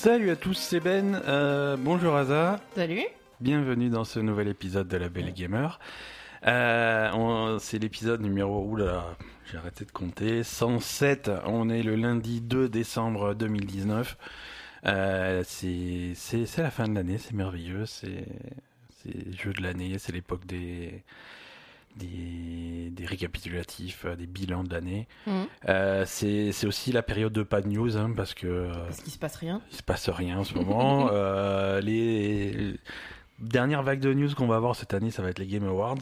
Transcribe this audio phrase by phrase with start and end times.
[0.00, 1.20] Salut à tous, c'est Ben.
[1.26, 2.60] Euh, bonjour Aza.
[2.76, 3.02] Salut.
[3.40, 5.80] Bienvenue dans ce nouvel épisode de La Belle Gamer.
[6.46, 8.64] Euh, c'est l'épisode numéro.
[8.64, 9.16] Oula,
[9.50, 10.44] j'ai arrêté de compter.
[10.44, 11.32] 107.
[11.46, 14.16] On est le lundi 2 décembre 2019.
[14.86, 16.14] Euh, c'est,
[16.58, 17.84] la fin de l'année, c'est merveilleux.
[17.84, 18.24] C'est,
[19.02, 21.02] c'est le jeu de l'année, c'est l'époque des.
[21.98, 25.08] Des, des récapitulatifs, euh, des bilans de l'année.
[25.26, 25.46] Mhm.
[25.68, 29.12] Euh, c'est, aussi la période de pas de news, hein, parce que euh, Parce qu'il
[29.12, 29.60] se passe rien.
[29.72, 31.08] il se passe rien en ce moment.
[31.12, 32.78] Euh, les
[33.40, 35.98] dernières vagues de news qu'on va avoir cette année, ça va être les Game Awards.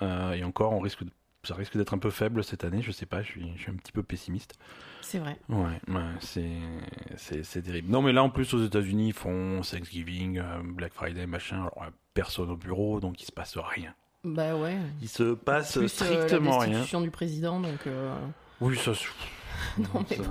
[0.00, 1.10] Euh, et encore, on risque de-
[1.44, 2.82] ça risque d'être un peu faible cette année.
[2.82, 4.54] Je sais pas, je suis, je suis un petit peu pessimiste.
[5.02, 5.36] C'est vrai.
[5.48, 7.90] Ouais, ouais, c'est, terrible.
[7.90, 11.56] Non, mais là, en plus, aux États-Unis, ils font Thanksgiving, Black Friday, machin.
[11.56, 13.94] Alors, personne au bureau, donc il se passe rien.
[14.24, 14.76] Bah ouais.
[15.00, 16.68] Il se passe Plus euh, strictement la rien.
[16.70, 18.14] destitution du président, donc euh,
[18.60, 18.94] Oui, ça.
[18.94, 19.06] se-
[19.78, 20.22] Non, mais ça-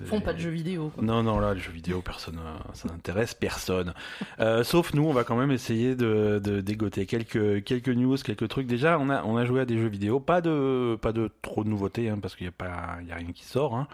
[0.00, 0.06] bon.
[0.08, 0.90] font pas de jeux vidéo.
[0.92, 1.04] Quoi.
[1.04, 3.94] Non, non, là, les jeux vidéo, personne, euh, ça n'intéresse personne.
[4.40, 8.48] Euh, sauf nous, on va quand même essayer de, de dégoter quelques, quelques news, quelques
[8.48, 8.66] trucs.
[8.66, 11.62] Déjà, on a, on a joué à des jeux vidéo, pas de, pas de trop
[11.62, 13.76] de nouveautés, hein, parce qu'il n'y a pas, il y a rien qui sort.
[13.76, 13.86] Hein.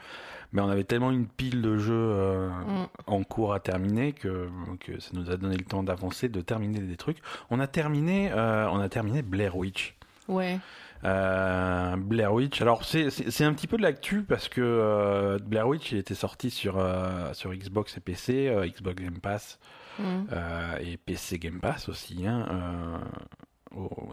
[0.53, 2.87] Mais on avait tellement une pile de jeux euh, Mm.
[3.06, 4.48] en cours à terminer que,
[4.81, 7.19] que ça nous a donné le temps d'avancer, de terminer des trucs.
[7.51, 9.95] On a terminé, euh, on a terminé Blair Witch.
[10.29, 10.59] Ouais.
[11.05, 12.61] Euh, Blair Witch.
[12.61, 16.51] Alors c'est un petit peu de l'actu parce que euh, Blair Witch il était sorti
[16.51, 19.59] sur euh, sur Xbox et PC, Xbox Game Pass
[20.01, 22.27] euh, et PC Game Pass aussi.
[22.27, 23.01] Hein,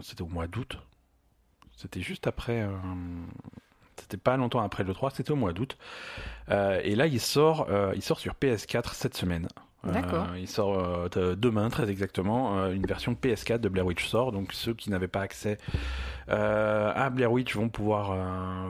[0.02, 0.78] C'était au mois d'août.
[1.76, 2.66] C'était juste après.
[4.10, 5.76] C'était pas longtemps après le 3, c'était au mois d'août.
[6.50, 9.48] Euh, et là, il sort, euh, il sort sur PS4 cette semaine.
[9.86, 10.26] Euh, D'accord.
[10.36, 12.66] il sort demain, très exactement.
[12.68, 14.32] une version PS4 de Blair Witch sort.
[14.32, 15.56] Donc ceux qui n'avaient pas accès
[16.26, 18.16] à Blair Witch vont pouvoir,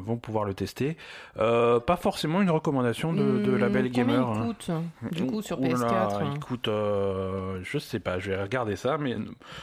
[0.02, 0.96] vont pouvoir le tester.
[1.36, 4.32] Pas forcément une recommandation de, de la Hmm, belle gamer.
[4.34, 4.46] il hein.
[4.48, 4.70] coûte
[5.12, 6.32] Du coup, sur Ouh là, PS4.
[6.34, 9.16] il coûte, je sais pas, je vais regarder ça, mais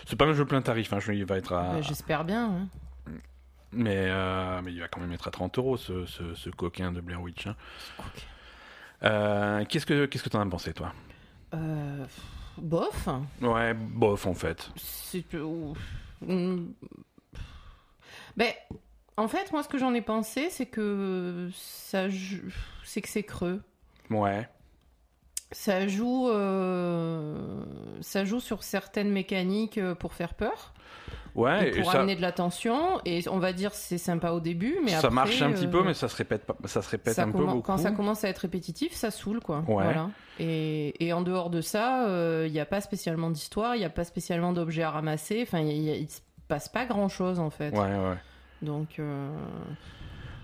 [0.08, 0.94] c'est pas un jeu plein tarif.
[0.94, 2.68] Hein, je, il va être à, Bah, J'espère bien.
[3.72, 6.92] Mais, euh, mais il va quand même être à 30 euros ce, ce, ce coquin
[6.92, 7.48] de Blair Witch.
[7.48, 7.56] hein.
[9.04, 10.94] Euh, qu'est-ce que qu'est-ce que t'en as pensé toi?
[11.54, 12.06] Euh,
[12.58, 13.08] bof.
[13.42, 14.70] Ouais, bof en fait.
[14.78, 15.26] C'est.
[16.22, 16.68] Hmm.
[18.38, 18.52] Ben,
[19.18, 22.08] en fait, moi, ce que j'en ai pensé, c'est que ça,
[22.84, 23.62] c'est que c'est creux.
[24.10, 24.48] Ouais.
[25.52, 27.64] Ça joue, euh,
[28.02, 30.74] ça joue sur certaines mécaniques pour faire peur,
[31.36, 33.00] Ouais, pour ça, amener de l'attention.
[33.06, 35.70] Et on va dire c'est sympa au début, mais ça après, marche un petit euh,
[35.70, 37.62] peu, mais ça se répète, pas- ça se répète ça un peu beaucoup.
[37.62, 39.60] Quand ça commence à être répétitif, ça saoule, quoi.
[39.68, 39.84] Ouais.
[39.84, 40.10] Voilà.
[40.40, 42.06] Et, et en dehors de ça,
[42.46, 45.42] il n'y a pas spécialement d'histoire, il n'y a pas spécialement d'objets à ramasser.
[45.44, 47.72] Enfin, il il se passe pas grand-chose en fait.
[47.72, 48.18] Ouais, ouais.
[48.62, 49.30] Donc, euh,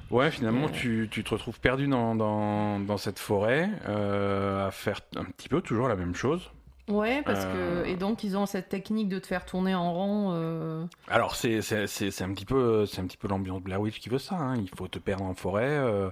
[0.10, 5.00] Ouais, finalement, tu, tu te retrouves perdu dans, dans, dans cette forêt, euh, à faire
[5.16, 6.52] un petit peu toujours la même chose.
[6.90, 7.84] Ouais, parce Euh.
[7.84, 10.32] que et donc ils ont cette technique de te faire tourner en rond.
[10.34, 13.80] euh, Alors c'est c'est c'est c'est un petit peu c'est un petit peu l'ambiance Blair
[13.82, 14.36] Witch qui veut ça.
[14.36, 14.56] hein.
[14.58, 16.10] Il faut te perdre en forêt, euh,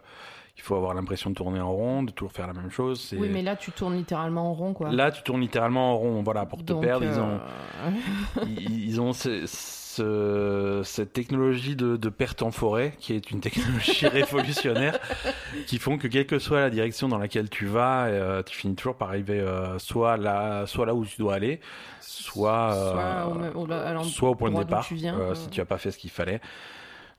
[0.57, 3.13] il faut avoir l'impression de tourner en rond, de toujours faire la même chose.
[3.17, 4.91] Oui, mais là tu tournes littéralement en rond, quoi.
[4.91, 7.05] Là, tu tournes littéralement en rond, voilà, pour te Donc, perdre.
[7.05, 7.39] Ils euh, ont
[8.45, 9.13] ils, ils ont
[9.95, 14.99] ce- cette technologie de, de perte en forêt qui est une technologie révolutionnaire
[15.67, 18.75] qui font que quelle que soit la direction dans laquelle tu vas, euh, tu finis
[18.75, 21.59] toujours par arriver euh, soit là soit là où tu dois aller,
[22.01, 22.91] soit euh,
[23.51, 26.11] Soit au soit point de départ tu viens, si tu as pas fait ce qu'il
[26.11, 26.39] fallait.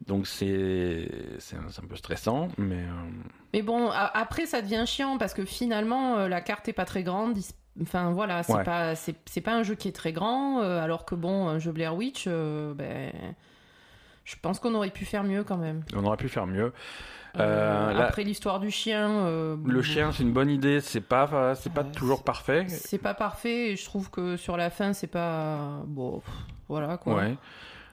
[0.06, 3.10] Donc c'est c'est un, peu stressant, mais euh,
[3.53, 6.86] Mais bon, a- après ça devient chiant parce que finalement euh, la carte est pas
[6.86, 7.36] très grande.
[7.36, 7.42] il
[7.82, 8.64] Enfin voilà, c'est Ouais.
[8.64, 11.58] pas c'est c'est pas un jeu qui est très grand, euh, alors que bon, un
[11.58, 13.12] jeu Blair Witch, euh, ben,
[14.24, 15.82] je pense qu'on aurait pu faire mieux quand même.
[15.96, 16.72] on aurait pu faire mieux.
[17.38, 19.26] Euh, après l'histoire du chien,
[19.64, 22.66] Le chien, c'est une bonne idée, c'est pas c'est pas toujours parfait.
[22.68, 26.20] c'est pas parfait et je trouve que sur la fin c'est pas bon,
[26.68, 27.14] voilà quoi.
[27.14, 27.36] Ouais.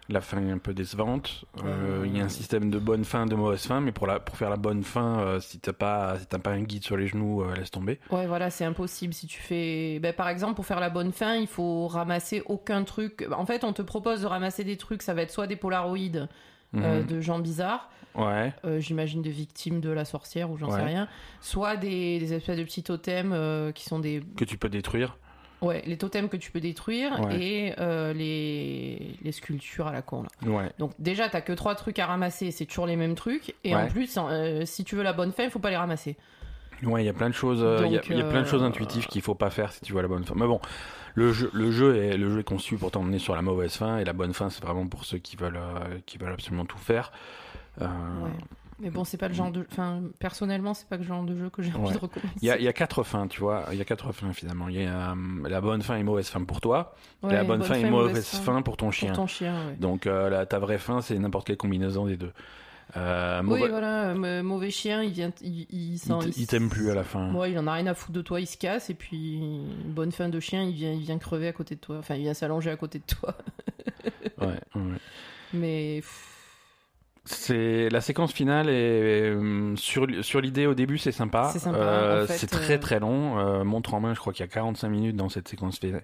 [0.09, 1.43] La fin est un peu décevante.
[1.65, 2.07] Euh, Euh.
[2.07, 4.37] Il y a un système de bonne fin, de mauvaise fin, mais pour, la, pour
[4.37, 7.07] faire la bonne fin, euh, si t'as pas, si t'as pas un guide sur les
[7.07, 7.99] genoux, euh, laisse tomber.
[8.09, 9.13] Ouais, voilà, c'est impossible.
[9.13, 9.99] Si tu fais.
[9.99, 13.27] Ben, par exemple, pour faire la bonne fin, il faut ramasser aucun truc.
[13.35, 16.29] En fait, on te propose de ramasser des trucs, ça va être soit des polaroïdes
[16.75, 17.07] euh, Mhm.
[17.07, 18.53] de gens bizarres, Ouais.
[18.65, 21.07] euh, j'imagine de victimes de la sorcière ou j'en sais rien,
[21.39, 24.21] soit des, des espèces de petits totems euh, qui sont des.
[24.35, 25.17] Que tu peux détruire.
[25.61, 27.39] Ouais, les totems que tu peux détruire Ouais.
[27.41, 29.15] et euh, les...
[29.23, 30.23] les sculptures à la con.
[30.23, 30.49] Là.
[30.51, 30.71] Ouais.
[30.77, 33.55] Donc, déjà, t'as que trois trucs à ramasser, c'est toujours les mêmes trucs.
[33.63, 36.15] Et en plus, euh, si tu veux la bonne fin, il faut pas les ramasser.
[36.83, 38.25] Ouais, il y a plein de choses, euh, il y a- Donc, il y, a
[38.25, 40.35] plein de choses euh, intuitives qu'il faut pas faire si tu vois la bonne fin.
[40.35, 40.61] Mais bon,
[41.15, 43.97] le jeu, le jeu est, le jeu est conçu pour t'emmener sur la mauvaise fin
[43.97, 46.77] et la bonne fin, c'est vraiment pour ceux qui veulent, euh, qui veulent absolument tout
[46.77, 47.11] faire.
[47.81, 47.87] Euh.
[48.79, 49.65] Mais bon, c'est pas le genre de.
[49.71, 51.93] Enfin, personnellement, c'est pas le genre de jeu que j'ai envie Ouais.
[51.93, 52.33] de recommencer.
[52.41, 53.65] Il y, a, il y a quatre fins, tu vois.
[53.71, 54.67] Il y a quatre fins finalement.
[54.69, 55.15] Il y a euh,
[55.49, 56.93] la bonne fin et mauvaise fin pour toi.
[57.23, 59.09] Ouais, la bonne, fin et mauvaise mauvaise fin, pour ton chien.
[59.09, 59.75] Pour ton chien, ouais.
[59.77, 62.31] Donc euh, la, ta vraie fin, c'est n'importe quelle combinaison des deux.
[62.95, 64.13] Euh, Oui, voilà,
[64.43, 65.99] mauvais chien, il vient, il, il,
[66.37, 67.33] il t'aime plus à la fin.
[67.33, 69.41] Ouais, il en a rien à foutre de toi, il se casse, et puis
[69.85, 71.97] bonne fin de chien, il vient, il vient crever à côté de toi.
[71.97, 73.35] Enfin, il vient s'allonger à côté de toi.
[74.39, 74.81] Ouais, ouais.
[75.53, 76.01] Mais
[77.29, 81.49] C'est la séquence finale et euh, sur sur l'idée au début c'est sympa.
[81.51, 83.37] C'est sympa, Euh, en fait, c'est très euh, très long.
[83.37, 86.03] Euh, montre en main, je crois qu'il y a 45 minutes dans cette séquence finale.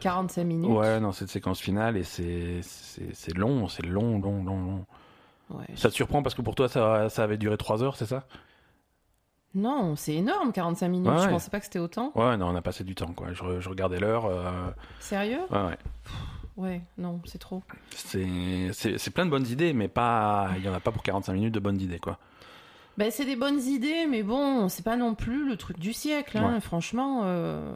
[0.00, 0.70] 45 minutes.
[0.70, 4.84] Ouais, dans cette séquence finale et c'est c'est long, c'est long, long, long, long.
[5.50, 5.64] Ouais.
[5.74, 8.26] Ça te surprend parce que pour toi ça ça avait duré 3 heures, c'est ça?
[9.54, 11.08] Non, c'est énorme, 45 minutes.
[11.10, 11.28] Ouais, Je ouais.
[11.30, 12.10] pensais pas que c'était autant.
[12.14, 13.28] Ouais, non, on a passé du temps quoi.
[13.32, 14.30] Je, je regardais l'heure.
[15.00, 15.40] Sérieux?
[15.50, 15.78] Ouais, ouais.
[16.56, 17.62] Ouais, non, c'est trop.
[17.90, 21.54] C'est plein de bonnes idées, mais pas il y en a pas pour 45 minutes
[21.54, 22.18] de bonnes idées quoi.
[22.98, 26.36] Ben, c'est des bonnes idées, mais bon, c'est pas non plus le truc du siècle,
[26.36, 26.60] hein, Ouais.
[26.60, 27.22] franchement.
[27.24, 27.72] euh,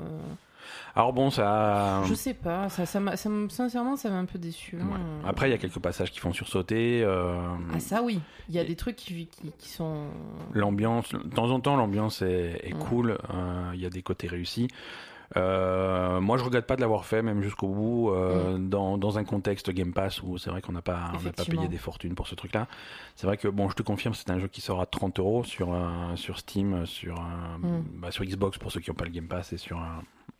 [0.95, 2.03] Alors bon, ça.
[2.05, 4.77] Je sais pas, ça, ça, ça me- sincèrement, ça m'a un peu déçu.
[4.79, 4.85] hein.
[4.93, 5.29] Ouais.
[5.29, 7.03] Après, il y a quelques passages qui font sursauter.
[7.03, 7.39] euh,
[7.75, 8.21] Ah, ça oui,
[8.51, 10.05] il y a des trucs qui, qui, qui sont.
[10.53, 13.17] L'ambiance, de temps en temps, l'ambiance est, est cool.
[13.33, 14.69] euh, Il y a des côtés réussis.
[15.37, 19.25] Euh, moi, je regrette pas de l'avoir fait, même jusqu'au bout, euh, dans, dans un
[19.25, 22.35] contexte Game Pass où c'est vrai qu'on n'a pas, on payé des fortunes pour ce
[22.35, 22.69] truc-là.
[23.17, 25.43] C'est vrai que, bon, je te confirme, c'est un jeu qui sort à 30 euros
[25.43, 27.21] sur, euh, sur Steam, sur,
[27.59, 28.01] Mm.
[28.01, 29.87] bah, sur Xbox pour ceux qui n'ont pas le Game Pass et sur, euh,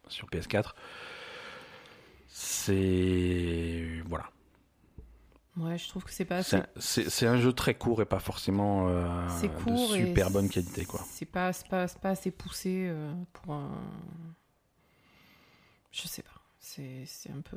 [0.09, 0.75] sur PS4.
[2.29, 4.03] C'est.
[4.09, 4.25] Voilà.
[5.57, 6.59] Ouais, je trouve que c'est pas assez.
[6.77, 9.27] C'est un jeu très court et pas forcément euh,
[9.67, 11.01] de super bonne qualité, quoi.
[11.09, 11.53] C'est pas,
[12.03, 13.71] assez poussé euh, pour un.
[15.97, 16.31] Je sais pas.
[16.59, 17.57] C'est un peu.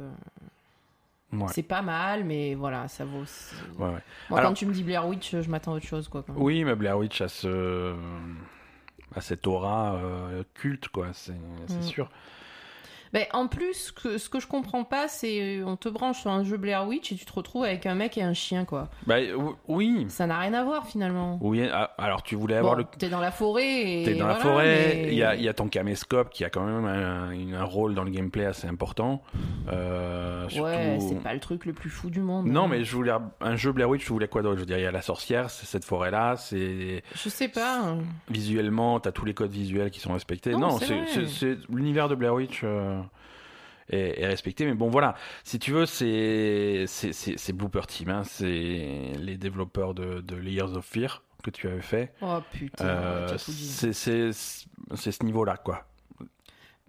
[1.31, 1.47] Ouais.
[1.53, 3.19] C'est pas mal, mais voilà, ça vaut.
[3.77, 3.91] Ouais, ouais.
[4.30, 6.24] Moi, Alors- quand tu me dis Blair Witch, je m'attends à autre chose, quoi.
[6.24, 6.41] quand même.
[6.41, 7.95] Oui, mais Blair Witch a, ce...
[9.15, 11.33] a cette aura euh, culte, quoi, c'est
[11.68, 11.81] c'est Mm.
[11.83, 12.09] sûr.
[13.13, 16.19] Ben, en plus, ce que, ce que je comprends pas, c'est euh, on te branche
[16.21, 18.65] sur un jeu Blair Witch et tu te retrouves avec un mec et un chien,
[18.65, 18.89] quoi.
[19.07, 21.39] Ou- oui, Ça n'a rien à voir finalement.
[21.41, 21.67] oui.
[21.71, 22.85] ah, Alors, tu voulais avoir Bon, le.
[22.97, 24.03] T'es dans la forêt.
[24.06, 26.50] T'es dans la forêt, mais- il y, a, il y a ton caméscope qui a
[26.50, 29.21] quand même un, rôle dans le gameplay assez important.
[29.71, 30.65] Euh, surtout...
[30.69, 32.47] Ouais, c'est pas le truc le plus fou du monde.
[32.47, 32.67] Non, hein.
[32.69, 33.11] mais je voulais
[33.41, 34.56] un jeu Blair Witch, je voulais quoi d'autre?
[34.56, 37.95] Je veux dire, il y a la sorcière, c'est cette forêt-là, c'est Je sais pas.
[38.29, 40.51] visuellement, t'as tous les codes visuels qui sont respectés.
[40.51, 42.99] Non, c'est- l'univers de Blair Witch euh,
[43.89, 44.65] est, est respecté.
[44.65, 49.38] Mais bon, voilà, si tu veux, c'est c'est- c'est c'est Blooper Team, hein, c'est les
[49.38, 52.12] développeurs de, de Layers of Fear que tu avais fait.
[52.21, 54.31] Oh putain, Euh, c'est c'est
[54.95, 55.86] c'est ce niveau-là, quoi.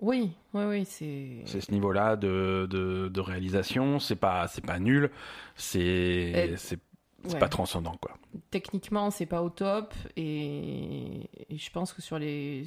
[0.02, 1.42] Oui, oui, oui, c'est.
[1.44, 3.98] C'est ce niveau-là de, de, de réalisation.
[3.98, 5.10] C'est pas c'est pas nul.
[5.56, 6.78] C'est Euh, c'est
[7.26, 7.38] c'est ouais.
[7.38, 8.12] pas transcendant, quoi.
[8.50, 11.28] Techniquement, c'est pas au top et...
[11.50, 12.64] et je pense que sur les.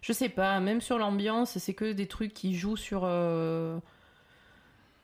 [0.00, 3.02] Je sais pas, même sur l'ambiance, c'est que des trucs qui jouent sur.
[3.04, 3.78] euh,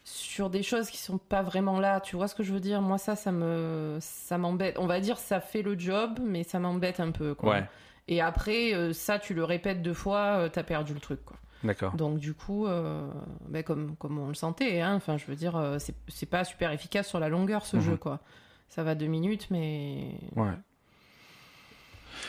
[0.04, 2.80] sur des choses qui sont pas vraiment là, tu vois ce que je veux dire?
[2.80, 4.78] Moi ça ça me ça m'embête.
[4.78, 7.50] On va dire ça fait le job mais ça m'embête un peu quoi.
[7.56, 7.64] Ouais,
[8.08, 11.36] Et après euh, ça tu le répètes deux fois, euh, t'as perdu le truc quoi.
[11.62, 11.94] d'accord.
[11.94, 13.06] Donc du coup, euh,
[13.48, 16.72] ben, comme, comme on le sentait, hein, enfin je veux dire, c'est c'est pas super
[16.72, 17.82] efficace sur la longueur ce Mhm.
[17.82, 18.20] jeu quoi.
[18.68, 20.52] Ça va deux minutes, mais Ouais.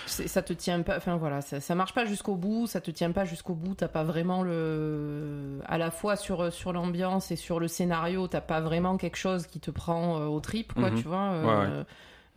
[0.06, 0.98] ça te tient pas.
[0.98, 3.76] Enfin voilà, ça, ça marche pas jusqu'au bout, ça te tient pas jusqu'au bout.
[3.76, 8.42] T'as pas vraiment le, à la fois sur sur l'ambiance et sur le scénario, t'as
[8.42, 10.98] pas vraiment quelque chose qui te prend euh, au trip quoi, Mhm.
[11.02, 11.32] tu vois.
[11.34, 11.86] euh, Ouais, ouais.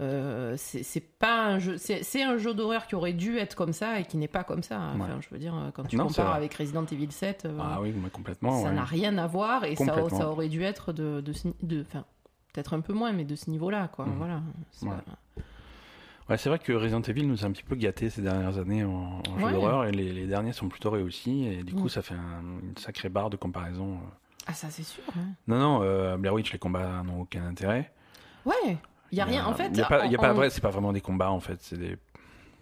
[0.00, 4.00] euh, c'est pas un jeu, c'est un jeu d'horreur qui aurait dû être comme ça
[4.00, 4.80] et qui n'est pas comme ça.
[4.94, 7.94] Enfin, je veux dire, quand tu Non, compares avec Resident Evil 7, euh, Ah oui,
[8.12, 8.62] complètement.
[8.62, 11.32] ça n'a rien à voir et ça, ça aurait dû être de, de,
[11.62, 11.84] de
[12.52, 14.06] peut-être un peu moins, mais de ce niveau-là, quoi.
[14.06, 14.14] Mhm.
[14.16, 14.40] Voilà.
[14.70, 16.36] C'est Ouais.
[16.38, 19.20] c'est vrai que Resident Evil nous a un petit peu gâtés ces dernières années en,
[19.28, 19.52] en jeu Ouais.
[19.52, 21.88] d'horreur et les, les derniers sont plutôt réussis et du coup Mm.
[21.90, 23.98] ça fait un- une sacrée barre de comparaison.
[24.46, 25.02] Ah, ça, c'est sûr.
[25.16, 25.26] hein.
[25.46, 27.92] Non, non, euh, Blair Witch, les combats n'ont aucun intérêt.
[28.44, 28.76] Ouais.
[29.12, 29.44] Il y a rien.
[29.46, 31.30] En fait, il y a pas, il y a pas c'est pas vraiment des combats
[31.30, 31.98] en fait, c'est des.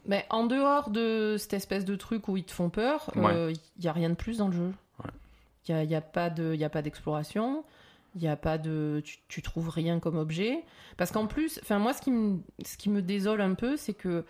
[0.05, 3.33] mais en dehors de cette espèce de truc où ils te font peur, Ouais.
[3.33, 4.73] euh, il y a rien de plus dans le jeu.
[5.05, 5.11] Ouais.
[5.69, 7.65] Il y a, il y a pas de, il y a pas d'exploration.
[8.17, 10.65] Il a pas de, tu, tu trouves rien comme objet.
[10.97, 13.95] Parce qu'en plus, enfin moi, ce qui me, ce qui me désole un peu, c'est
[13.95, 14.25] que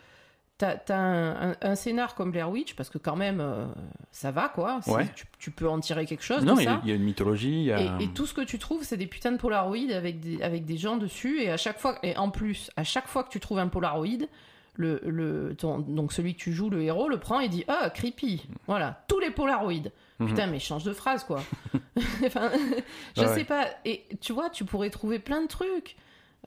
[0.58, 3.64] t'as as un, un, un scénar comme Blair Witch, parce que quand même, euh,
[4.12, 4.80] ça va quoi.
[4.86, 5.08] Ouais.
[5.16, 7.48] Tu, tu peux en tirer quelque chose non, il y, a- y une mythologie.
[7.60, 9.94] il y a- Et, et tout ce que tu trouves, c'est des putains de Polaroids
[9.94, 11.40] avec des, avec des gens dessus.
[11.40, 14.26] Et à chaque fois, et en plus, à chaque fois que tu trouves un Polaroid,
[14.74, 17.88] le, le, ton- donc celui que tu joues, le héros, le prend et dit Ah,
[17.88, 18.46] creepy.
[18.66, 19.90] Voilà, tous les Polaroids.
[20.20, 20.28] Mhm.
[20.28, 21.40] Putain, mais change de phrase, quoi.
[22.26, 22.50] enfin,
[23.16, 23.66] je Ouais, sais pas.
[23.84, 25.96] Et tu vois, tu pourrais trouver plein de trucs.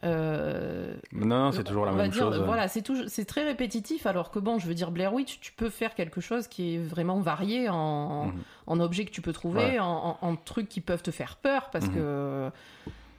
[0.03, 2.41] Euh, Non, non, c'est toujours la même dire, chose.
[2.45, 4.05] Voilà, c'est c'est très répétitif.
[4.05, 6.77] Alors que bon, je veux dire, Blair Witch, tu peux faire quelque chose qui est
[6.77, 8.31] vraiment varié en,
[8.67, 9.79] en objets que tu peux trouver, Ouais.
[9.79, 11.93] en, en- en trucs qui peuvent te faire peur, parce Mhm.
[11.95, 12.49] que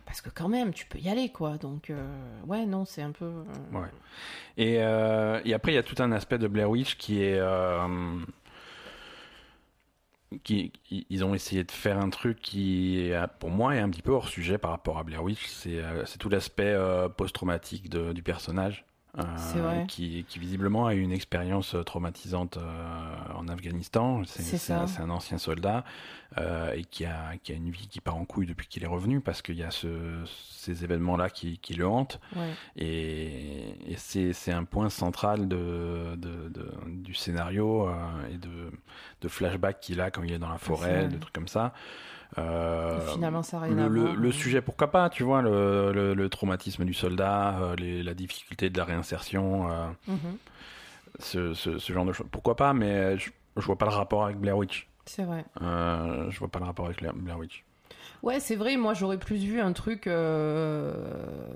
[0.05, 1.57] parce que quand même, tu peux y aller, quoi.
[1.57, 1.97] Donc euh,
[2.47, 3.25] ouais, non, c'est un peu.
[3.25, 3.89] euh, Ouais.
[4.59, 4.75] Et,
[5.49, 7.41] et après, il y a tout un aspect de Blair Witch qui est.
[10.35, 10.73] euh, qui,
[11.11, 14.13] ils ont essayé de faire un truc qui, est, pour moi, est un petit peu
[14.13, 15.47] hors sujet par rapport à Blair Witch.
[15.47, 18.85] C'est euh, tout l'aspect euh, post-traumatique du personnage.
[19.19, 19.85] Euh, vrai.
[19.89, 24.23] Qui, qui visiblement a eu une expérience traumatisante euh, en Afghanistan.
[24.25, 25.85] C'est un, ancien soldat
[26.39, 28.89] euh, et qui a, qui a une vie qui part en couille depuis qu'il est
[28.89, 29.89] revenu parce qu'il y a ce,
[30.51, 32.19] ces événements-là qui, qui le hantent.
[32.35, 32.51] ouais.
[32.77, 37.95] Et, et c'est un point central de, de- de- du scénario euh,
[38.33, 38.71] et de,
[39.21, 41.73] de flashback qu'il a quand il est dans la forêt, des trucs comme ça.
[42.39, 44.33] Euh, finalement, ça rien le, à le- voir, le hein.
[44.33, 45.93] sujet, pourquoi pas, tu vois, le,
[46.29, 50.37] traumatisme du soldat, euh, les- la difficulté de la réinsertion, euh, Mhm.
[51.21, 52.27] ce, ce- ce genre de choses.
[52.31, 54.89] Pourquoi pas, mais je, je vois pas le rapport avec Blair Witch.
[55.07, 55.45] C'est vrai.
[55.63, 57.65] Euh, je vois pas le rapport avec Blair Blair Witch.
[58.23, 58.77] Ouais, c'est vrai.
[58.77, 60.07] Moi, j'aurais plus vu un truc.
[60.07, 61.47] euh,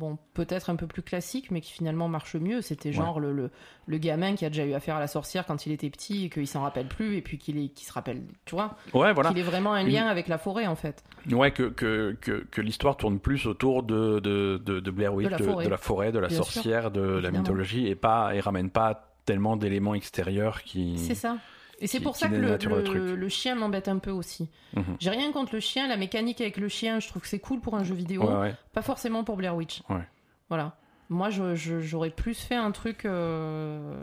[0.00, 2.62] Bon, peut-être un peu plus classique, mais qui finalement marche mieux.
[2.62, 3.50] C'était genre le, le,
[3.86, 6.30] le gamin qui a déjà eu affaire à la sorcière quand il était petit et
[6.30, 9.28] qu'il s'en rappelle plus, et puis qu'il est, qu'il se rappelle, tu vois, Ouais, voilà.
[9.28, 11.04] qu'il ait vraiment un Une- lien avec la forêt en fait.
[11.30, 15.26] Ouais, que, que, que, que l'histoire tourne plus autour de, de, de, de Blair Witch,
[15.26, 15.64] De la forêt.
[15.66, 17.38] de la forêt, de la Bien sorcière, de la évidemment.
[17.40, 20.96] mythologie, et pas et ramène pas tellement d'éléments extérieurs qui.
[20.96, 21.36] C'est ça.
[21.80, 24.48] Et c'est pour ça que le, chien m'embête un peu aussi.
[24.76, 24.96] Mhm.
[24.98, 27.60] J'ai rien contre le chien, la mécanique avec le chien, je trouve que c'est cool
[27.60, 28.54] pour un jeu vidéo, Ouais, ouais.
[28.72, 29.82] pas forcément pour Blair Witch.
[29.88, 30.06] Ouais.
[30.48, 30.76] Voilà.
[31.08, 33.94] Moi, je- je- j'aurais plus fait un truc euh,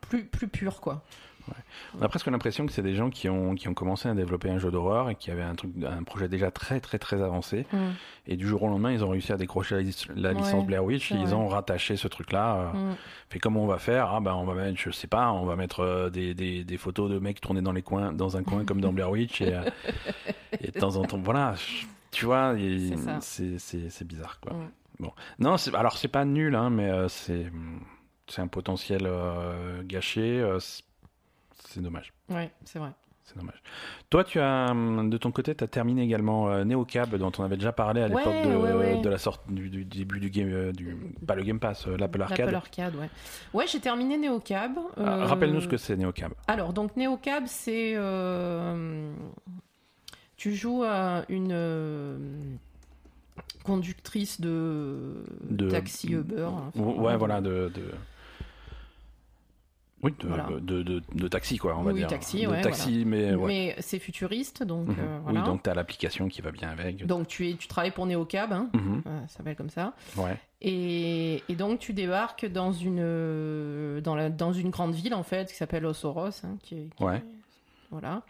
[0.00, 1.04] plus, plus pur, quoi.
[1.98, 4.48] On a presque l'impression que c'est des gens qui ont, qui ont commencé à développer
[4.50, 7.66] un jeu d'horreur et qui avaient un, truc, un projet déjà très très très avancé.
[7.72, 7.76] Mm.
[8.28, 10.64] Et du jour au lendemain, ils ont réussi à décrocher la, lic- la Ouais, licence
[10.66, 12.56] Blair Witch et ils ont rattaché ce truc-là.
[12.74, 12.96] euh, Mm.
[13.30, 15.56] Fait comment on va faire Ah ben on va mettre, je sais pas, on va
[15.56, 18.64] mettre euh, des, des, des photos de mecs tournés dans les coins, dans un coin
[18.64, 19.62] comme dans Blair Witch et, euh,
[20.60, 21.54] et de temps en temps, voilà,
[22.10, 22.54] tu vois,
[23.20, 24.52] C'est bizarre quoi.
[24.54, 24.70] Mm.
[25.00, 27.50] Bon, non, alors c'est pas nul, hein, mais euh, c'est
[28.28, 30.40] c'est un potentiel euh, gâché.
[30.40, 30.58] euh,
[31.68, 32.12] c'est- dommage.
[32.28, 32.90] Ouais, c'est vrai.
[33.24, 33.62] C'est dommage.
[34.10, 37.44] Toi, tu as, hum, de ton côté, tu as terminé également euh, Neocab, dont on
[37.44, 39.00] avait déjà parlé à l'époque Ouais, de, ouais, ouais.
[39.00, 41.96] de la sorte du, du début du game, euh, du, pas le Game Pass, euh,
[41.96, 42.40] l'Apple Arcade.
[42.40, 43.08] L'Apple Arcade, ouais.
[43.54, 44.72] Ouais, j'ai terminé Neocab.
[44.96, 46.32] Ah, euh, Rappelle-nous ce que c'est Neocab.
[46.48, 47.92] Alors, donc Neocab, c'est.
[47.94, 49.12] euh,
[50.36, 52.58] Tu joues à une
[53.62, 56.42] conductrice de, De- taxi Uber.
[56.50, 57.70] enfin, ouais, voilà, de.
[57.74, 57.82] de...
[60.02, 60.48] Oui, de, Voilà.
[60.60, 62.08] de, de, de taxi, quoi, on va Oui, dire.
[62.08, 63.46] taxi, de ouais, taxi, mais ouais.
[63.46, 64.96] Mais c'est futuriste, donc Mhm.
[64.98, 65.40] euh, voilà.
[65.40, 67.06] Oui, donc tu as l'application qui va bien avec.
[67.06, 69.94] Donc, tu, es, tu travailles pour Neocab, hein, euh, ça s'appelle comme ça.
[70.16, 70.36] Ouais.
[70.60, 75.22] Et, et donc tu débarques dans une, euh, dans, la, dans une grande ville en
[75.22, 77.22] fait qui s'appelle Osoros, hein, qui qui Ouais.
[77.90, 78.22] voilà,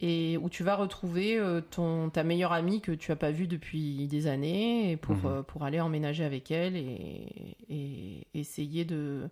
[0.00, 1.38] et où tu vas retrouver
[1.70, 5.42] ton, ta meilleure amie que tu as pas vue depuis des années pour, Mhm.
[5.44, 9.28] pour aller emménager avec elle et, et essayer de,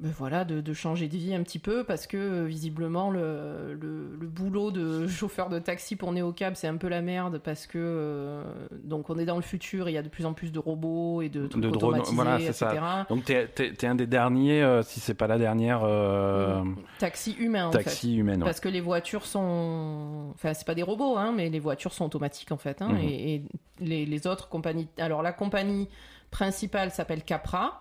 [0.00, 3.74] ben voilà, de, de changer de vie un petit peu parce que euh, visiblement le,
[3.80, 7.68] le, le boulot de chauffeur de taxi pour Neocab c'est un peu la merde parce
[7.68, 8.42] que euh,
[8.82, 11.22] donc on est dans le futur, il y a de plus en plus de robots
[11.22, 12.66] et de trucs De drones, automatisés, voilà, c'est etc.
[12.74, 13.06] ça.
[13.08, 16.62] Donc tu es, un des derniers, euh, si c'est pas la dernière, euh,
[16.98, 17.84] Taxi humain en fait.
[17.84, 18.40] taxi humaine.
[18.40, 18.44] ouais.
[18.44, 20.30] Parce que les voitures sont.
[20.34, 22.82] Enfin, c'est pas des robots, hein, mais les voitures sont automatiques en fait.
[22.82, 22.98] hein, Mhm.
[22.98, 23.42] et, et
[23.78, 24.88] les, les autres compagnies.
[24.98, 25.88] Alors, la compagnie
[26.32, 27.80] principale s'appelle Capra.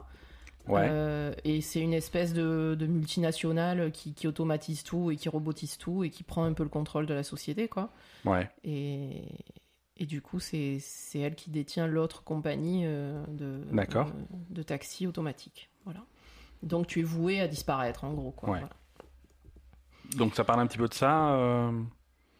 [0.67, 0.88] Ouais.
[0.89, 5.77] euh, et c'est une espèce de, de multinationale qui, qui automatise tout et qui robotise
[5.77, 7.89] tout et qui prend un peu le contrôle de la société, quoi.
[8.25, 8.50] ouais.
[8.63, 9.24] Et,
[9.98, 10.79] et du coup, c'est
[11.15, 14.13] elle qui détient l'autre compagnie euh, de, de,
[14.50, 15.70] de taxi automatique.
[15.84, 16.00] Voilà.
[16.63, 18.50] Donc, tu es voué à disparaître, en gros, quoi.
[18.51, 18.60] Ouais.
[18.60, 18.74] Voilà.
[20.17, 21.34] Donc ça parle un petit peu de ça.
[21.34, 21.72] euh,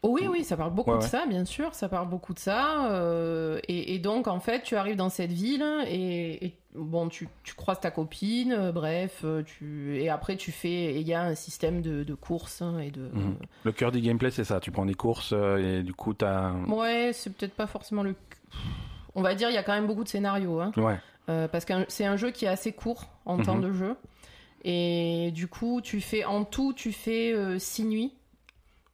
[0.04, 1.08] oui, oui, ça parle beaucoup Ouais, de ouais.
[1.10, 2.92] ça, bien sûr, ça parle beaucoup de ça.
[2.92, 7.30] euh, et, et donc, en fait, tu arrives dans cette ville et, et, bon, tu,
[7.44, 10.96] tu croises ta copine, euh, bref, euh, tu, et après, tu fais.
[11.00, 13.10] Il y a un système de, de courses hein, et de.
[13.14, 13.36] Mhm.
[13.64, 14.60] Le cœur du gameplay, c'est ça.
[14.60, 16.52] Tu prends des courses euh, et du coup, t'as.
[16.68, 18.16] Ouais, c'est peut-être pas forcément le.
[19.16, 20.98] On va dire, il y a quand même beaucoup de scénarios, hein, Ouais.
[21.48, 23.46] parce que c'est un jeu qui est assez court en Mhm.
[23.46, 23.96] temps de jeu.
[24.66, 28.14] Et du coup, tu fais en tout, tu fais 6 nuits.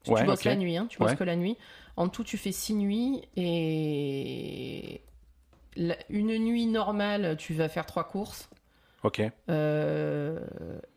[0.10, 1.18] Que Ouais, tu bosses la nuit, hein, tu bosses Ouais.
[1.18, 1.58] que la nuit.
[1.98, 5.02] En tout, tu fais 6 nuits et
[5.76, 8.50] la- une nuit normale, tu vas faire trois courses.
[9.04, 9.22] Ok.
[9.50, 10.40] Euh,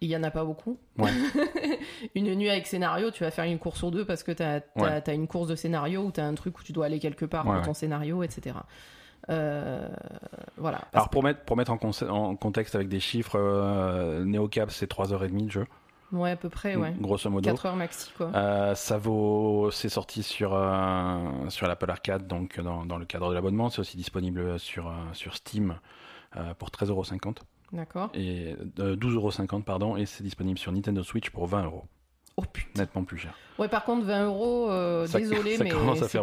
[0.00, 0.76] Il y en a pas beaucoup.
[0.98, 1.10] Ouais.
[2.16, 5.14] une nuit avec scénario, tu vas faire une course ou deux parce que tu as,
[5.14, 7.44] une course de scénario ou tu as un truc où tu dois aller quelque part
[7.44, 8.56] pour ton scénario, etc.
[9.30, 9.88] Euh,
[10.56, 10.80] voilà.
[10.92, 15.50] Alors pour mettre, pour mettre en contexte avec des chiffres, euh, NeoCap c'est 3h30 de
[15.50, 15.66] jeu,
[16.12, 16.94] ouais, à peu près, ouais.
[17.00, 17.48] grosso modo.
[17.50, 18.30] 4 heures maxi, quoi.
[18.34, 23.28] Euh, ça vaut, c'est sorti sur euh, sur l'Apple Arcade, donc dans, dans le cadre
[23.30, 23.68] de l'abonnement.
[23.70, 25.76] C'est aussi disponible sur euh, sur Steam
[26.36, 27.36] euh, pour 13,50€
[27.72, 28.10] D'accord.
[28.14, 31.70] et euh, 12,50€ pardon, et c'est disponible sur Nintendo Switch pour 20€,
[32.38, 32.80] Oh putain.
[32.82, 33.34] nettement plus cher.
[33.58, 35.70] Ouais, par contre, 20 euros, euh, désolé, ça mais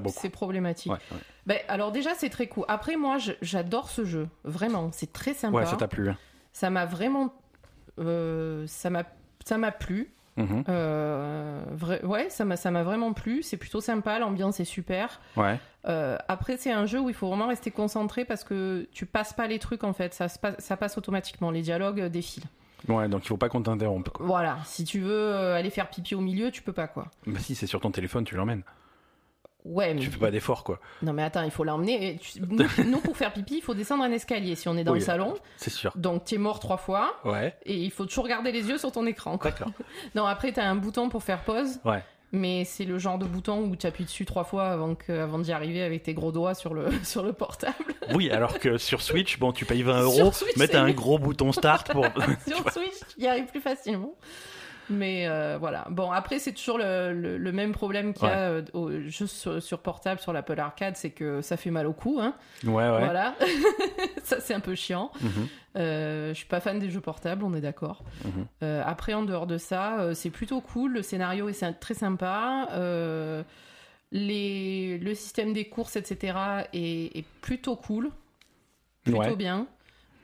[0.09, 0.91] c'est- problématique.
[0.91, 1.17] Ouais, ouais.
[1.45, 2.65] Ben, alors déjà, c'est très cool.
[2.67, 4.27] Après, moi, j'adore ce jeu.
[4.43, 5.57] Vraiment, c'est très sympa.
[5.57, 6.09] Ouais, ça t'a plu.
[6.09, 6.17] hein.
[6.51, 7.31] Ça m'a vraiment...
[7.99, 9.03] euh, ça m'a
[9.49, 10.09] ça m'a plu.
[10.37, 10.63] Mhm.
[10.69, 13.43] Euh, vrai- ouais, ça m'a ça m'a vraiment plu.
[13.43, 15.19] C'est plutôt sympa, l'ambiance est super.
[15.35, 15.59] Ouais.
[15.87, 19.33] Euh, après, c'est un jeu où il faut vraiment rester concentré parce que tu passes
[19.33, 20.13] pas les trucs en fait.
[20.13, 21.51] Ça, se passe, ça passe automatiquement.
[21.51, 22.45] Les dialogues euh, défilent.
[22.87, 24.09] Ouais, donc il faut pas qu'on t'interrompe.
[24.21, 24.59] Voilà.
[24.65, 27.07] Si tu veux aller faire pipi au milieu, tu peux pas quoi.
[27.27, 28.63] Bah si, c'est sur ton téléphone, tu l'emmènes.
[29.69, 30.79] Ouais, mais Tu fais pas d'effort, quoi.
[31.03, 32.17] Non mais attends, il faut l'emmener.
[32.19, 34.93] Tu- Nous, nous, pour faire pipi, il faut descendre un escalier si on est dans
[34.93, 34.99] Oui.
[34.99, 35.35] le salon.
[35.57, 35.91] C'est sûr.
[35.95, 37.55] Donc tu es mort trois fois Ouais.
[37.65, 39.37] et il faut toujours garder les yeux sur ton écran.
[39.41, 39.69] D'accord.
[40.15, 41.79] Non, après tu as un bouton pour faire pause.
[41.85, 42.03] Ouais.
[42.31, 45.39] Mais c'est le genre de bouton où tu appuies dessus trois fois avant, que, avant
[45.39, 47.73] d'y arriver avec tes gros doigts sur le, sur le portable.
[48.13, 51.17] Oui, alors que sur Switch, bon, tu payes 20 Sur euros, mais t'as un gros
[51.17, 52.05] bouton start pour.
[52.47, 54.13] sur Switch, tu y arrives plus facilement.
[54.89, 55.85] Mais euh, voilà.
[55.91, 59.35] Bon, après, c'est toujours le, le- le même problème qu'il y a euh, au, juste
[59.35, 62.17] sur, sur portable, sur l'Apple Arcade, c'est que ça fait mal au cou.
[62.21, 62.33] Hein.
[62.63, 62.89] Ouais, ouais.
[63.05, 63.35] Voilà.
[64.23, 65.11] ça, c'est un peu chiant.
[65.21, 65.47] Mhm.
[65.77, 68.03] Euh, je suis pas fan des jeux portables, on est d'accord.
[68.25, 68.47] Mhm.
[68.63, 70.93] Euh, après, en dehors de ça, c'est plutôt cool.
[70.93, 72.67] Le scénario est très sympa.
[74.11, 76.35] Les, le système des courses, etc.,
[76.73, 78.09] est, est plutôt cool.
[79.03, 79.35] Plutôt Ouais.
[79.35, 79.67] bien.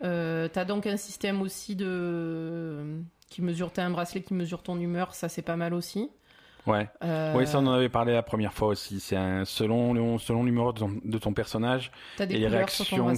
[0.02, 5.14] T'as donc un système aussi de qui mesure, t'as un bracelet qui mesure ton humeur,
[5.16, 6.10] ça c'est pas mal aussi.
[6.68, 6.90] Ouais.
[7.04, 9.00] Euh, Oui, ça on en avait parlé la première fois aussi.
[9.00, 12.48] C'est un selon le- selon l'humeur de, ton- de ton personnage t'as des et les
[12.48, 13.14] réactions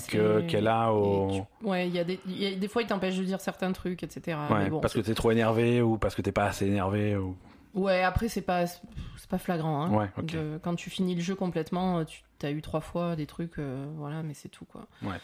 [0.47, 1.31] qu'elle a au.
[1.31, 3.39] tu- Ouais, il y a des, il y a- des fois il t'empêche de dire
[3.39, 4.37] certains trucs, etc.
[4.49, 7.15] Ouais, Mais bon, parce que t'es trop énervé ou parce que t'es pas assez énervé
[7.15, 7.37] ou.
[7.73, 9.83] Ouais, après, c'est pas, c'est pas flagrant.
[9.83, 9.91] Hein.
[9.95, 10.25] Ouais, ok.
[10.25, 13.85] De- quand tu finis le jeu complètement, tu as eu trois fois des trucs, euh,
[13.97, 14.87] voilà, mais c'est tout, quoi.
[15.03, 15.17] Ouais.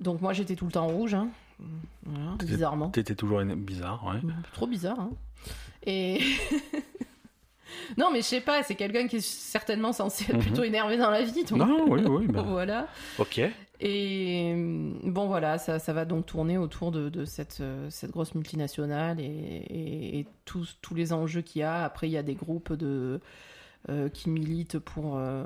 [0.00, 1.28] Donc, moi, j'étais tout le temps rouge, hein.
[2.04, 2.90] Voilà, bizarrement.
[2.90, 4.20] T'étais toujours bizarre, ouais.
[4.52, 5.10] Trop bizarre, hein.
[5.84, 6.20] Et.
[7.98, 10.40] non, mais je sais pas, c'est quelqu'un qui est certainement censé être Mhm.
[10.42, 11.44] plutôt énervé dans la vie.
[11.44, 11.58] Donc...
[11.58, 12.26] Non, oui, oui.
[12.28, 12.88] bah, voilà.
[13.18, 13.40] Ok.
[13.84, 18.12] Et euh, bon, voilà, ça, ça va donc tourner autour de, de cette, euh, cette
[18.12, 21.82] grosse multinationale et, et- et tous, tous les enjeux qu'il y a.
[21.82, 23.20] Après, il y a des groupes de,
[23.88, 25.42] euh, qui militent pour, euh,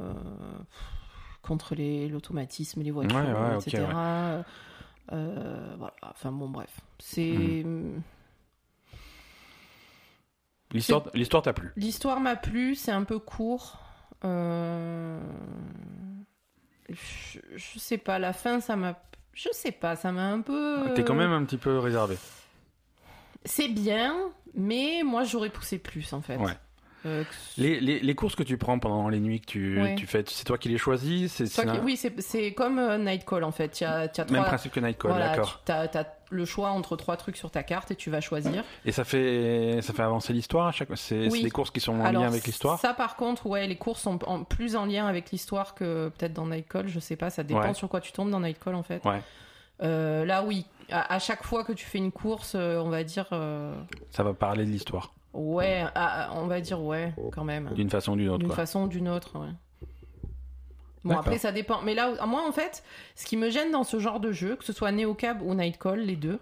[1.41, 3.85] contre les- l'automatisme, les voitures, Ouais, ouais, etc.
[3.85, 4.43] ouais.
[5.13, 6.71] Euh, voilà, enfin bon, bref.
[6.99, 7.65] C'est.
[10.73, 11.73] L'histoire, l'histoire t'a plu?
[11.77, 13.79] L'histoire m'a plu, c'est un peu court.
[14.25, 15.21] Euh,
[16.89, 18.99] Je, je sais pas, la fin, ça m'a.
[19.33, 20.93] Je sais pas, ça m'a un peu.
[20.95, 22.17] T'es quand même un petit peu réservé.
[23.45, 24.17] C'est bien,
[24.55, 26.37] mais moi j'aurais poussé plus en fait.
[26.37, 26.53] Ouais.
[27.07, 27.25] Euh,
[27.57, 29.95] Les, les, les courses que tu prends pendant les nuits que tu, Ouais.
[29.95, 32.79] tu fais, c'est toi qui les choisis C'est c'est qui- un- Oui, c'est c'est comme
[32.79, 33.69] euh, Nightcall en fait.
[33.71, 34.45] Tu as, tu as même trois.
[34.49, 35.63] principe que Nightcall, voilà, d'accord.
[35.65, 35.89] tu as,
[36.31, 38.65] le choix entre trois trucs sur ta carte et tu vas choisir.
[38.85, 40.97] Et ça fait, ça fait avancer l'histoire à chaque fois?
[40.97, 41.43] C'est Oui.
[41.45, 42.81] des courses qui sont en Alors, lien avec l'histoire?
[42.81, 46.33] Ça, par contre, ouais, les courses sont en- plus en lien avec l'histoire que peut-être
[46.33, 46.89] dans Nightcall.
[46.89, 47.75] Je sais pas, ça dépend Ouais.
[47.75, 49.05] sur quoi tu tombes dans Nightcall en fait.
[49.05, 49.23] Ouais.
[49.83, 53.27] Euh, là, oui, à, à chaque fois que tu fais une course, on va dire,
[54.11, 58.13] Ça va parler de l'histoire, ouais, ah, on va dire ouais, quand même, d'une façon
[58.13, 58.39] ou d'une autre.
[58.45, 59.39] d'une façon ou d'une autre.
[59.39, 59.49] Ouais.
[61.05, 61.83] Bon, après, ça dépend.
[61.83, 62.83] Mais là, moi, en fait,
[63.15, 66.01] ce qui me gêne dans ce genre de jeu, que ce soit Neocab ou Nightcall,
[66.01, 66.41] les deux,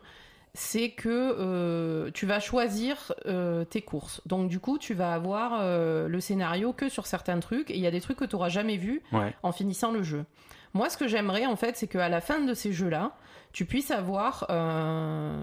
[0.54, 4.22] c'est que euh, tu vas choisir euh, tes courses.
[4.24, 7.70] Donc, du coup, tu vas avoir euh, le scénario que sur certains trucs.
[7.70, 9.34] Et il y a des trucs que tu n'auras jamais vus Ouais.
[9.42, 10.24] en finissant le jeu.
[10.72, 13.12] Moi, ce que j'aimerais, en fait, c'est qu'à la fin de ces jeux-là,
[13.54, 15.42] tu puisses avoir, euh,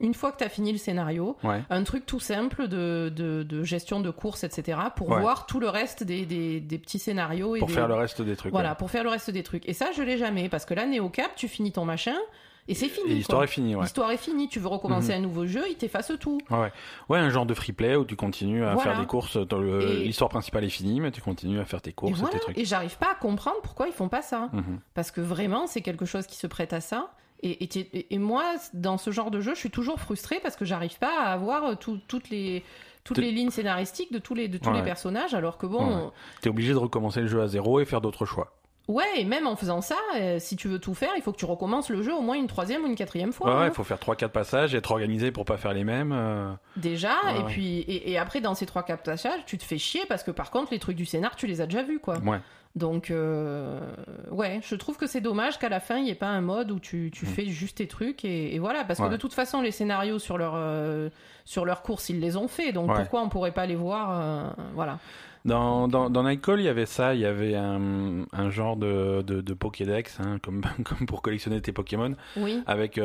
[0.00, 1.62] une fois que tu as fini le scénario, Ouais.
[1.70, 5.20] un truc tout simple de, de, de gestion de course, etc., pour Ouais.
[5.20, 7.56] voir tout le reste des, des, des petits scénarios.
[7.56, 8.52] Et Pour des- faire le reste des trucs.
[8.52, 8.74] Voilà, ouais.
[8.76, 9.66] pour faire le reste des trucs.
[9.68, 12.16] Et ça, je l'ai jamais, parce que là, Néocap, tu finis ton machin,
[12.66, 13.12] et c'est fini.
[13.12, 13.82] Et l'histoire est finie, ouais.
[13.82, 14.48] L'histoire est finie.
[14.48, 15.18] Tu veux recommencer Mhm.
[15.18, 16.40] un nouveau jeu, il t'efface tout.
[16.50, 16.72] Ouais,
[17.10, 17.18] ouais.
[17.18, 18.90] Un genre de free play où tu continues à Voilà.
[18.92, 19.36] faire des courses.
[19.36, 22.32] Et- L'histoire principale est finie, mais tu continues à faire tes courses et, voilà.
[22.32, 22.58] tes trucs.
[22.58, 24.48] Et j'arrive pas à comprendre pourquoi ils font pas ça.
[24.52, 24.80] Mhm.
[24.94, 27.10] Parce que vraiment, c'est quelque chose qui se prête à ça.
[27.42, 30.56] Et, et, et- et moi, dans ce genre de jeu, je suis toujours frustrée parce
[30.56, 32.62] que j'arrive pas à avoir euh, tout- toutes les
[33.04, 35.84] toutes T'es- les lignes scénaristiques de tous les de tous les personnages, alors que bon,
[36.06, 36.10] Ouais.
[36.40, 38.54] T'es obligé de recommencer le jeu à zéro et faire d'autres choix.
[38.88, 41.36] ouais, et même en faisant ça, euh, si tu veux tout faire, il faut que
[41.38, 43.46] tu recommences le jeu au moins une troisième ou une quatrième fois.
[43.58, 43.66] Ouais, hein.
[43.68, 46.12] il faut faire 3-4 passages et être organisé pour pas faire les mêmes.
[46.12, 46.50] euh.
[46.76, 47.44] Déjà, Ouais, et ouais.
[47.52, 50.50] puis et, et après dans ces trois captages, tu te fais chier parce que par
[50.50, 52.16] contre les trucs du scénar, tu les as déjà vus quoi.
[52.20, 52.40] Ouais.
[52.76, 53.78] Donc, euh,
[54.32, 56.72] ouais, je trouve que c'est dommage qu'à la fin, il n'y ait pas un mode
[56.72, 57.28] où tu, tu Mm.
[57.28, 58.82] fais juste tes trucs et, et voilà.
[58.84, 61.08] Parce que de toute façon, les scénarios sur leur, euh,
[61.44, 62.72] sur leur course, ils les ont fait.
[62.72, 62.96] Donc, Ouais.
[62.96, 64.98] pourquoi on pourrait pas les voir euh, Voilà.
[65.44, 69.20] Dans, dans, dans Nightcall, il y avait ça, il y avait un, un genre de,
[69.22, 72.62] de, de Pokédex, hein, comme, comme pour collectionner tes Pokémon, Oui.
[72.66, 72.98] avec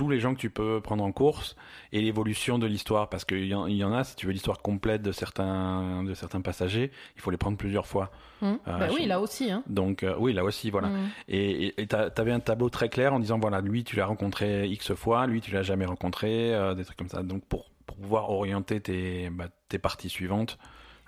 [0.00, 1.56] tous les gens que tu peux prendre en course
[1.92, 3.10] et l'évolution de l'histoire.
[3.10, 6.40] Parce qu'il y, y en a, si tu veux l'histoire complète de certains, de certains
[6.40, 8.10] passagers, il faut les prendre plusieurs fois.
[8.40, 8.58] Hum.
[8.64, 9.50] Ah, bah je- oui, là aussi.
[9.50, 9.62] Hein.
[9.66, 10.88] Donc, euh, oui, là aussi, voilà.
[10.88, 11.08] Hum.
[11.28, 14.94] Et tu avais un tableau très clair en disant voilà, lui, tu l'as rencontré X
[14.94, 17.22] fois, lui, tu l'as jamais rencontré, euh, des trucs comme ça.
[17.22, 20.56] Donc, pour, pour pouvoir orienter tes, bah, tes parties suivantes.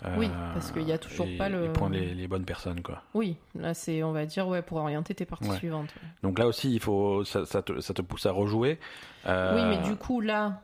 [0.04, 2.44] Euh, Oui, parce qu'il y a toujours et- pas le- Et prendre les, les bonnes
[2.44, 3.02] personnes, quoi.
[3.14, 5.56] Oui, là, c'est, on va dire, ouais, pour orienter tes parties Ouais.
[5.56, 5.88] suivantes.
[5.96, 6.08] ouais.
[6.22, 8.78] Donc là aussi, il faut, ça, ça, te, ça te pousse à rejouer.
[9.26, 10.60] Euh, Oui, mais du coup, là,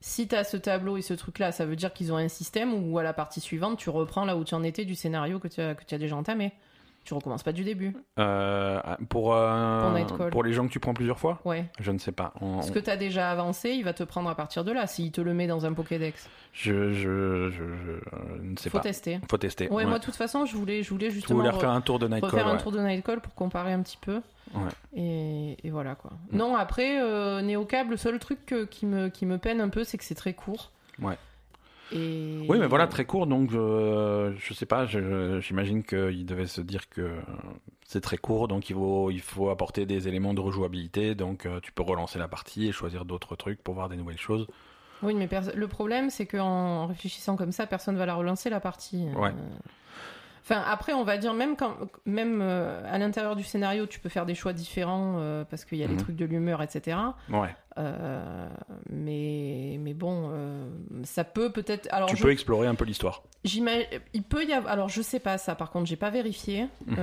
[0.00, 2.72] si tu as ce tableau et ce truc-là, ça veut dire qu'ils ont un système
[2.74, 5.48] où à la partie suivante, tu reprends là où tu en étais du scénario que
[5.48, 6.52] tu as, que tu as déjà entamé.
[7.06, 7.94] Tu recommences pas du début.
[8.18, 11.64] euh, pour, euh, Pour les gens que tu prends plusieurs fois Ouais.
[11.80, 12.32] Je ne sais pas.
[12.40, 14.86] On- Ce que tu as déjà avancé, il va te prendre à partir de là,
[14.88, 16.28] s'il te le met dans un Pokédex.
[16.52, 18.00] je, je, je, je, euh,
[18.42, 18.82] ne sais Faut pas.
[18.82, 19.20] tester.
[19.30, 19.68] Faut tester.
[19.68, 19.86] Ouais, ouais.
[19.86, 21.98] moi, de toute façon, je voulais, je voulais tu justement voulais re- refaire un tour
[22.00, 22.62] de Nightcall refaire un ouais.
[22.62, 24.20] tour de Nightcall pour comparer un petit peu.
[24.54, 24.62] Ouais.
[24.94, 26.10] Et, et voilà quoi.
[26.32, 29.84] Non, après, euh, Neocab, le seul truc que- qui, me, qui me peine un peu,
[29.84, 30.72] c'est que c'est très court.
[31.00, 31.16] Ouais.
[31.92, 32.44] Et...
[32.48, 36.88] Oui, mais voilà, très court, donc euh, je sais pas, j'imagine qu'il devait se dire
[36.88, 37.10] que
[37.86, 41.60] c'est très court, donc il faut, il faut apporter des éléments de rejouabilité, donc euh,
[41.60, 44.46] tu peux relancer la partie et choisir d'autres trucs pour voir des nouvelles choses.
[45.02, 49.04] Oui, mais le problème, c'est qu'en réfléchissant comme ça, personne va la relancer la partie.
[49.14, 49.28] Ouais.
[49.28, 49.58] Euh,
[50.48, 54.08] Enfin, après, on va dire, même, quand, même euh, à l'intérieur du scénario, tu peux
[54.08, 56.00] faire des choix différents euh, parce qu'il y a les Mhm.
[56.02, 56.96] trucs de l'humeur, etc.
[57.30, 58.48] Ouais, Euh,
[58.88, 60.30] mais, mais bon,
[61.02, 61.88] ça peut peut-être.
[61.92, 63.22] Alors, tu je- peux explorer un peu l'histoire.
[63.44, 64.72] il peut y avoir.
[64.72, 66.68] Alors, je sais pas ça, par contre, j'ai pas vérifié.
[66.86, 66.96] Mhm.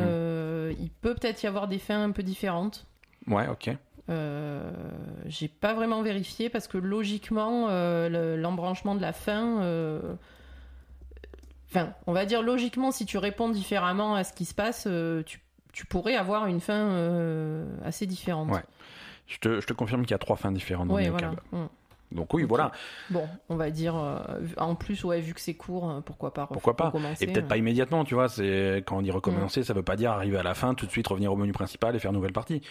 [0.80, 2.86] Il peut peut-être y avoir des fins un peu différentes.
[3.28, 3.76] Ouais, ok.
[4.10, 4.72] Euh,
[5.26, 9.62] j'ai pas vraiment vérifié parce que logiquement, euh, le- l'embranchement de la fin.
[9.62, 10.16] euh,
[11.76, 15.24] Enfin, on va dire logiquement, si tu réponds différemment à ce qui se passe, euh,
[15.24, 15.40] tu,
[15.72, 18.50] tu pourrais avoir une fin euh, assez différente.
[18.52, 18.62] Ouais.
[19.28, 21.32] Je te, je te confirme qu'il y a trois fins différentes dans Ouais, voilà.
[21.52, 21.66] Mm.
[22.12, 22.72] Donc oui, voilà.
[23.10, 23.96] Bon, on va dire.
[23.96, 24.20] euh,
[24.58, 26.86] en plus, ouais, vu que c'est court, euh, pourquoi pas Pourquoi pas.
[26.86, 27.48] recommencer, Et peut-être euh.
[27.48, 28.30] pas immédiatement, tu vois.
[28.30, 30.92] C'est quand on dit recommencer, ça veut pas dire arriver à la fin, tout de
[30.92, 32.62] suite revenir au menu principal et faire une nouvelle partie.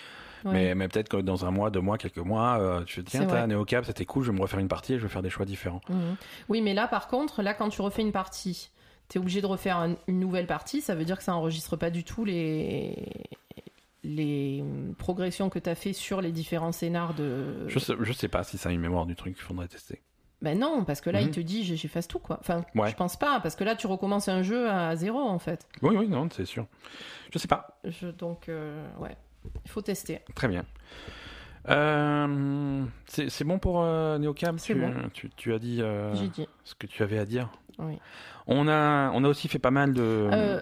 [0.44, 0.52] Ouais.
[0.52, 3.10] Mais, mais peut-être que dans un mois, deux mois, quelques mois, euh, tu te dis,
[3.12, 3.46] tiens, t'as vrai.
[3.48, 5.44] Neocab, c'était cool, je vais me refaire une partie et je vais faire des choix
[5.46, 5.80] différents.
[5.88, 6.16] Mhm.
[6.48, 8.70] Oui, mais là, par contre, là, quand tu refais une partie,
[9.12, 10.80] tu es obligé de refaire un- une nouvelle partie.
[10.80, 12.96] Ça veut dire que ça enregistre pas du tout les
[14.04, 14.64] les
[14.98, 17.68] progressions que tu as fait sur les différents scénars de.
[17.68, 20.02] Je sais, je sais pas si ça a une mémoire du truc, il faudrait tester.
[20.40, 21.28] Ben non, parce que là, Mhm.
[21.28, 22.38] il te dit j'efface tout quoi.
[22.40, 22.90] Enfin, Ouais.
[22.90, 25.68] je pense pas, parce que là, tu recommences un jeu à zéro en fait.
[25.82, 26.66] Oui, oui, non, c'est sûr.
[27.32, 27.78] Je sais pas.
[27.84, 29.16] Je- donc, euh, ouais,
[29.64, 30.18] il faut tester.
[30.34, 30.64] Très bien.
[31.68, 34.92] Euh, c'est bon pour euh, Neocab C'est tu, bon.
[35.12, 36.48] tu, tu as dit euh, dit.
[36.64, 37.48] ce que tu avais à dire.
[37.78, 37.98] Oui.
[38.48, 40.02] On a, on a aussi fait pas mal de.
[40.02, 40.60] Euh,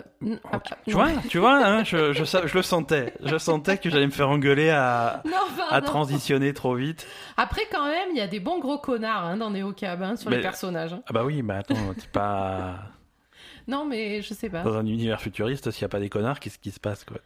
[0.53, 3.15] ah, tu, ah, tu vois, tu vois, hein, je, je, le sentais.
[3.25, 5.39] Je sentais que j'allais me faire engueuler à, Non,
[5.71, 7.07] à transitionner trop vite.
[7.39, 10.29] Après, quand même, il y a des bons gros connards hein, dans Neocab hein, sur
[10.31, 10.95] Mais- les personnages.
[11.07, 12.81] Ah bah oui, mais attends, t'es pas
[13.67, 14.63] Non, mais je sais pas.
[14.63, 15.71] dans un univers futuriste.
[15.71, 17.17] S'il n'y a pas des connards, qu'est-ce qui se passe, quoi?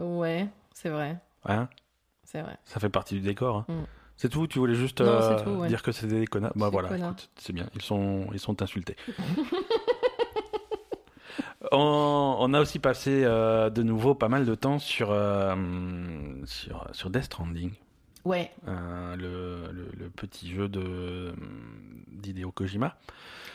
[0.00, 1.16] Ouais, c'est vrai.
[1.46, 1.68] Hein?
[2.30, 2.58] C'est vrai.
[2.66, 3.56] Ça fait partie du décor.
[3.56, 3.64] hein.
[3.72, 3.84] Mm.
[4.18, 5.68] C'est tout Tu voulais juste Non, euh, c'est tout, ouais.
[5.68, 6.52] dire que c'était des connards?
[6.56, 6.90] Bah voilà,
[7.36, 7.66] c'est bien.
[7.74, 8.96] Ils sont, ils sont insultés.
[11.72, 15.54] on, on a aussi passé euh, de nouveau pas mal de temps sur, euh,
[16.44, 17.72] sur, sur Death Stranding,
[18.28, 21.32] Ouais, euh, le, le, le petit jeu de
[22.12, 22.96] d'Hideo Kojima.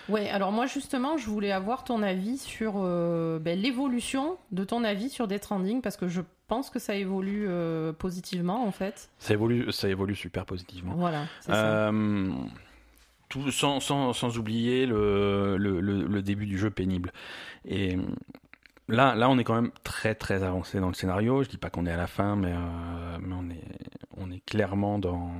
[0.09, 0.29] ouais.
[0.29, 5.09] Alors moi justement, je voulais avoir ton avis sur euh, ben, l'évolution de ton avis
[5.09, 9.09] sur Death Stranding parce que je pense que ça évolue euh, positivement en fait.
[9.19, 10.93] Ça évolue, ça évolue super positivement.
[10.95, 11.91] Voilà, c'est ça.
[13.29, 17.12] Tout, sans, sans, sans oublier le, le début du jeu pénible.
[17.65, 17.97] Et
[18.88, 21.43] là, là, on est quand même très très avancé dans le scénario.
[21.43, 23.63] Je dis pas qu'on est à la fin, mais, euh, mais on, est,
[24.17, 25.32] on est clairement dans,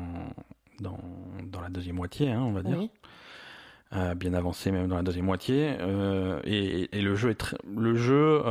[0.80, 1.00] dans,
[1.46, 2.78] dans la deuxième moitié, hein, on va dire.
[2.78, 2.90] Oui.
[3.96, 5.76] Euh, bien avancé même dans la deuxième moitié.
[5.80, 8.42] Euh, et, et le jeu est très, le jeu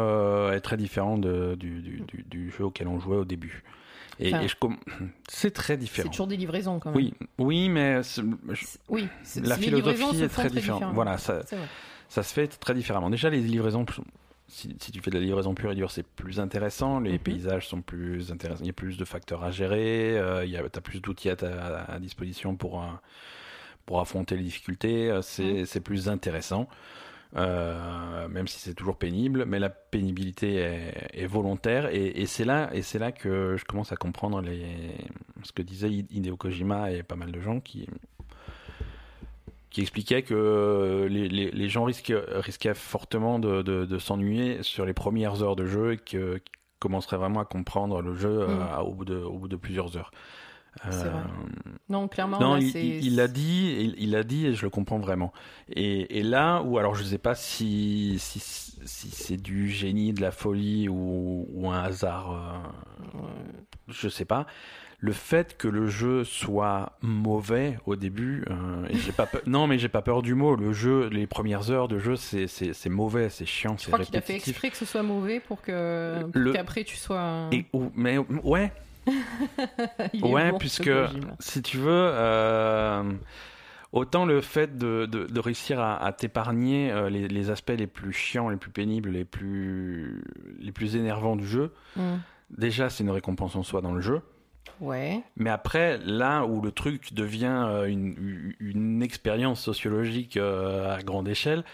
[0.54, 3.64] est très différent de, du, du, du, du jeu auquel on jouait au début.
[4.20, 4.46] Et, Enfin,
[5.28, 6.10] c'est très C'est différent.
[6.10, 6.96] toujours des livraisons quand même.
[6.96, 10.94] Oui, oui, mais c'est- je- C'est- Oui, c'est- la philosophie est très différente.
[10.94, 11.56] Voilà, ça, C'est
[12.08, 13.10] ça se fait très différemment.
[13.10, 13.84] Déjà, les livraisons,
[14.52, 17.00] si, si tu fais de la livraison pure et dure, c'est plus intéressant.
[17.00, 17.18] Les Mhm.
[17.18, 18.62] paysages sont plus intéressants.
[18.62, 20.18] Il y a plus de facteurs à gérer.
[20.18, 22.86] Euh, il y a, t'as plus d'outils à, disposition pour, euh,
[23.86, 25.10] pour affronter les difficultés.
[25.10, 26.68] Euh, C'est, plus intéressant.
[27.34, 32.44] euh, même si c'est toujours pénible, mais la pénibilité est, est volontaire et, et c'est
[32.44, 34.66] là et c'est là que je commence à comprendre les,
[35.42, 37.88] ce que disait Hideo Kojima et pas mal de gens qui
[39.72, 44.84] qui expliquaient que les, les, les gens risquaient, risquaient fortement de, de, de s'ennuyer sur
[44.86, 48.50] les premières heures de jeu et que, qu'ils commenceraient vraiment à comprendre le jeu Mm.
[48.50, 50.10] euh, au, bout de, au bout de plusieurs heures.
[50.86, 50.90] Euh.
[51.90, 54.98] Non, clairement, non, là, il- l'a dit, il il l'a dit et je le comprends
[54.98, 55.30] vraiment.
[55.68, 60.22] Et, et là où, alors je sais pas si, si, si c'est du génie, de
[60.22, 63.28] la folie ou, ou un hasard, euh, Ouais.
[63.88, 64.46] je sais pas.
[65.04, 69.66] Le fait que le jeu soit mauvais au début, euh, et j'ai pas peur- non
[69.66, 70.54] mais j'ai pas peur du mot.
[70.54, 73.90] Le jeu, les premières heures de jeu, c'est c'est c'est mauvais, c'est chiant, Je c'est
[73.90, 74.52] crois qu'il a fait répétitif.
[74.52, 77.48] exprès que ce soit mauvais pour que pour Le- qu'après tu sois.
[77.50, 78.70] Et, ou- mais ouais,
[80.22, 80.90] Ouais, bon, puisque
[81.40, 83.02] si tu veux, euh,
[83.92, 87.86] autant le fait de, de, de réussir à, à t'épargner euh, les, les aspects les
[87.88, 90.22] plus chiants, les plus pénibles, les plus,
[90.60, 92.14] les plus énervants du jeu, Mm.
[92.56, 94.20] déjà c'est une récompense en soi dans le jeu.
[94.82, 95.22] Ouais.
[95.36, 101.28] Mais après, là où le truc devient euh, une, une expérience sociologique euh, à grande
[101.28, 101.64] échelle,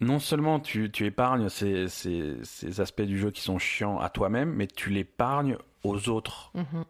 [0.00, 4.08] non seulement tu, tu épargnes ces, ces, ces aspects du jeu qui sont chiants à
[4.08, 6.50] toi-même, mais tu l'épargnes aux autres.
[6.54, 6.84] Mhm.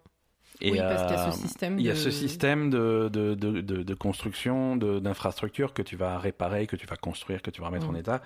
[0.60, 1.78] Et, oui, parce qu'il y a ce système.
[1.78, 5.82] il y a de- ce système de, de, de, de, de construction, de- d'infrastructure que
[5.82, 7.96] tu vas réparer, que tu vas construire, que tu vas remettre en Mm.
[7.96, 8.22] état,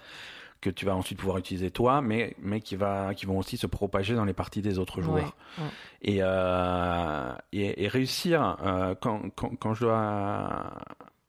[0.61, 3.66] que tu vas ensuite pouvoir utiliser toi, mais, mais qui, va, qui vont aussi se
[3.66, 5.37] propager dans les parties des autres joueurs.
[5.59, 5.71] Ouais, ouais.
[6.03, 10.73] Et, euh, et, et réussir, euh, quand, quand, quand je dois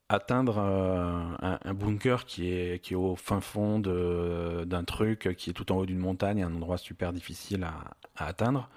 [0.10, 5.50] atteindre euh, un, un bunker qui est, qui est au fin fond d'un truc, qui
[5.50, 7.74] est tout en haut d'une montagne, un endroit super difficile à,
[8.16, 8.70] à atteindre,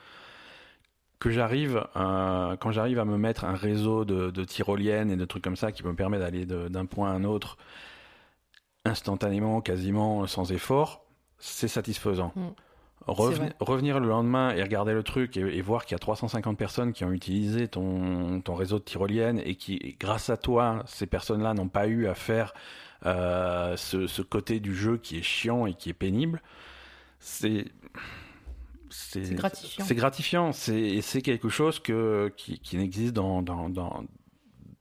[1.21, 5.25] que j'arrive, euh, quand j'arrive à me mettre un réseau de, de tyroliennes et de
[5.27, 7.59] trucs comme ça qui me permet d'aller d'un point à un autre
[8.85, 11.05] instantanément, quasiment sans effort,
[11.39, 12.33] c'est satisfaisant.
[12.37, 12.49] Mm.
[13.09, 16.59] Reven- revenir le lendemain et regarder le truc et, et voir qu'il y a 350
[16.59, 20.83] personnes qui ont utilisé ton, ton réseau de tyroliennes et qui, et grâce à toi,
[20.87, 22.53] ces personnes-là n'ont pas eu à faire
[23.07, 26.43] euh, ce, ce côté du jeu qui est chiant et qui est pénible,
[27.19, 27.65] c'est
[29.35, 29.85] gratifiant.
[29.87, 30.53] C'est gratifiant.
[30.53, 34.05] C'est quelque chose que qui, qui n'existe dans dans, dans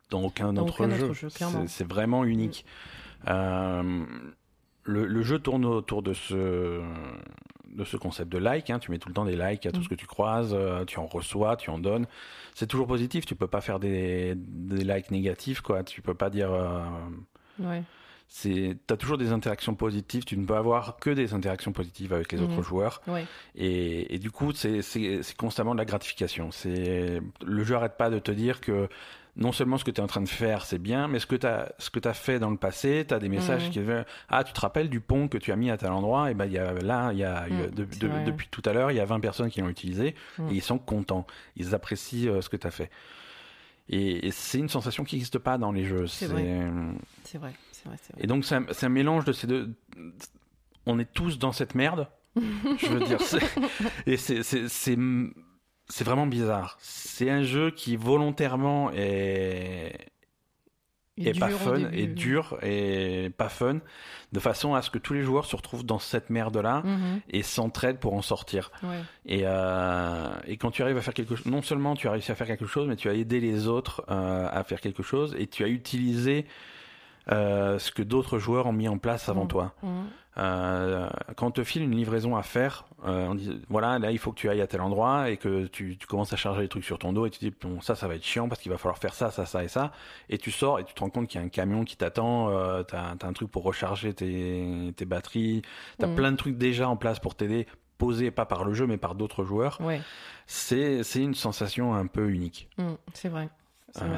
[0.09, 1.05] dans aucun Dans autre aucun jeu.
[1.05, 1.65] autre jeu, clairement.
[1.67, 2.65] C'est- vraiment unique.
[2.67, 6.81] Euh, le, le jeu tourne autour de ce
[7.71, 8.69] de ce concept de like.
[8.71, 8.79] hein.
[8.79, 9.83] Tu mets tout le temps des likes à tout Mm.
[9.83, 12.07] ce que tu croises, euh, tu en reçois, tu en donnes.
[12.55, 13.27] C'est toujours positif.
[13.27, 15.83] Tu peux pas faire des, des likes négatifs, quoi.
[15.83, 16.51] Tu peux pas dire.
[16.51, 16.81] euh,
[17.59, 17.83] Ouais.
[18.27, 20.23] c'est, t'as toujours des interactions positives.
[20.25, 22.45] Tu ne peux avoir que des interactions positives avec les Mhm.
[22.45, 23.01] autres joueurs.
[23.07, 23.25] Ouais.
[23.55, 26.49] Et, et du coup, c'est, c'est, c'est constamment de la gratification.
[26.51, 28.89] C'est, le jeu arrête pas de te dire que
[29.39, 31.35] non seulement ce que tu es en train de faire, c'est bien, mais ce que
[31.35, 33.71] tu as, ce que t'as fait dans le passé, tu as des messages Mhm.
[33.71, 36.29] qui disent Ah, tu te rappelles du pont que tu as mis à tel endroit?
[36.29, 38.99] Et ben, y a, là, y a, de- de- depuis tout à l'heure, il y
[38.99, 40.49] a 20 personnes qui l'ont utilisé Mhm.
[40.49, 41.25] et ils sont contents.
[41.55, 42.91] Ils apprécient euh, ce que tu as fait.
[43.87, 46.05] Et, et c'est une sensation qui n'existe pas dans les jeux.
[46.05, 46.71] C'est C'est- vrai.
[47.23, 47.53] C'est vrai.
[47.85, 47.95] Vrai.
[47.95, 47.97] Vrai.
[48.23, 49.73] et donc, c'est un, un mélange de ces deux.
[50.85, 52.07] On est tous dans cette merde.
[52.35, 53.19] je veux dire.
[54.05, 54.43] Et c'est-
[55.89, 56.77] c'est vraiment bizarre.
[56.79, 60.07] C'est un jeu qui volontairement est,
[61.37, 63.79] pas fun, est dur et pas fun,
[64.31, 67.19] de façon à ce que tous les joueurs se retrouvent dans cette merde-là Mhm.
[67.29, 68.71] et s'entraident pour en sortir.
[68.83, 68.99] Ouais.
[69.25, 72.31] Et, euh, et quand tu arrives à faire quelque chose, non seulement tu as réussi
[72.31, 75.35] à faire quelque chose, mais tu as aidé les autres euh, à faire quelque chose
[75.37, 76.45] et tu as utilisé
[77.31, 79.47] euh, ce que d'autres joueurs ont mis en place avant Mhm.
[79.49, 79.73] toi.
[79.83, 80.05] Mhm.
[80.39, 84.17] Euh, quand on te file une livraison à faire, euh, on dit voilà, là il
[84.17, 86.67] faut que tu ailles à tel endroit et que tu, tu commences à charger les
[86.69, 88.71] trucs sur ton dos et tu dis bon ça ça va être chiant parce qu'il
[88.71, 89.91] va falloir faire ça, ça, ça et ça
[90.29, 92.49] et tu sors et tu te rends compte qu'il y a un camion qui t'attend,
[92.51, 95.61] euh, t'as as un truc pour recharger tes, tes batteries,
[95.97, 96.15] t'as Mhm.
[96.15, 99.15] plein de trucs déjà en place pour t'aider, posés pas par le jeu mais par
[99.15, 99.77] d'autres joueurs.
[99.81, 100.01] Ouais.
[100.47, 102.69] C'est une sensation un peu unique.
[102.77, 102.95] Mhm.
[103.13, 103.49] C'est vrai.
[103.95, 104.07] Vrai.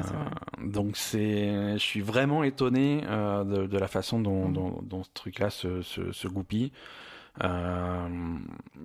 [0.60, 4.52] Euh, donc c'est, je suis vraiment étonné euh, de, de la façon dont, Mhm.
[4.54, 6.72] dont, dont ce truc-là se, se, se goupille.
[7.42, 8.08] Euh,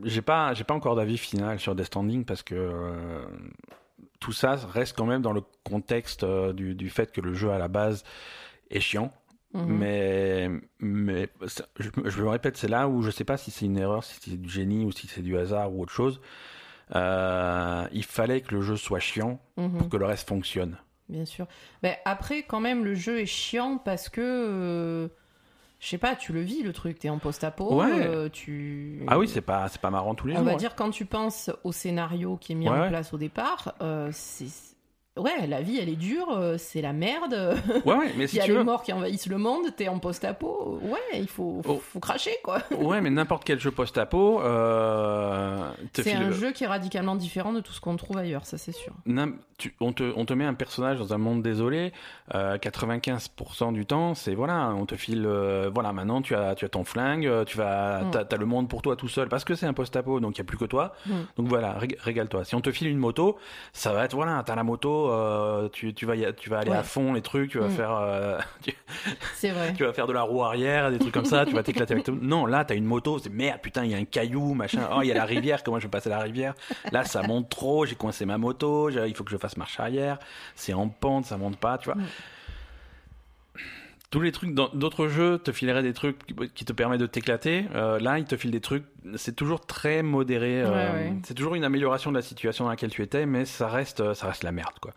[0.03, 3.25] j'ai pas, j'ai pas encore d'avis final sur Death Stranding parce que
[4.19, 7.57] tout ça reste quand même dans le contexte du, du fait que le jeu à
[7.57, 8.03] la base
[8.69, 9.11] est chiant.
[9.53, 9.65] Mhm.
[9.67, 11.29] Mais, mais
[11.79, 14.19] je, je me répète, c'est là où je sais pas si c'est une erreur, si
[14.21, 16.19] c'est du génie ou si c'est du hasard ou autre chose.
[16.95, 19.77] Euh, il fallait que le jeu soit chiant Mhm.
[19.77, 20.77] pour que le reste fonctionne.
[21.09, 21.47] Bien sûr.
[21.83, 24.21] Mais après, quand même, le jeu est chiant parce que.
[24.21, 25.07] euh,
[25.79, 27.75] je sais pas, tu le vis le truc, t'es en post-apo.
[27.75, 27.85] Ouais.
[27.91, 29.03] euh, tu...
[29.07, 30.45] Ah oui, c'est pas, c'est pas marrant tous les On jours.
[30.47, 30.55] va hein.
[30.57, 34.09] dire, quand tu penses au scénario qui est mis Ouais, en place au départ, euh,
[34.11, 34.47] c'est
[35.17, 37.57] ouais, la vie, elle est dure, euh, c'est la merde.
[37.85, 38.63] Ouais, ouais, mais Il si y a tu les veux.
[38.63, 40.79] morts qui envahissent le monde, t'es en post-apo.
[40.83, 41.81] Ouais, il faut, faut, Oh.
[41.83, 42.59] faut cracher, quoi.
[42.77, 47.59] Ouais, mais n'importe quel jeu post-apo euh, C'est un jeu qui est radicalement différent de
[47.59, 48.93] tout ce qu'on trouve ailleurs, ça c'est sûr.
[49.57, 51.91] Tu- on, te, on te met un personnage dans un monde désolé,
[52.35, 56.63] euh, 95% du temps, c'est voilà, on te file, euh, voilà, maintenant tu as, tu
[56.63, 58.11] as ton flingue, euh, tu vas, Mm.
[58.11, 60.41] t'as, t'as le monde pour toi tout seul, parce que c'est un post-apo, donc il
[60.41, 61.11] n'y a plus que toi, Mm.
[61.37, 62.43] donc voilà, rég- régale-toi.
[62.45, 63.37] Si on te file une moto,
[63.73, 66.71] ça va être, voilà, t'as la moto, euh, tu, tu, vas y- tu vas aller
[66.71, 66.77] Ouais.
[66.77, 67.71] à fond les trucs, tu vas Mm.
[67.71, 68.73] faire, euh, tu,
[69.35, 69.73] C'est vrai.
[69.73, 72.05] tu vas faire de la roue arrière, des trucs comme ça, tu vas t'éclater avec
[72.05, 72.17] tout.
[72.21, 74.87] Non, là, t'as une moto, c'est merde, putain, il y a un caillou, machin.
[74.95, 76.53] Oh, il y a la rivière, comment je vais passer la rivière?
[76.91, 80.17] Là, ça monte trop, j'ai coincé ma moto, il faut que je fasse marche arrière.
[80.55, 81.95] C'est en pente, ça monte pas, tu vois.
[81.95, 82.05] Mm.
[84.09, 86.17] Tous les trucs d'autres jeux te fileraient des trucs
[86.53, 87.65] qui- te permettent de t'éclater.
[87.75, 88.85] Euh, là, ils te filent des trucs.
[89.15, 90.61] C'est toujours très modéré.
[90.61, 91.13] euh, Ouais, ouais.
[91.25, 94.27] C'est toujours une amélioration de la situation dans laquelle tu étais, mais ça reste, ça
[94.27, 94.93] reste la merde, quoi.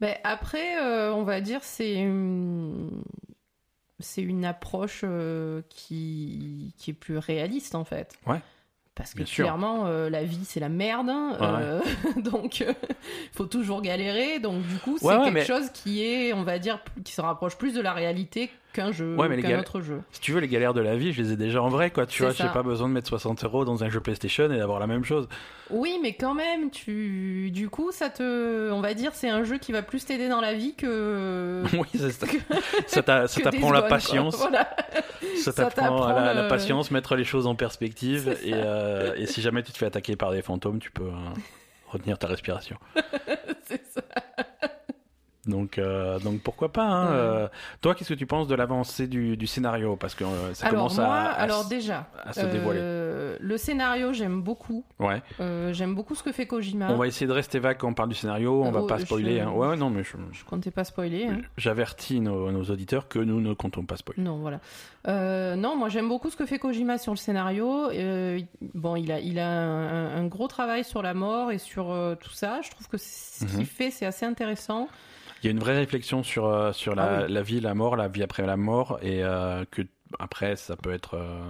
[0.00, 3.02] Ben, après, euh, on va dire, c'est une...
[3.98, 6.74] c'est une approche euh, qui...
[6.78, 8.14] qui est plus réaliste en fait.
[8.26, 8.40] Ouais.
[8.96, 11.80] Parce que Bien clairement, euh, la vie c'est la merde, hein, euh,
[12.16, 12.74] donc il
[13.32, 14.38] faut toujours galérer.
[14.40, 17.12] Donc du coup, c'est Ouais, ouais, quelque mais- chose qui est, on va dire, qui
[17.12, 20.00] se rapproche plus de la réalité qu'un jeu, Ouais, qu'un gal- autre jeu.
[20.12, 22.06] Si tu veux, les galères de la vie, je les ai déjà en vrai, quoi.
[22.06, 24.78] Tu vois, j'ai pas besoin de mettre 60 euros dans un jeu PlayStation et d'avoir
[24.80, 25.28] la même chose.
[25.70, 29.58] Oui, mais quand même, tu, du coup, ça te, on va dire, c'est un jeu
[29.58, 31.62] qui va plus t'aider dans la vie que.
[31.72, 32.10] oui, c'est
[32.86, 33.26] ça.
[33.26, 34.36] Ça t'apprend la patience.
[34.36, 34.68] Voilà.
[35.36, 38.36] Ça t'apprend la, la patience, mettre les choses en perspective.
[38.44, 41.12] Et, euh, et si jamais tu te fais attaquer par des fantômes, tu peux euh,
[41.88, 42.76] retenir ta respiration.
[43.64, 44.02] c'est ça.
[45.46, 47.48] Donc, euh, donc pourquoi pas hein, euh,
[47.80, 49.96] Toi, qu'est-ce que tu penses de l'avancée du, du scénario?
[49.96, 52.80] Parce que euh, ça alors commence moi, à, à alors déjà, à se dévoiler.
[53.40, 54.84] le scénario, j'aime beaucoup.
[54.98, 55.22] Ouais.
[55.72, 56.88] J'aime beaucoup ce que fait Kojima.
[56.90, 58.62] On va essayer de rester vague quand on parle du scénario.
[58.64, 59.40] On va Oh, pas je- spoiler.
[59.40, 59.50] hein.
[59.50, 61.26] Ouais, non, mais je- Je comptais pas spoiler.
[61.26, 61.38] hein.
[61.56, 64.22] j'avertis nos, nos auditeurs que nous ne comptons pas spoiler.
[64.22, 64.60] Non, voilà.
[65.56, 67.88] Non, moi j'aime beaucoup ce que fait Kojima sur le scénario.
[68.74, 72.30] Bon, il a, il a un, un gros travail sur la mort et sur tout
[72.32, 72.60] ça.
[72.62, 73.50] Je trouve que ce Mhm.
[73.50, 74.88] qu'il fait, c'est assez intéressant.
[75.42, 77.32] Il y a une vraie réflexion sur, euh, sur la, Ah oui.
[77.32, 79.82] la vie, la mort, la vie après la mort, et euh, que
[80.18, 81.14] après, ça peut être.
[81.14, 81.40] euh,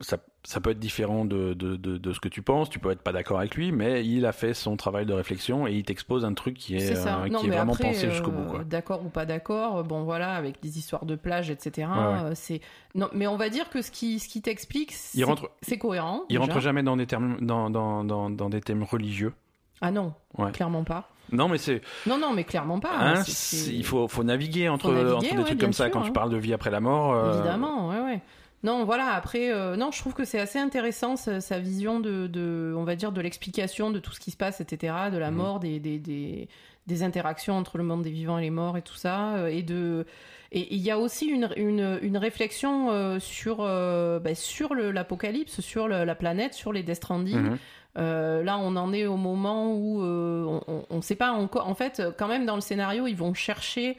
[0.00, 2.90] ça, ça peut être différent de, de, de, de ce que tu penses, tu peux
[2.90, 5.84] être pas d'accord avec lui, mais il a fait son travail de réflexion et il
[5.84, 7.20] t'expose un truc qui est, C'est ça.
[7.22, 8.64] euh, non, qui est vraiment après, pensé jusqu'au bout.
[8.64, 11.86] D'accord ou pas d'accord, bon voilà, avec des histoires de plage, etc.
[11.88, 12.34] Ouais, ouais.
[12.34, 12.60] c'est
[12.96, 16.24] non, mais on va dire que ce qui, ce qui t'explique, c'est rentre, cohérent.
[16.28, 16.40] il déjà.
[16.40, 19.32] rentre jamais dans des, termes, dans, dans, dans, dans des thèmes religieux.
[19.80, 20.50] Ah non, Ouais.
[20.50, 21.08] clairement pas.
[21.32, 21.80] Non, mais c'est.
[22.06, 22.90] Non, non, mais clairement pas.
[22.98, 23.22] hein,
[23.70, 26.06] il faut, faut naviguer entre, Faut naviguer, entre des ouais, trucs comme ça quand hein.
[26.06, 27.14] tu parles de vie après la mort.
[27.14, 28.20] euh, Évidemment, ouais, ouais.
[28.64, 32.28] Non, voilà, après, euh, non, je trouve que c'est assez intéressant sa, sa vision de,
[32.28, 35.32] de, on va dire, de l'explication de tout ce qui se passe, etc., de la
[35.32, 35.36] Mhm.
[35.36, 36.48] mort, des, des, des,
[36.86, 39.62] des interactions entre le monde des vivants et les morts et tout ça, euh, et
[39.62, 40.06] de,
[40.52, 45.60] et il y a aussi une, une, une réflexion euh, sur, euh, bah, sur l'apocalypse,
[45.60, 47.40] sur le- la planète, sur les Death Stranding.
[47.50, 47.58] mhm.
[47.98, 51.68] Euh, là, on en est au moment où euh, on ne sait pas encore.
[51.68, 53.98] En fait, quand même, dans le scénario, ils vont chercher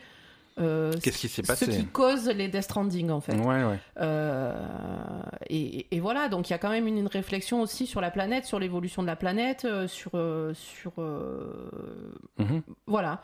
[0.59, 3.35] euh, Qu'est-ce qui s'est ce qui cause les Death Stranding, en fait.
[3.35, 3.79] Ouais, ouais.
[3.99, 4.53] Euh,
[5.49, 8.11] et, et voilà, donc il y a quand même une, une réflexion aussi sur la
[8.11, 10.11] planète, sur l'évolution de la planète, sur,
[10.53, 10.91] sur
[12.39, 12.61] Mhm.
[12.87, 13.21] voilà.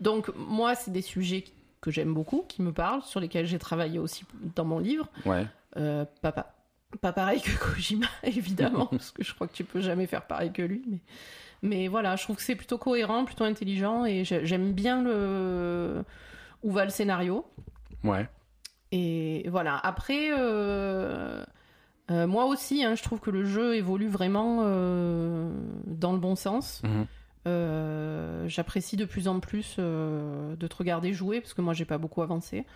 [0.00, 1.44] Donc moi, c'est des sujets
[1.80, 4.24] que j'aime beaucoup, qui me parlent, sur lesquels j'ai travaillé aussi
[4.56, 5.08] dans mon livre.
[5.26, 5.46] ouais.
[5.78, 6.04] Euh,
[7.00, 10.52] pas, pareil que Kojima, évidemment, parce que je crois que tu peux jamais faire pareil
[10.52, 10.98] que lui, mais
[11.64, 16.02] mais voilà, je trouve que c'est plutôt cohérent, plutôt intelligent, et j'ai- j'aime bien le
[16.64, 17.44] où va le scénario.
[18.04, 18.28] ouais.
[18.94, 19.78] Et voilà.
[19.78, 21.42] Après, euh,
[22.10, 25.50] euh, moi aussi, hein, je trouve que le jeu évolue vraiment euh,
[25.86, 26.82] dans le bon sens.
[26.84, 27.06] Mhm.
[27.48, 31.84] Euh, J'apprécie de plus en plus euh, de te regarder jouer parce que moi, j'ai
[31.86, 32.66] pas beaucoup avancé.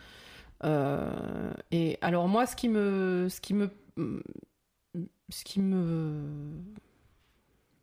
[0.65, 6.23] Euh, et alors moi, ce qui me, ce qui me, ce qui me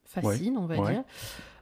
[0.05, 0.91] fascine, on va ouais.
[0.93, 1.03] dire.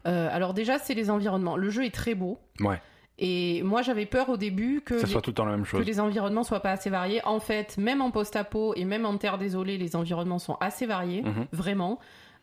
[0.08, 1.58] euh, alors déjà, c'est les environnements.
[1.58, 2.38] Le jeu est très beau.
[2.60, 2.82] Ouais.
[3.24, 5.62] Et moi, j'avais peur au début que ça les- soit tout le temps la même
[5.62, 5.86] que chose.
[5.86, 7.22] les environnements soient pas assez variés.
[7.26, 11.22] En fait, même en post-apo et même en terre désolée, les environnements sont assez variés,
[11.22, 11.46] Mhm.
[11.52, 12.00] vraiment.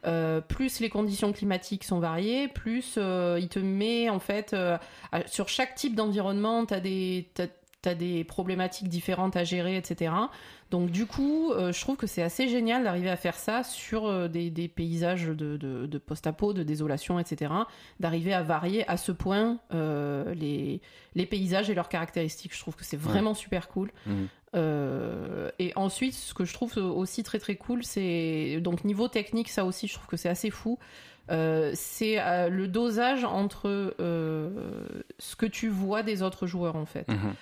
[0.07, 4.79] Euh, plus les conditions climatiques sont variées, plus euh, il te met en fait euh,
[5.11, 7.49] à- sur chaque type d'environnement, t'as des t'as,
[7.83, 10.13] t'as des problématiques différentes à gérer, etc.
[10.71, 14.07] Donc du coup, euh, je trouve que c'est assez génial d'arriver à faire ça sur
[14.07, 17.53] euh, des, des paysages de, de, de post-apo, de désolation, etc.
[18.01, 20.81] D'arriver à varier à ce point euh, les,
[21.15, 22.55] les paysages et leurs caractéristiques.
[22.55, 23.93] Je trouve que c'est vraiment super cool.
[24.57, 29.49] Euh, et ensuite, ce que je trouve aussi très très cool, c'est donc niveau technique,
[29.49, 30.79] ça aussi, je trouve que c'est assez fou.
[31.31, 34.51] Euh, c'est euh, le dosage entre euh,
[35.19, 37.07] ce que tu vois des autres joueurs en fait.
[37.09, 37.35] Mhm.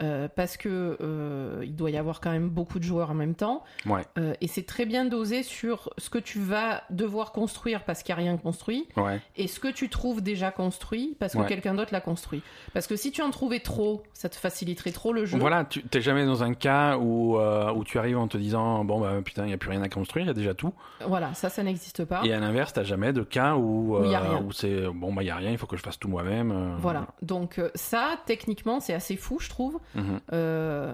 [0.00, 3.34] Euh, parce que euh, il doit y avoir quand même beaucoup de joueurs en même
[3.34, 3.62] temps.
[3.84, 4.00] Ouais.
[4.18, 8.14] Euh, et c'est très bien dosé sur ce que tu vas devoir construire parce qu'il
[8.14, 9.20] n'y a rien construit Ouais.
[9.36, 11.46] et ce que tu trouves déjà construit parce que Ouais.
[11.46, 12.42] quelqu'un d'autre l'a construit.
[12.72, 15.38] Parce que si tu en trouvais trop, ça te faciliterait trop le jeu.
[15.38, 18.98] Voilà, tu t'es jamais dans un cas où, où tu arrives en te disant bon
[18.98, 20.72] bah putain il y a plus rien à construire, il y a déjà tout.
[21.06, 22.22] Voilà, ça, ça n'existe pas.
[22.24, 25.36] Et à l'inverse, t'as jamais de cas où, Où c'est bon bah il y a
[25.36, 26.76] rien, il faut que je fasse tout moi-même.
[26.78, 30.20] Voilà, donc ça, techniquement, c'est assez fou, je trouve, mhm.
[30.32, 30.92] euh,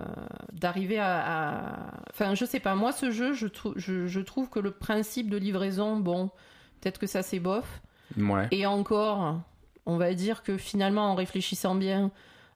[0.52, 1.18] d'arriver à,
[1.48, 4.70] à- Enfin, je sais pas, moi, ce jeu, je, trou- je, je trouve que le
[4.70, 6.30] principe de livraison, bon,
[6.80, 7.80] peut-être que ça, c'est bof.
[8.16, 8.48] Ouais.
[8.50, 9.40] Et encore,
[9.86, 12.10] on va dire que finalement, en réfléchissant bien,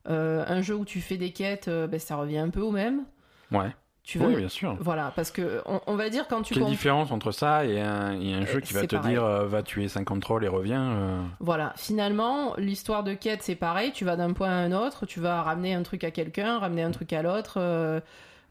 [0.08, 2.70] euh, un jeu où tu fais des quêtes, euh, ben, ça revient un peu au
[2.72, 3.04] même.
[3.52, 3.70] Ouais.
[4.04, 4.76] Tu Oui, bien sûr.
[4.80, 8.20] Voilà, parce que on, on va dire quand tu Quelle différence entre ça et un,
[8.20, 9.12] et un jeu Euh, qui va te pareil.
[9.14, 13.54] dire euh, va tuer 50 trolls et reviens euh, Voilà, finalement, l'histoire de quête, c'est
[13.54, 13.92] pareil.
[13.92, 16.82] Tu vas d'un point à un autre, tu vas ramener un truc à quelqu'un, ramener
[16.82, 18.00] un truc à l'autre, euh,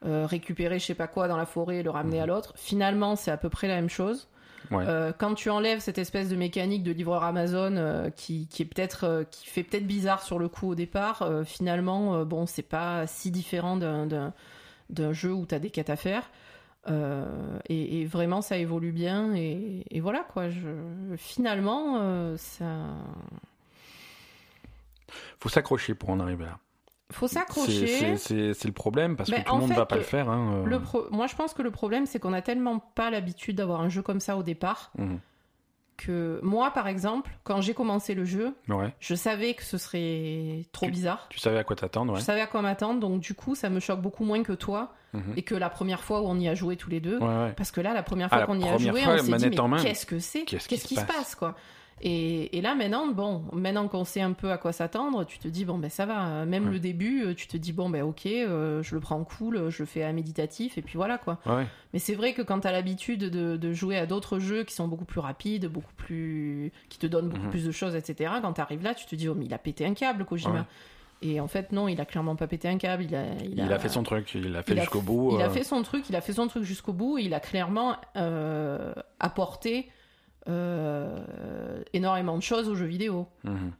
[0.03, 2.53] récupérer je sais pas quoi dans la forêt et le ramener à l'autre.
[2.55, 4.29] Finalement, c'est à peu près la même chose.
[4.69, 4.77] Mhm.
[4.77, 4.85] Ouais.
[4.87, 8.65] Euh, quand tu enlèves cette espèce de mécanique de livreur Amazon euh, qui, qui est
[8.65, 13.05] peut-être euh, qui fait peut-être bizarre sur le coup au départ, finalement, bon, c'est pas
[13.05, 14.31] si différent d'un-
[14.91, 16.29] d'un jeu où tu as des quêtes à faire.
[16.89, 19.33] Euh, et, et vraiment, ça évolue bien.
[19.35, 20.49] Et, et voilà, quoi.
[20.49, 20.69] Je,
[21.17, 22.65] finalement, euh, ça.
[25.39, 26.57] Faut s'accrocher pour en arriver là.
[27.11, 28.15] Faut s'accrocher.
[28.17, 30.29] C'est le problème parce que Mais tout le monde fait, va pas le faire.
[30.29, 30.65] Hein, euh.
[30.65, 33.81] Le pro- Moi, je pense que le problème, c'est qu'on a tellement pas l'habitude d'avoir
[33.81, 35.19] un jeu comme ça au départ Mhm.
[36.05, 38.93] Que moi, par exemple, quand j'ai commencé le jeu, Ouais.
[38.99, 41.27] je savais que ce serait trop bizarre.
[41.29, 42.19] Tu savais à quoi t'attendre, ouais.
[42.19, 44.93] Je savais à quoi m'attendre, donc du coup, ça me choque beaucoup moins que toi
[45.13, 45.33] Mhm.
[45.35, 47.17] et que la première fois où on y a joué tous les deux.
[47.19, 47.53] Ouais.
[47.57, 49.57] Parce que là, la première Ah, fois qu'on y a joué, fois, on s'est dit,
[49.69, 50.43] mais qu'est-ce que c'est?
[50.45, 51.55] Qu'est-ce qui qui se se passe, quoi?
[52.03, 55.47] Et, et là, maintenant, bon, maintenant qu'on sait un peu à quoi s'attendre, tu te
[55.47, 56.45] dis, bon, ben ça va.
[56.45, 56.71] Même Ouais.
[56.73, 59.83] le début, euh, tu te dis, bon, ben ok, euh, je le prends cool, je
[59.83, 61.37] le fais à méditatif, et puis voilà, quoi.
[61.45, 61.65] Ouais.
[61.93, 64.73] Mais c'est vrai que quand tu as l'habitude de, de jouer à d'autres jeux qui
[64.73, 66.71] sont beaucoup plus rapides, beaucoup plus.
[66.89, 67.49] qui te donnent beaucoup Mhm.
[67.51, 69.57] plus de choses, etc., quand tu arrives là, tu te dis, oh, mais il a
[69.59, 70.53] pété un câble, Kojima.
[70.53, 70.59] Ouais.
[71.23, 73.03] Et en fait, non, il a clairement pas pété un câble.
[73.03, 75.33] Il a, il Il a fait son truc, il l'a fait a- jusqu'au bout.
[75.33, 77.33] il euh, a fait son truc, il a fait son truc jusqu'au bout, et il
[77.35, 79.87] a clairement euh, apporté
[80.47, 83.27] euh, énormément de choses aux jeux vidéo.
[83.43, 83.71] mhm.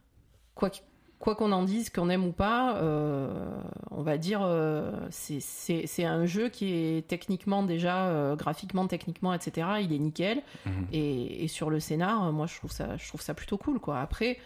[0.56, 0.82] Quoi qu'-
[1.20, 6.26] quoi qu'on en dise, qu'on aime ou pas, euh, on va dire, euh, c'est- un
[6.26, 10.42] jeu qui est techniquement déjà, graphiquement, techniquement, etc., il est nickel.
[10.66, 10.88] Mhm.
[10.92, 14.00] Et, et sur le scénar, moi, je trouve ça, je trouve ça plutôt cool, quoi.
[14.02, 14.38] Après,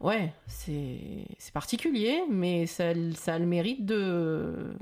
[0.00, 0.98] ouais, c'est
[1.38, 4.72] c'est particulier, mais ça, ça a le mérite de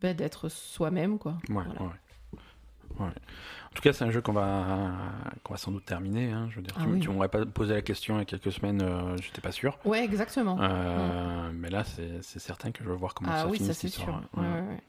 [0.00, 1.32] ben, d'être soi-même, quoi.
[1.48, 1.82] Ouais, Voilà.
[1.82, 1.88] ouais.
[3.00, 3.12] Ouais.
[3.78, 4.64] En tout cas, c'est un jeu qu'on va,
[5.44, 6.32] qu'on va sans doute terminer.
[6.32, 6.48] Hein.
[6.50, 6.98] Je veux dire, Ah tu, oui.
[6.98, 9.78] tu m'aurais pas posé la question il y a quelques semaines, euh, j'étais pas sûr.
[9.84, 10.58] Ouais, exactement.
[10.60, 13.74] Euh, Mais là, c'est certain que je veux voir comment ah ça oui, finit ça
[13.74, 14.20] cette c'est sûr.
[14.36, 14.80] Ouais, Ouais.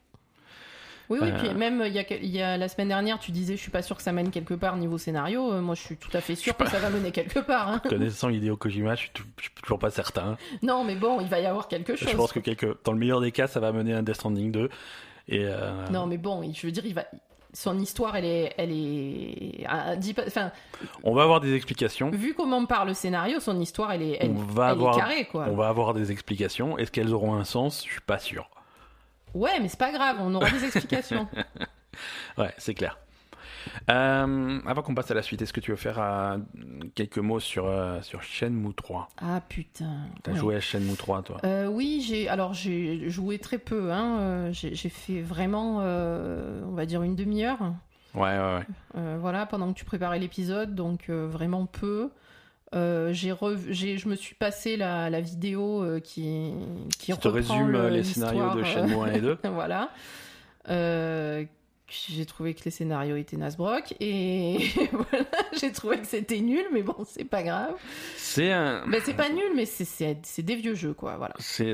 [1.12, 3.20] Oui, oui, Euh, puis même il y, a, quel- il y a la semaine dernière,
[3.20, 5.54] tu disais je suis pas sûr que ça mène quelque part niveau scénario.
[5.54, 7.68] Euh, moi, je suis tout à fait sûr que ça va mener quelque part.
[7.70, 7.82] hein.
[7.90, 10.36] Connaissant Hideo Kojima, je suis, je suis toujours pas certain.
[10.64, 12.10] Non, mais bon, il va y avoir quelque chose.
[12.10, 12.76] Je pense que quelque...
[12.84, 14.70] dans le meilleur des cas, ça va mener à un Death Stranding 2.
[15.28, 17.06] Et euh, Non, mais bon, je veux dire, il va.
[17.62, 19.66] Son histoire, elle est, elle est,
[20.16, 20.50] pa- enfin,
[21.04, 22.10] on va avoir des explications.
[22.10, 25.00] vu comment parle le scénario, son histoire, elle est, elle, On va elle avoir- est
[25.02, 25.46] carrée, quoi.
[25.50, 26.78] On va avoir des explications.
[26.78, 27.84] Est-ce qu'elles auront un sens?
[27.86, 28.50] Je suis pas sûr.
[29.34, 31.28] Ouais, mais c'est pas grave, on aura des explications.
[32.38, 32.98] Ouais, c'est clair.
[33.90, 36.38] Euh, avant qu'on passe à la suite, est-ce que tu veux faire euh,
[36.96, 39.98] quelques mots sur, euh, sur Shenmue 3 ah putain.
[40.24, 40.38] T'as ouais.
[40.38, 41.38] joué à Shenmue 3, toi?
[41.44, 43.92] Euh, oui, j'ai alors j'ai joué très peu.
[43.92, 44.52] Hein.
[44.52, 47.60] J'ai fait vraiment, on va dire une demi-heure.
[48.16, 49.18] Ouais, ouais, ouais.
[49.20, 52.10] voilà, pendant que tu préparais l'épisode, donc vraiment peu.
[52.76, 56.54] Euh, j'ai je me suis passé la, la vidéo euh, qui
[57.00, 59.90] qui Qui te reprend résume le- les scénarios de Shenmue 1 et 2 voilà.
[60.70, 61.46] Euh,
[61.90, 64.58] j'ai trouvé que les scénarios étaient nasbrock et
[64.92, 65.26] voilà,
[65.60, 67.76] j'ai trouvé que c'était nul, mais bon, c'est pas grave.
[68.16, 68.86] C'est un.
[68.88, 71.18] Ben, c'est pas nul, mais c'est- des vieux jeux, quoi.
[71.18, 71.34] Voilà.
[71.40, 71.74] C'est,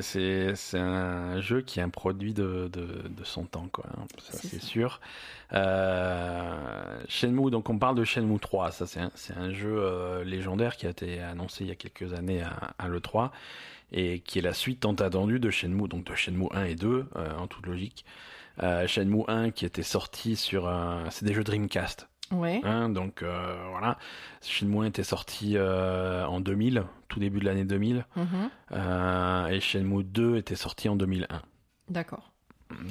[0.78, 3.86] un jeu qui est un produit de, de, de son temps, quoi.
[3.98, 5.00] hein, Ça, C'est sûr.
[5.54, 8.72] Euh, Shenmue, donc on parle de Shenmue 3.
[8.72, 12.14] Ça, c'est un, un jeu euh, légendaire qui a été annoncé il y a quelques
[12.14, 13.30] années à, à l'E3
[13.92, 17.06] et qui est la suite tant attendue de Shenmue, donc de Shenmue 1 et 2,
[17.16, 18.06] euh, en toute logique.
[18.64, 21.10] Euh, Shenmue 1 qui était sorti sur un...
[21.10, 22.08] C'est des jeux Dreamcast.
[22.32, 22.60] Ouais.
[22.64, 23.98] Hein, donc euh, voilà.
[24.42, 28.06] Shenmue 1 était sorti euh, en 2000, tout début de l'année 2000.
[28.16, 28.26] Mhm.
[28.72, 31.42] Euh, et Shenmue 2 était sorti en 2001.
[31.90, 32.32] D'accord.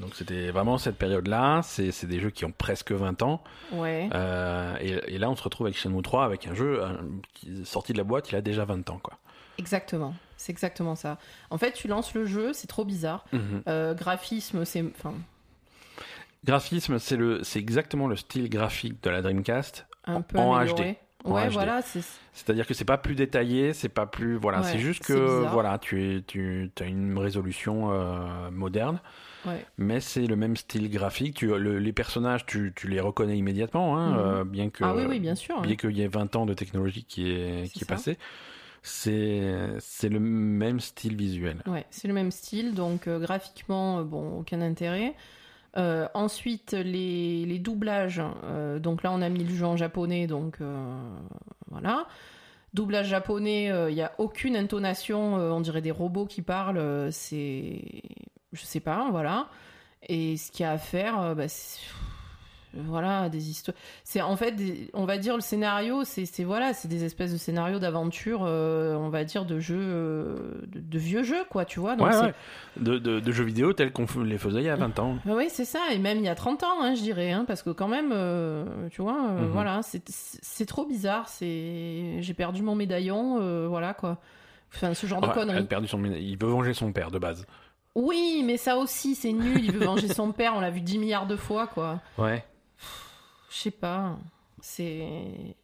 [0.00, 1.62] Donc c'était vraiment cette période-là.
[1.64, 3.42] C'est des jeux qui ont presque 20 ans.
[3.72, 4.08] Ouais.
[4.14, 6.80] Euh, et, et là, on se retrouve avec Shenmue 3 avec un jeu
[7.32, 9.18] qui est sorti de la boîte, il a déjà 20 ans, quoi.
[9.58, 10.14] Exactement.
[10.36, 11.18] C'est exactement ça.
[11.50, 13.24] En fait, tu lances le jeu, c'est trop bizarre.
[13.32, 13.62] Mhm.
[13.68, 14.82] Euh, graphisme, c'est.
[14.82, 15.14] Enfin,
[16.44, 19.86] Graphisme, c'est le, c'est exactement le style graphique de la Dreamcast.
[20.04, 20.52] un peu En.
[21.26, 21.52] En Ouais, HD.
[21.52, 22.02] voilà, c'est.
[22.34, 25.78] C'est-à-dire que c'est pas plus détaillé, c'est pas plus, voilà, Ouais, c'est juste que, voilà,
[25.78, 29.00] tu es, tu as une résolution euh, moderne,
[29.46, 29.64] Ouais.
[29.78, 31.34] mais c'est le même style graphique.
[31.36, 34.18] Tu, le- les personnages, tu, tu les reconnais immédiatement, hein, Mhm.
[34.18, 35.62] euh, bien que, Ah oui, oui, bien sûr.
[35.62, 37.94] bien qu'il y ait 20 ans de technologie qui est, C'est qui est ça.
[37.94, 38.18] passée.
[38.82, 41.62] C'est, c'est le même style visuel.
[41.66, 45.14] Ouais, c'est le même style, donc euh, graphiquement, bon, aucun intérêt.
[45.76, 48.22] Euh, ensuite, les, les doublages.
[48.44, 50.94] euh, donc là, on a mis le jeu en japonais, donc euh,
[51.70, 52.06] voilà.
[52.74, 58.02] Doublage japonais, il n'y a aucune intonation, on dirait des robots qui parlent, c'est.
[58.52, 59.48] Je sais pas, voilà.
[60.08, 61.80] Et ce qu'il y a à faire, bah, c'est-
[62.76, 63.76] voilà, des histoires.
[64.04, 67.36] C'est en fait, des- on va dire le scénario, c'est voilà, c'est des espèces de
[67.36, 71.80] scénarios d'aventure, euh, on va dire de jeux, euh, de, de vieux jeux, quoi, tu
[71.80, 71.96] vois.
[71.96, 72.32] Donc Ouais.
[72.76, 75.18] De, de, de jeux vidéo tels qu'on les faisait il y a 20 ans.
[75.26, 77.62] Oui, c'est ça, et même il y a 30 ans, hein, je dirais, hein, parce
[77.62, 79.46] que quand même, euh, tu vois, Mhm.
[79.48, 84.18] voilà, c'est- trop bizarre, c'est j'ai perdu mon médaillon, voilà quoi.
[84.74, 85.64] Enfin, ce genre de elle a conneries.
[85.66, 87.46] perdu son, il veut venger son père de base.
[87.94, 90.98] Oui, mais ça aussi, c'est nul, il veut venger son père, on l'a vu 10
[90.98, 92.00] milliards de fois, quoi.
[92.18, 92.44] Ouais.
[93.54, 94.18] Je sais pas,
[94.60, 95.56] c'est...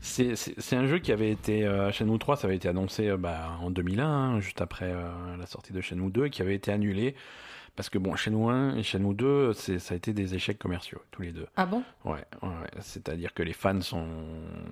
[0.00, 1.64] C'est, un jeu qui avait été.
[1.66, 5.36] Euh, Shenmue 3, ça avait été annoncé euh, bah, en 2001, hein, juste après euh,
[5.36, 7.14] la sortie de Shenmue 2, et qui avait été annulé.
[7.76, 11.02] Parce que bon, Shenmue 1 et Shenmue 2, c'est, ça a été des échecs commerciaux,
[11.10, 11.46] tous les deux.
[11.56, 11.82] Ah bon?
[12.04, 12.24] Ouais,
[12.80, 14.06] c'est-à-dire que les fans sont,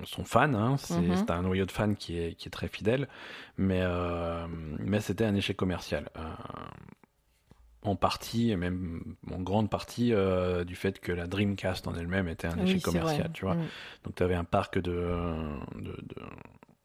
[0.05, 0.77] sont fans, hein.
[0.77, 1.17] c'est, Mhm.
[1.17, 3.09] c'est un noyau de fans qui est, qui est très fidèle,
[3.59, 4.47] mais, euh,
[4.79, 6.09] mais c'était un échec commercial.
[7.85, 9.03] En partie, et même
[9.33, 12.83] en grande partie, euh, du fait que la Dreamcast en elle-même était un Oui, échec
[12.83, 13.57] commercial, tu vois.
[13.57, 13.67] Mm.
[14.05, 14.93] Donc tu avais un parc de,
[15.75, 15.97] de,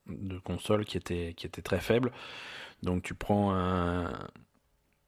[0.07, 2.11] de, de consoles qui était, qui était très faible.
[2.81, 4.11] Donc tu prends un,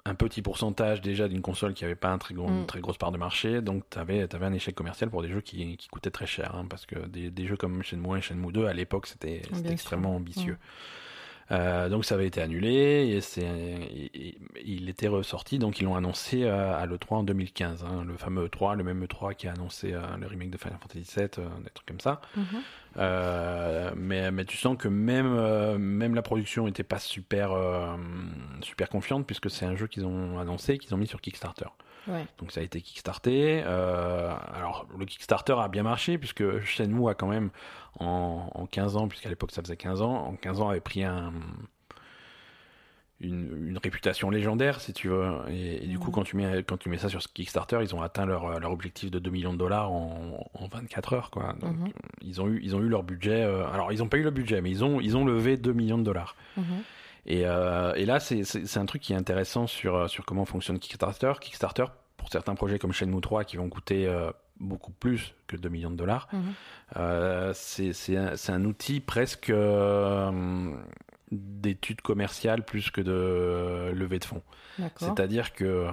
[0.05, 2.65] un petit pourcentage déjà d'une console qui avait pas un très gros, une Mm.
[2.67, 3.61] très grosse part de marché.
[3.61, 6.53] Donc tu avais, un échec commercial pour des jeux qui, qui coûtaient très cher.
[6.53, 9.41] hein, parce que des, des jeux comme Shenmue 1 et Shenmue 2, à l'époque, c'était
[9.71, 10.53] extrêmement ambitieux.
[10.53, 10.57] Mm.
[11.51, 13.43] Euh, donc ça avait été annulé et c'est
[14.63, 18.45] il était ressorti donc ils l'ont annoncé euh, à l'E3 en 2015 hein, le fameux
[18.45, 21.47] E3 le même E3 qui a annoncé euh, le remake de Final Fantasy VII euh,
[21.63, 22.45] des trucs comme ça Mhm.
[23.95, 27.51] mais, mais tu sens que même, même la production n'était pas super,
[28.63, 31.65] super confiante puisque c'est un jeu qu'ils ont annoncé, qu'ils ont mis sur Kickstarter.
[32.07, 32.25] Ouais.
[32.39, 33.61] Donc ça a été kickstarté.
[33.65, 37.49] Euh, alors le Kickstarter a bien marché puisque Shenmue a quand même
[37.99, 41.03] en, en 15 ans, puisqu'à l'époque ça faisait 15 ans, en 15 ans avait pris
[41.03, 41.33] un,
[43.21, 45.29] une, une réputation légendaire si tu veux.
[45.49, 46.13] Et, et du coup Mhm.
[46.13, 49.11] quand tu, mets, quand tu mets ça sur Kickstarter, ils ont atteint leur, leur objectif
[49.11, 51.29] de 2 millions de dollars en, en 24 heures.
[51.31, 51.53] Quoi.
[51.59, 51.89] Donc, Mhm.
[52.21, 53.43] ils, ont eu, ils ont eu leur budget.
[53.43, 55.73] euh, alors ils n'ont pas eu le budget, mais ils ont, ils ont levé 2
[55.73, 56.35] millions de dollars.
[56.55, 56.63] Mhm.
[57.25, 60.79] Et, euh, et là, c'est- un truc qui est intéressant sur, euh, sur comment fonctionne
[60.79, 61.33] Kickstarter.
[61.41, 61.85] Kickstarter,
[62.17, 65.91] pour certains projets comme Shenmue 3 qui vont coûter euh, beaucoup plus que 2 millions
[65.91, 66.53] de dollars, Mhm.
[66.97, 68.17] euh, c'est
[68.49, 70.71] un, outil presque euh,
[71.31, 74.41] d'étude commerciale plus que de levée de fonds.
[75.09, 75.87] C'est-à-dire que,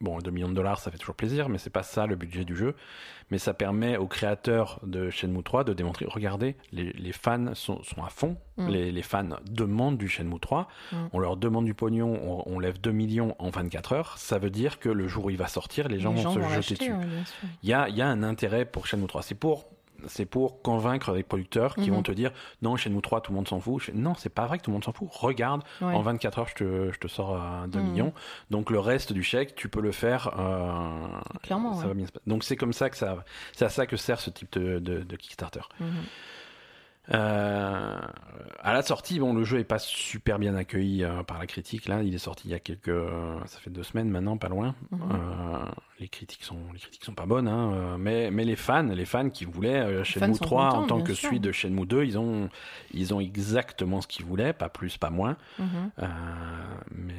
[0.00, 2.44] bon, 2 millions de dollars, ça fait toujours plaisir, mais c'est pas ça le budget
[2.44, 2.74] du jeu.
[3.30, 7.82] Mais ça permet aux créateurs de Shenmue 3 de démontrer, regardez, les, les fans sont,
[7.82, 8.68] sont à fond, Mm.
[8.68, 10.96] les, les fans demandent du Shenmue 3, Mm.
[11.12, 14.50] on leur demande du pognon, on, on lève 2 millions en 24 heures, ça veut
[14.50, 16.92] dire que le jour où il va sortir, les gens vont se jeter l'acheter, dessus.
[16.92, 17.48] ouais.
[17.62, 19.22] Il y a, y a un intérêt pour Shenmue 3.
[19.22, 19.66] C'est pour,
[20.06, 21.96] c'est pour convaincre les producteurs qui Mhm.
[21.96, 22.32] vont te dire
[22.62, 23.90] non, Shenmue 3, tout le monde s'en fout.
[23.94, 25.08] Non, c'est pas vrai que tout le monde s'en fout.
[25.12, 25.94] Regarde, Ouais.
[25.94, 27.90] en 24 heures, je te, je te sors à 2 Mhm.
[27.90, 28.12] millions.
[28.50, 30.30] Donc le reste du chèque, tu peux le faire.
[30.38, 31.08] euh,
[31.42, 31.88] Clairement, ça ouais.
[31.88, 32.24] va bien se passer.
[32.26, 35.00] Donc c'est comme ça que ça, c'est à ça que sert ce type de, de,
[35.02, 35.60] de Kickstarter.
[35.80, 35.88] Mhm.
[37.12, 37.98] Euh,
[38.62, 41.88] à la sortie, bon, le jeu est pas super bien accueilli euh, par la critique.
[41.88, 42.94] Là, il est sorti il y a quelques,
[43.46, 44.74] ça fait deux semaines maintenant, pas loin.
[44.90, 45.00] Mhm.
[45.12, 45.64] Euh,
[45.98, 49.28] les critiques sont, les critiques sont pas bonnes, hein, mais mais les fans, les fans
[49.30, 51.28] qui voulaient Shenmue sont 3 en tant que sûr.
[51.30, 52.48] suite de Shenmue 2, ils ont
[52.92, 55.36] ils ont exactement ce qu'ils voulaient, pas plus, pas moins.
[55.58, 55.90] Mhm.
[56.94, 57.14] Mais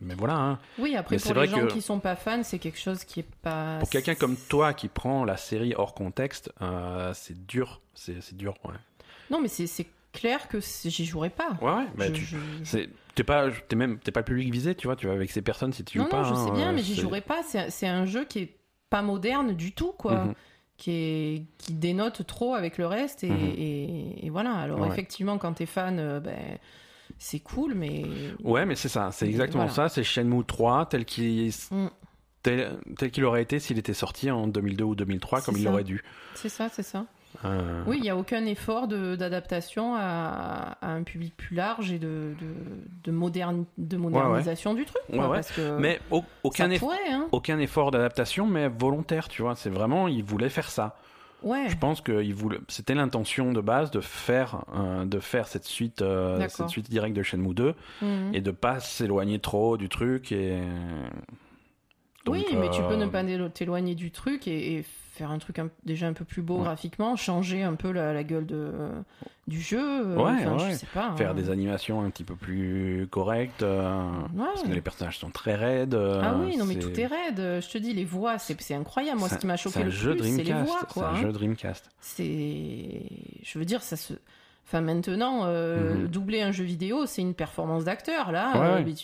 [0.00, 0.36] mais voilà.
[0.36, 0.58] Hein.
[0.78, 3.04] Oui, après Mais pour les vrai gens que- qui sont pas fans, c'est quelque chose
[3.04, 3.78] qui est pas.
[3.80, 6.50] Pour quelqu'un comme toi qui prend la série hors contexte,
[7.14, 8.54] c'est dur, c'est c'est dur.
[8.64, 8.74] Ouais.
[9.30, 11.56] Non, mais c'est clair que j'y jouerai pas.
[11.60, 12.08] Ouais, ouais.
[12.08, 12.78] Je- tu- je-
[13.14, 14.94] T'es pas, t'es même, t'es pas le public visé, tu vois.
[14.94, 16.22] Tu vas avec ces personnes si tu Non, joues pas.
[16.22, 17.40] non, je sais hein, bien, euh, mais j'y jouerai pas.
[17.42, 18.56] C'est un jeu qui est
[18.90, 20.24] pas moderne du tout, quoi.
[20.26, 20.34] Mhm.
[20.76, 23.24] Qui, est, qui dénote trop avec le reste.
[23.24, 23.54] Et, Mhm.
[23.58, 24.52] et- et voilà.
[24.54, 24.88] Alors, Ouais.
[24.88, 26.38] effectivement, quand t'es fan, euh, ben,
[27.18, 28.04] c'est cool, mais.
[28.44, 29.88] Ouais, mais c'est ça, c'est Mais exactement voilà.
[29.88, 29.94] ça.
[29.94, 31.88] C'est Shenmue 3 tel qu'il Mm.
[32.44, 35.70] tel, tel qu'il aurait été s'il était sorti en 2002 ou 2003 comme il ça.
[35.70, 36.04] l'aurait dû.
[36.36, 37.04] C'est ça, c'est ça.
[37.44, 41.98] Euh, Oui, il n'y a aucun effort d'adaptation à, à un public plus large et
[41.98, 42.46] de, de,
[43.04, 45.00] de, moderne, de modernisation du truc.
[45.08, 45.34] quoi, Ouais, ouais.
[45.36, 47.28] Parce que Mais au- aucun, eff- pourrait, hein.
[47.32, 49.54] aucun effort d'adaptation, mais volontaire, tu vois.
[49.54, 50.96] C'est vraiment, il voulait faire ça.
[51.44, 52.20] Je pense que
[52.66, 57.14] c'était l'intention de base de faire, euh, de faire cette suite, euh, cette suite directe
[57.16, 58.34] de Shenmue 2 Mhm.
[58.34, 60.58] et de pas s'éloigner trop du truc et.
[62.30, 65.38] Oui, mais tu peux euh, ne pas d'élo- t'éloigner du truc et, et faire un
[65.38, 66.62] truc un- déjà un peu plus beau Ouais.
[66.64, 68.70] graphiquement, changer un peu la, la gueule de,
[69.48, 69.78] du jeu.
[69.80, 70.70] euh, Ouais, enfin, ouais.
[70.72, 71.12] Je sais pas.
[71.16, 71.34] Faire hein.
[71.34, 74.00] des animations un petit peu plus correctes, euh,
[74.34, 74.44] Ouais.
[74.54, 75.94] parce que les personnages sont très raides.
[75.94, 77.60] euh, Ah oui, non mais tout est raide.
[77.62, 79.18] Je te dis, les voix, c'est incroyable.
[79.18, 81.16] Moi, ce qui m'a choqué le jeu plus, c'est les voix, C'est un hein.
[81.20, 81.90] jeu Dreamcast.
[82.00, 83.02] C'est,
[83.42, 84.14] je veux dire, ça se.
[84.70, 86.08] Enfin, maintenant, euh, Mhm.
[86.08, 88.32] doubler un jeu vidéo, c'est une performance d'acteur.
[88.32, 88.94] Là, Ouais, euh, ouais.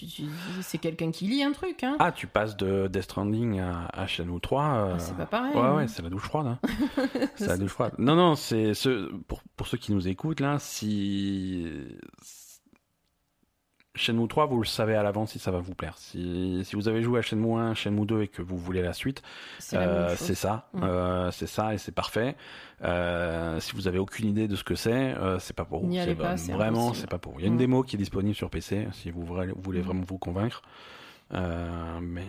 [0.61, 1.83] c'est quelqu'un qui lit un truc.
[1.83, 1.97] Hein.
[2.01, 4.63] Ah, tu passes de Death Stranding à, à Shenmue 3.
[4.63, 5.55] euh, Ah, c'est pas pareil.
[5.55, 5.77] Ouais, hein.
[5.77, 6.49] ouais, c'est la douche froide.
[6.49, 6.59] Hein.
[7.37, 7.93] c'est la douche froide.
[7.97, 11.67] Non, non, c'est ce, pour, pour ceux qui nous écoutent, là, si.
[13.97, 15.95] Shenmue 3, vous le savez à l'avance si ça va vous plaire.
[15.99, 18.93] Si, si vous avez joué à Shenmue 1, Shenmue 2 et que vous voulez la
[18.93, 19.23] suite,
[19.61, 20.69] C'est euh, ça.
[20.73, 20.83] Mm.
[20.83, 22.35] Euh, c'est ça et c'est parfait.
[22.83, 25.95] Euh, si vous avez aucune idée de ce que c'est, c'est pas pour vous.
[26.17, 27.41] Pas, Vraiment, c'est pas pour vous.
[27.41, 27.59] Il y a une Mm.
[27.59, 29.85] démo qui est disponible sur PC si vous voulez, vous voulez Mm.
[29.85, 30.63] vraiment vous convaincre.
[31.33, 32.27] Mais,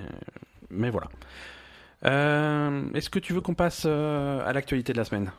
[0.69, 1.07] mais voilà.
[2.03, 5.31] Est-ce que tu veux qu'on passe à l'actualité de la semaine?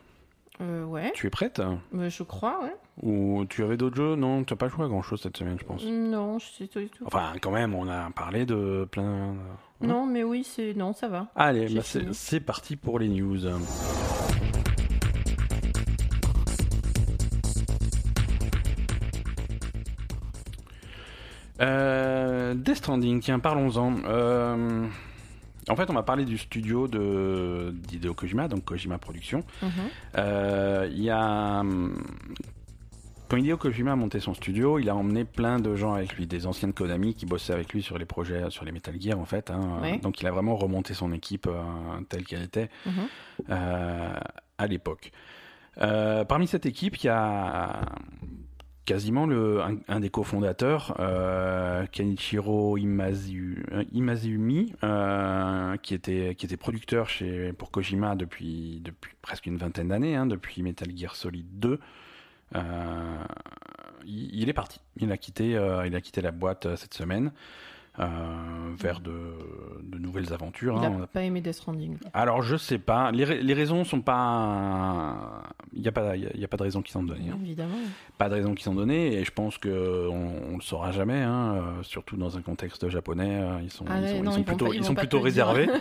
[0.59, 2.75] Euh, ouais, Tu es prête Euh, je crois, ouais.
[3.03, 5.57] Ou tu avais d'autres jeux Non, tu n'as pas joué à grand chose cette semaine,
[5.59, 5.83] je pense.
[5.85, 7.03] Non, je sais pas du tout.
[7.05, 9.35] Enfin, quand même, on a parlé de plein.
[9.81, 11.27] Non, mais oui, c'est non, ça va.
[11.35, 11.81] Allez, bah,
[12.11, 13.45] c'est parti pour les news.
[21.61, 23.95] Euh, Death Stranding, tiens, parlons-en.
[24.05, 24.85] Euh,
[25.69, 29.43] en fait, on m'a parlé du studio de d'Hideo Kojima, donc Kojima Productions.
[29.61, 29.69] Mhm.
[30.17, 31.59] Euh, Il y a.
[31.59, 32.01] hum,
[33.29, 36.27] Quand Hideo Kojima a monté son studio, il a emmené plein de gens avec lui,
[36.27, 39.19] des anciens de Konami qui bossaient avec lui sur les projets, sur les Metal Gear
[39.19, 39.51] en fait.
[39.51, 39.79] hein.
[39.81, 39.97] Ouais.
[39.97, 41.61] Donc il a vraiment remonté son équipe euh,
[42.07, 42.93] telle qu'elle était Mhm.
[43.49, 44.13] euh,
[44.57, 45.11] à l'époque.
[45.81, 47.81] Euh, parmi cette équipe, il y a
[48.87, 49.27] quasiment
[49.89, 58.81] un, des cofondateurs, euh, Kenichiro euh, Imazuumi, euh, qui, était, producteur chez, pour Kojima depuis,
[59.21, 61.79] presque une vingtaine d'années, hein, depuis Metal Gear Solid 2.
[62.55, 63.23] Euh,
[64.05, 64.79] il, est parti.
[64.95, 67.33] Il a quitté, la boîte cette semaine
[67.97, 69.11] vers de,
[69.81, 70.77] de nouvelles aventures.
[70.81, 70.99] Il hein.
[71.03, 71.97] a pas aimé Death Stranding.
[72.13, 73.11] Alors je sais pas.
[73.11, 75.43] Les, ra- les raisons sont pas.
[75.73, 76.15] Il n'y a pas.
[76.15, 77.29] Il a- pas de raison qui sont données.
[77.31, 77.39] hein.
[77.43, 77.75] Évidemment.
[78.17, 81.21] Pas de raison qui sont données et je pense que on, on le saura jamais.
[81.21, 84.43] Hein, euh, surtout dans un contexte japonais, euh, ils sont, Ah ils ils sont ils
[84.45, 85.67] plutôt, pas- ils sont réservés.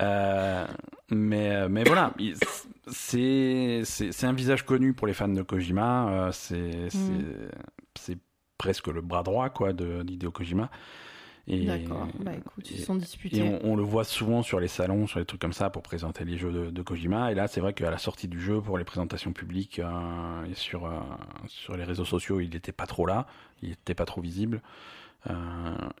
[0.00, 0.66] Euh,
[1.10, 2.34] mais mais voilà, il-
[2.88, 3.82] c'est
[4.24, 6.08] un visage connu pour les fans de Kojima.
[6.08, 7.48] euh, c'est Mm.
[7.96, 8.18] c'est
[8.58, 10.68] presque le bras droit quoi de d'Hideo Kojima.
[11.46, 12.08] Et- D'accord.
[12.20, 13.42] Bah écoute, ils et- sont et disputés.
[13.42, 16.24] on, on le voit souvent sur les salons, sur les trucs comme ça, pour présenter
[16.24, 17.30] les jeux de, de Kojima.
[17.32, 20.54] Et là, c'est vrai qu'à la sortie du jeu, pour les présentations publiques euh, et
[20.54, 20.90] sur, euh,
[21.46, 23.26] sur les réseaux sociaux, il n'était pas trop là,
[23.62, 24.62] il n'était pas trop visible.
[25.28, 25.34] Euh,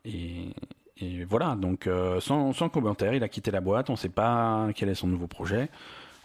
[0.06, 0.54] et,
[0.98, 3.90] et voilà, donc euh, sans, sans commentaire, il a quitté la boîte.
[3.90, 5.68] On ne sait pas quel est son nouveau projet.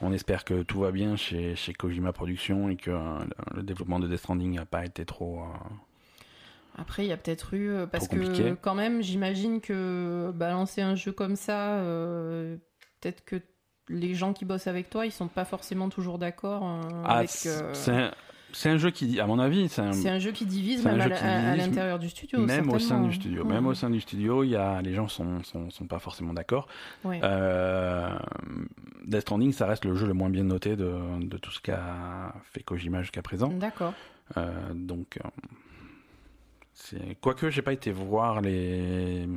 [0.01, 3.19] On espère que tout va bien chez, chez Kojima Productions et que euh,
[3.53, 5.41] le développement de Death Stranding n'a pas été trop.
[6.79, 7.69] Après, il y a peut-être eu.
[7.71, 8.43] euh, Parce Trop compliqué.
[8.51, 12.55] que, quand même, j'imagine que balancer un jeu comme ça, euh,
[13.01, 13.35] peut-être que
[13.89, 17.29] les gens qui bossent avec toi, ils sont pas forcément toujours d'accord euh, Ah, avec.
[17.29, 18.09] c'est euh,
[18.51, 21.09] c'est un, jeu qui, à mon avis, c'est un, jeu qui divise même à jeu
[21.09, 22.39] la- qui à, à divise, l'intérieur du studio.
[22.39, 23.43] même au sein du studio.
[23.43, 23.53] Ouais.
[23.53, 26.33] Même au sein du studio, il y a, les gens sont, sont, sont pas forcément
[26.33, 26.67] d'accord.
[27.03, 27.19] Ouais.
[29.05, 32.33] Death Stranding, ça reste le jeu le moins bien noté de, de tout ce qu'a
[32.51, 33.49] fait Kojima jusqu'à présent.
[33.49, 33.93] D'accord.
[34.73, 35.19] Donc,
[37.21, 39.27] quoique j'ai pas été voir les,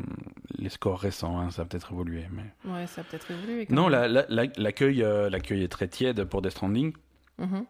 [0.59, 2.25] les scores récents, hein, ça a peut-être évolué.
[2.31, 2.71] Mais...
[2.71, 3.67] Ouais, ça a peut-être évolué.
[3.67, 6.93] quand Non, la- la- la- l'accueil euh, l'accueil est très tiède pour Death Stranding.
[7.39, 7.65] Mhm.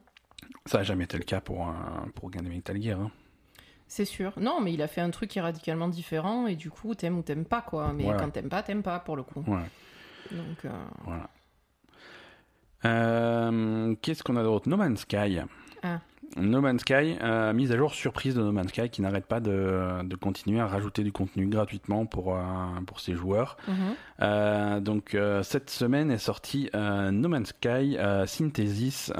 [0.66, 3.00] Ça n'a jamais été le cas pour, un- pour Gun Metal Gear.
[3.00, 3.10] hein.
[3.88, 4.32] C'est sûr.
[4.38, 7.18] Non, mais il a fait un truc qui est radicalement différent et du coup, t'aimes
[7.18, 7.92] ou t'aimes pas, quoi.
[7.92, 8.20] Mais Voilà.
[8.20, 9.44] quand t'aimes pas, t'aimes pas, pour le coup.
[9.46, 9.64] Ouais.
[10.30, 10.70] Donc, euh,
[11.04, 11.28] Voilà.
[12.84, 14.68] Euh, Qu'est-ce qu'on a d'autre?
[14.68, 15.40] No Man's Sky.
[15.82, 16.00] Ah.
[16.36, 19.40] No Man's Sky, euh, mise à jour surprise de No Man's Sky qui n'arrête pas
[19.40, 22.40] de, de continuer à rajouter du contenu gratuitement pour, euh,
[22.86, 23.56] pour ses joueurs.
[23.68, 23.74] mhm.
[24.20, 29.12] Euh, donc euh, cette semaine est sorti No Man's Sky Synthesis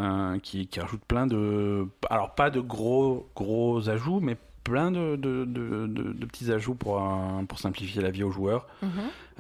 [0.43, 1.87] qui, qui rajoute plein de...
[2.09, 7.03] Alors pas de gros, gros ajouts, mais plein de, de, de, petits ajouts pour,
[7.49, 8.67] pour simplifier la vie aux joueurs.
[8.83, 8.91] Mhm.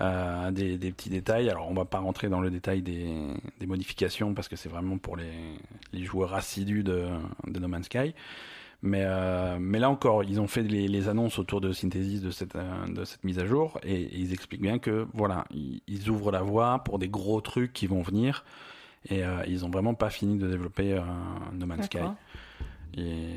[0.01, 1.51] Euh, des, des petits détails.
[1.51, 3.15] Alors, on va pas rentrer dans le détail des,
[3.61, 5.31] des modifications parce que c'est vraiment pour les,
[5.93, 7.09] les joueurs assidus de,
[7.47, 8.15] de No Man's Sky.
[8.81, 12.31] Mais, euh, mais là encore, ils ont fait les, les annonces autour de Synthesis de
[12.31, 15.83] cette, euh, de cette mise à jour et, et ils expliquent bien que voilà, ils,
[15.87, 18.45] ils ouvrent la voie pour des gros trucs qui vont venir
[19.11, 21.01] et euh, ils ont vraiment pas fini de développer
[21.53, 21.99] No Man's Sky.
[22.97, 23.37] Et,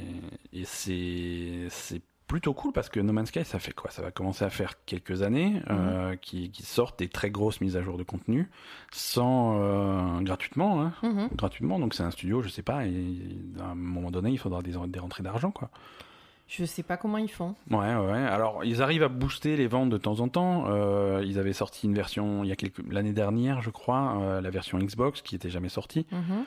[0.54, 1.68] et c'est
[2.28, 3.92] plutôt cool parce que No Man's Sky, ça fait quoi?
[3.92, 7.78] Ça va commencer à faire quelques années euh, qui, qui sortent des très grosses mises
[7.78, 8.50] à jour de contenu
[8.92, 11.30] sans euh, gratuitement, hein, Mhm.
[11.36, 11.80] gratuitement.
[11.80, 12.94] Donc c'est un studio, je sais pas, et
[13.60, 15.70] à un moment donné, il faudra des, des rentrées d'argent, quoi.
[16.48, 17.56] Je sais pas comment ils font.
[17.72, 18.20] Ouais, ouais, ouais.
[18.20, 20.66] Alors, ils arrivent à booster les ventes de temps en temps.
[20.68, 24.42] Euh, ils avaient sorti une version il y a quelques l'année dernière, je crois, euh,
[24.42, 26.06] la version Xbox qui était jamais sortie.
[26.12, 26.46] Mhm.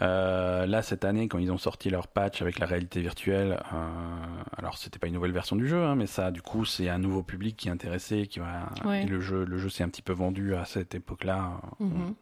[0.00, 4.42] Euh, là, cette année, quand ils ont sorti leur patch avec la réalité virtuelle, euh,
[4.56, 6.98] alors c'était pas une nouvelle version du jeu, hein, mais ça, du coup, c'est un
[6.98, 8.70] nouveau public qui est intéressé, qui va.
[8.84, 9.02] Ouais.
[9.02, 11.60] et le jeu, le jeu s'est un petit peu vendu à cette époque-là.
[11.78, 12.14] Mhm.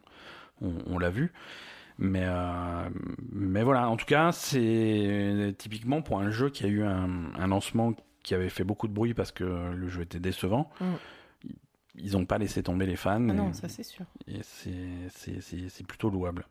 [0.63, 1.33] On, on l'a vu.
[1.99, 2.89] Mais, euh,
[3.31, 7.09] mais voilà, en tout cas, c'est typiquement pour un jeu qui a eu un,
[7.39, 7.93] un lancement
[8.23, 10.71] qui avait fait beaucoup de bruit parce que le jeu était décevant.
[10.81, 10.85] Mm.
[11.97, 13.29] Ils n'ont pas laissé tomber les fans.
[13.29, 14.07] Ah non, ça c'est sûr.
[14.27, 16.47] et c'est plutôt louable.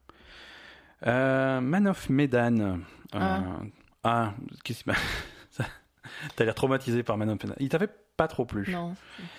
[1.07, 2.59] Euh, Man of Medan.
[2.59, 2.77] Euh,
[3.13, 3.43] Ah.
[4.03, 4.33] ah,
[4.63, 4.89] qu'est-ce qui
[5.51, 5.65] ça-
[6.35, 7.55] T'as l'air traumatisé par Man of Medan.
[7.59, 8.69] Il t'avait pas trop plu.
[8.71, 8.95] Non,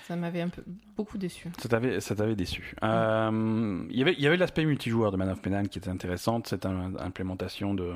[0.06, 0.62] ça m'avait un peu
[0.96, 1.48] beaucoup déçu.
[1.58, 2.74] Ça t'avait, ça t'avait déçu.
[2.82, 5.90] Euh, il y avait, il y avait l'aspect multijoueur de Man of Medan qui était
[5.90, 7.92] intéressante, cette im- implémentation de,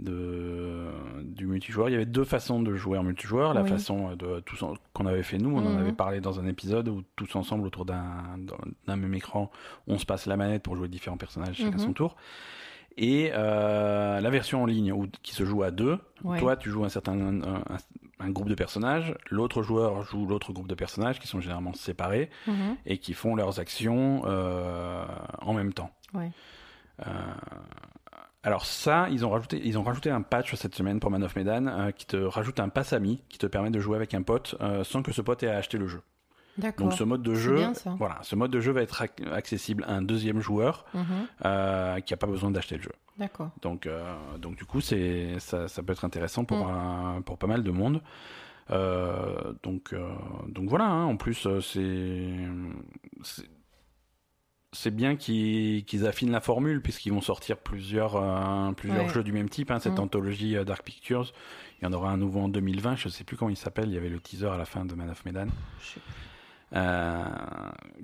[0.00, 0.88] de,
[1.22, 1.88] du multijoueur.
[1.88, 3.54] Il y avait deux façons de jouer en multijoueur.
[3.54, 3.68] La Oui.
[3.68, 5.78] façon de tous qu'on avait fait nous, on en Mhm.
[5.78, 8.36] avait parlé dans un épisode où tous ensemble autour d'un,
[8.88, 9.50] même écran,
[9.86, 11.78] on se passe la manette pour jouer différents personnages chacun Mhm.
[11.78, 12.16] son tour.
[12.96, 16.38] Et euh, la version en ligne où, qui se joue à deux, Ouais.
[16.40, 17.62] toi tu joues un certain un, un-
[18.22, 22.28] un groupe de personnages, l'autre joueur joue l'autre groupe de personnages qui sont généralement séparés
[22.46, 22.76] Mhm.
[22.86, 25.04] et qui font leurs actions euh,
[25.40, 25.90] en même temps.
[26.12, 26.30] Ouais.
[27.06, 27.10] Euh,
[28.42, 31.36] alors ça, ils ont rajouté, ils ont rajouté un patch cette semaine pour Man of
[31.36, 34.22] Medan euh, qui te rajoute un pass ami qui te permet de jouer avec un
[34.22, 36.00] pote euh, sans que ce pote ait à acheter le jeu.
[36.58, 36.88] D'accord.
[36.88, 39.84] Donc ce mode de jeu, bien, voilà, ce mode de jeu va être ac- accessible
[39.86, 41.04] à un deuxième joueur Mhm.
[41.44, 42.92] euh, qui a pas besoin d'acheter le jeu.
[43.18, 43.50] D'accord.
[43.62, 43.88] Donc,
[44.38, 46.70] donc du coup, c'est ça, ça peut être intéressant pour Mm.
[46.70, 48.00] un- pour pas mal de monde.
[49.62, 49.94] Donc,
[50.48, 50.84] donc voilà.
[50.86, 52.38] hein, en plus, c'est
[54.72, 59.12] c'est- bien qu'ils affinent la formule puisqu'ils vont sortir plusieurs euh, plusieurs Ouais.
[59.12, 59.70] jeux du même type.
[59.70, 60.02] hein, cette Mm.
[60.02, 61.32] anthologie euh, Dark Pictures,
[61.80, 62.96] il y en aura un nouveau en 2020.
[62.96, 63.88] Je sais plus comment il s'appelle.
[63.88, 65.46] Il y avait le teaser à la fin de Man of Medan.
[66.72, 67.24] Euh,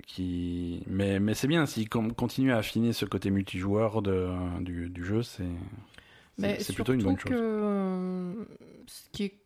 [0.05, 4.27] qui mais mais c'est bien s'ils continuent à affiner ce côté multijoueur de,
[4.59, 5.45] du, du jeu c'est
[6.75, 8.47] plutôt une bonne chose que
[8.87, 9.39] ce qui est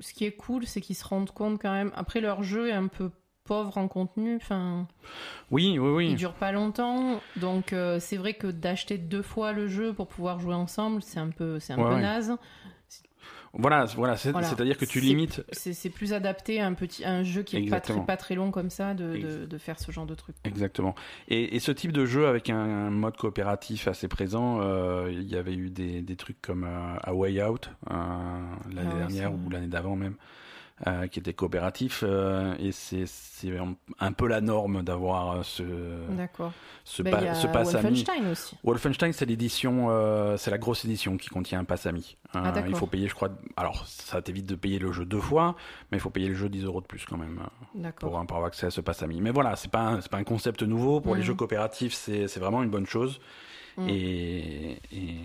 [0.00, 1.90] ce qui est cool, c'est qu'ils se rendent compte quand même.
[1.96, 3.10] Après, leur jeu est un peu
[3.48, 4.36] pauvre en contenu.
[4.36, 4.86] Enfin,
[5.50, 9.52] oui oui il oui dure pas longtemps, donc euh, c'est vrai que d'acheter deux fois
[9.52, 12.02] le jeu pour pouvoir jouer ensemble, c'est un peu c'est un Ouais, peu ouais.
[12.02, 12.36] naze.
[13.54, 14.46] voilà voilà c'est Voilà.
[14.50, 17.56] à dire que tu limites C'est plus adapté à un petit à un jeu qui
[17.56, 20.36] est pas très pas très long comme ça de, de, faire ce genre de truc.
[20.44, 20.94] exactement
[21.28, 25.26] et, et ce type de jeu avec un, un mode coopératif assez présent euh, il
[25.28, 29.48] y avait eu des, des trucs comme euh, A Way Out l'année Ah dernière ou
[29.50, 30.16] l'année d'avant même
[30.86, 33.04] euh, qui était coopératif euh, et c'est
[34.00, 35.62] un, peu la norme d'avoir euh, ce
[36.84, 38.56] ce, Ben, pa- ce pass ami Wolfenstein aussi.
[38.64, 42.16] Wolfenstein, c'est l'édition, euh, c'est la grosse édition qui contient un pass ami.
[42.34, 43.28] Euh, Ah, il faut payer, je crois.
[43.56, 45.54] Alors, ça t'évite de payer le jeu deux fois,
[45.90, 47.40] mais il faut payer le jeu 10 euros de plus quand même
[48.00, 49.20] pour, pour avoir accès à ce pass ami.
[49.20, 51.26] Mais voilà, c'est pas, c'est pas un concept nouveau pour les Mhm.
[51.26, 51.92] jeux coopératifs.
[51.94, 53.20] C'est, c'est vraiment une bonne chose.
[53.78, 53.88] Mhm.
[53.88, 55.20] Et, et,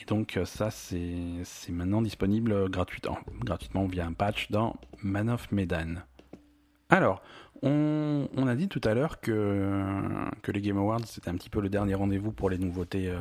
[0.00, 0.98] et donc ça, c'est,
[1.70, 5.96] maintenant disponible gratuitement, gratuitement via un patch dans Man of Medan.
[6.88, 7.22] Alors,
[7.62, 11.50] on, on a dit tout à l'heure que, que les Game Awards, c'était un petit
[11.50, 13.18] peu le dernier rendez-vous pour les nouveautés euh,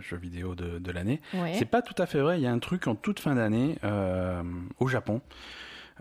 [0.00, 1.20] jeux vidéo de, de l'année.
[1.34, 1.54] Ouais.
[1.54, 2.38] C'est pas tout à fait vrai.
[2.38, 4.42] Il y a un truc en toute fin d'année euh,
[4.78, 5.20] au Japon.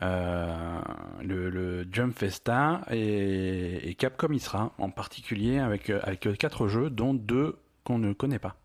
[0.02, 0.80] Euh,
[1.24, 6.90] le, le Jump Festa et, et Capcom y sera en particulier avec, avec quatre jeux
[6.90, 7.56] dont deux
[7.86, 8.56] qu'on ne connaît pas.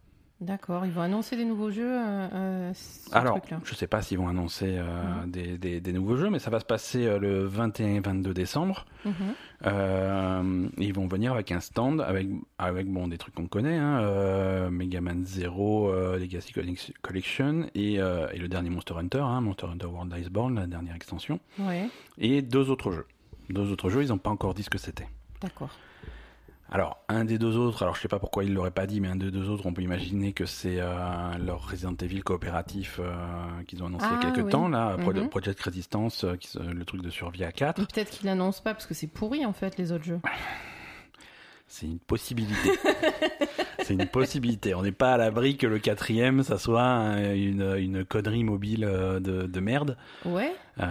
[0.41, 0.87] D'accord.
[0.87, 1.83] Ils vont annoncer des nouveaux jeux.
[1.87, 3.61] euh, euh, ce Alors, truc-là.
[3.63, 4.85] je sais pas s'ils vont annoncer euh,
[5.27, 5.31] Mhm.
[5.31, 8.33] des, des- des nouveaux jeux, mais ça va se passer euh, le 21 et 22
[8.33, 8.87] décembre.
[9.05, 9.13] Mhm.
[10.79, 12.27] Ils vont venir avec un stand avec,
[12.59, 16.55] avec bon, des trucs qu'on connaît, hein, Mega Man Zero, Legacy
[17.03, 21.39] Collection- et, et le dernier Monster Hunter, hein, Monster Hunter World Iceborne, la dernière extension,
[21.59, 21.89] Ouais.
[22.17, 23.07] et deux autres jeux.
[23.51, 25.09] Deux autres jeux, ils n'ont pas encore dit ce que c'était.
[25.43, 25.71] D'accord.
[26.73, 29.09] Alors, un des deux autres, alors je sais pas pourquoi ils l'auraient pas dit, mais
[29.09, 33.13] un des deux autres, on peut imaginer que c'est euh, leur Resident Evil coopératif euh,
[33.67, 34.53] qu'ils ont annoncé il y a Ah, quelques oui.
[34.53, 35.29] temps, là, Pro- Mhm.
[35.29, 37.81] Project Resistance, euh, qui le truc de survie à 4.
[37.81, 40.21] Mais Peut-être qu'ils l'annoncent pas parce que c'est pourri en fait les autres jeux.
[41.73, 42.71] C'est une possibilité.
[43.79, 44.75] c'est une possibilité.
[44.75, 48.85] On n'est pas à l'abri que le quatrième, ça soit un- une, une connerie mobile
[48.85, 50.53] euh, de, de merde Ouais.
[50.81, 50.85] euh,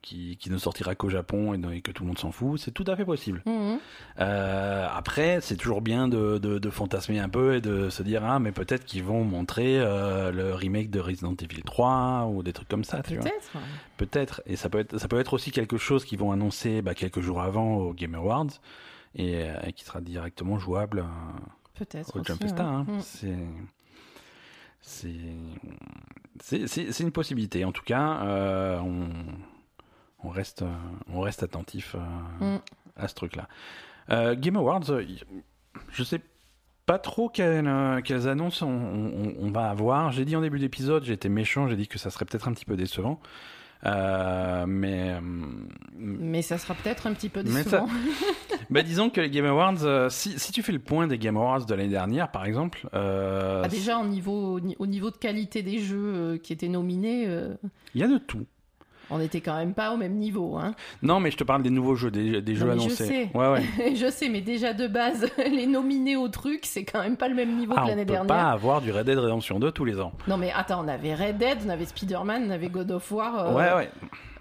[0.00, 2.60] qui, qui ne sortira qu'au Japon et, que tout le monde s'en fout.
[2.60, 3.42] C'est tout à fait possible.
[3.46, 3.78] Mhm.
[4.20, 8.22] Euh, après, c'est toujours bien de, de, de fantasmer un peu et de se dire
[8.24, 12.52] ah mais peut-être qu'ils vont montrer euh, le remake de Resident Evil 3 ou des
[12.52, 12.98] trucs comme ça.
[13.02, 13.56] Peut-être.
[13.96, 14.40] Peut-être.
[14.46, 17.20] Et ça peut être ça peut être aussi quelque chose qu'ils vont annoncer bah, quelques
[17.20, 18.46] jours avant au Game Awards
[19.14, 21.04] et, euh, qui sera directement jouable euh,
[21.74, 22.18] Peut-être.
[22.18, 22.60] au Jump ouais.
[22.60, 22.84] Hein.
[22.88, 23.00] Mhm.
[26.40, 27.64] C'est une possibilité.
[27.64, 29.08] En tout cas, euh, on
[30.26, 30.64] on reste
[31.12, 31.94] on reste attentif.
[32.40, 32.60] euh, Mm.
[32.96, 33.48] à ce truc-là.
[34.10, 34.84] Euh, Game Awards,
[35.90, 36.20] je sais
[36.86, 40.12] pas trop quelles, quelles annonces on, on- on va avoir.
[40.12, 42.52] J'ai dit en début d'épisode, j'ai été méchant, j'ai dit que ça serait peut-être un
[42.52, 43.20] petit peu décevant.
[43.86, 45.20] Euh, mais euh,
[45.98, 47.88] Mais ça sera peut-être un petit peu décevant.
[48.70, 51.36] bah, disons que les Game Awards, euh, si, si tu fais le point des Game
[51.36, 55.62] Awards de l'année dernière, par exemple, euh, Ah, déjà au niveau, au niveau de qualité
[55.62, 57.28] des jeux qui étaient nominés,
[57.94, 58.46] il y a de tout.
[59.10, 60.56] On n'était quand même pas au même niveau.
[60.56, 60.74] Hein.
[61.02, 63.06] Non, mais je te parle des nouveaux jeux, des, des jeux je annoncés.
[63.06, 63.30] sais.
[63.34, 63.94] Ouais, ouais.
[63.96, 67.34] je sais, mais déjà de base, les nominés au truc, c'est quand même pas le
[67.34, 68.26] même niveau Ah, que on l'année peut dernière.
[68.28, 70.12] pas avoir du Red Dead Redemption 2 tous les ans.
[70.28, 73.48] Non mais attends, on avait Red Dead, on avait Spider-Man, on avait God of War.
[73.48, 73.90] euh, ouais, ouais.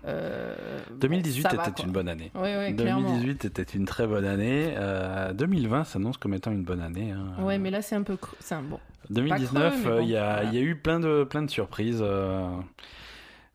[0.06, 0.56] euh,
[1.00, 2.32] 2018 bon, ça va, était une bonne année.
[2.36, 3.10] Ouais, ouais, clairement.
[3.10, 4.74] 2018 était une très bonne année.
[4.78, 7.12] Euh, 2020 s'annonce comme étant une bonne année.
[7.12, 7.42] hein.
[7.44, 8.18] Ouais, mais là c'est un peu.
[8.40, 8.80] C'est un bon.
[9.10, 10.44] 2019, creux, mais euh, il bon, y, a, voilà.
[10.50, 12.00] il y a eu plein de, plein de surprises.
[12.02, 12.48] euh,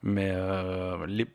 [0.02, 1.26] mais euh, les...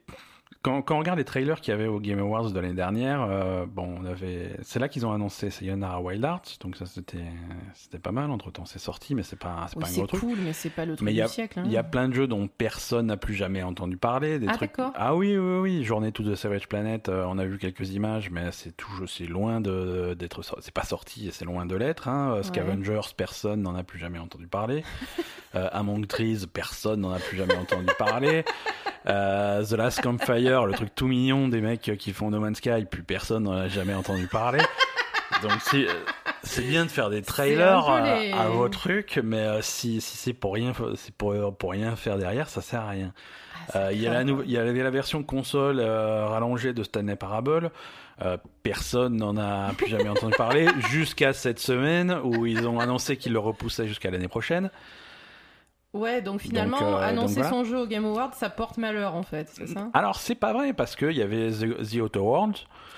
[0.63, 3.21] quand, quand on regarde les trailers qu'il y avait au Game Awards de l'année dernière,
[3.29, 4.55] euh, bon, on avait...
[4.61, 6.41] c'est là qu'ils ont annoncé Sayonara Wild Arts.
[6.61, 7.17] Donc ça, c'était,
[7.73, 8.31] c'était pas mal.
[8.31, 10.21] Entre temps, c'est sorti, mais c'est pas, c'est Oui, pas un gros truc.
[10.21, 11.59] cool, mais c'est pas le truc Mais du a- siècle.
[11.59, 11.63] hein.
[11.65, 14.39] Il y a plein de jeux dont personne n'a plus jamais entendu parler.
[14.39, 14.71] Des Ah, trucs...
[14.77, 14.93] d'accord.
[14.95, 15.83] Ah oui, oui, oui.
[15.83, 19.25] Journée to the Savage Planet, euh, on a vu quelques images, mais c'est toujours, c'est
[19.25, 22.07] loin de, d'être, c'est pas sorti et c'est loin de l'être.
[22.07, 22.35] Hein.
[22.37, 24.83] Euh, Scavengers, personne n'en a plus jamais entendu parler.
[25.55, 28.43] Euh, Among Trees, personne n'en a plus jamais entendu parler.
[29.05, 33.03] The Last Campfire, le truc tout mignon des mecs qui font No Man's Sky, plus
[33.03, 34.59] personne n'en a jamais entendu parler.
[35.41, 35.87] Donc c'est,
[36.43, 40.33] c'est bien de faire des trailers peu à, vos trucs, mais euh, si, si c'est
[40.33, 43.13] pour rien, c'est pour, pour rien faire derrière, ça sert à rien.
[43.73, 47.15] Ah, Euh, Il y, a la y avait la version console euh, rallongée de Stanley
[47.15, 47.71] Parable.
[48.21, 53.17] Euh, personne n'en a plus jamais entendu parler jusqu'à cette semaine où ils ont annoncé
[53.17, 54.69] qu'ils le repoussaient jusqu'à l'année prochaine.
[55.93, 57.49] Ouais, donc finalement, Donc, euh, annoncer donc voilà.
[57.51, 59.89] son jeu au Game Awards, ça porte malheur en fait, c'est ça?
[59.93, 62.55] Alors c'est pas vrai parce qu'il y avait The, The Outer World.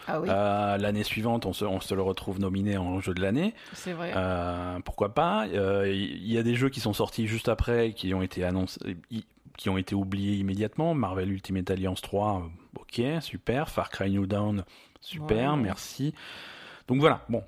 [0.08, 3.22] Ah oui, Euh, l'année suivante, on se, on se le retrouve nominé en jeu de
[3.22, 3.54] l'année.
[3.74, 4.14] c'est vrai.
[4.16, 5.46] Euh, pourquoi pas?
[5.48, 8.98] Il y a des jeux qui sont sortis juste après, qui ont été annoncés,
[9.58, 10.94] qui ont été oubliés immédiatement.
[10.94, 13.68] Marvel Ultimate Alliance 3, euh, ok, super.
[13.70, 14.64] Far Cry New Dawn,
[15.02, 15.60] super, Ouais.
[15.60, 16.14] merci.
[16.88, 17.44] Donc voilà, bon,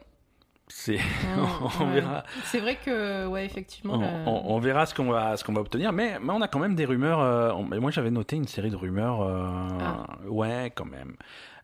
[0.68, 1.00] c'est,
[1.80, 1.94] on ouais.
[2.02, 3.94] verra, C'est vrai que, ouais, effectivement.
[3.96, 5.94] on, la- on- on verra ce qu'on va, ce qu'on va obtenir.
[5.94, 7.20] Mais, mais on a quand même des rumeurs.
[7.22, 9.22] euh, moi, j'avais noté une série de rumeurs.
[9.22, 9.48] euh,
[9.82, 10.06] Ah.
[10.28, 11.16] Ouais, quand même.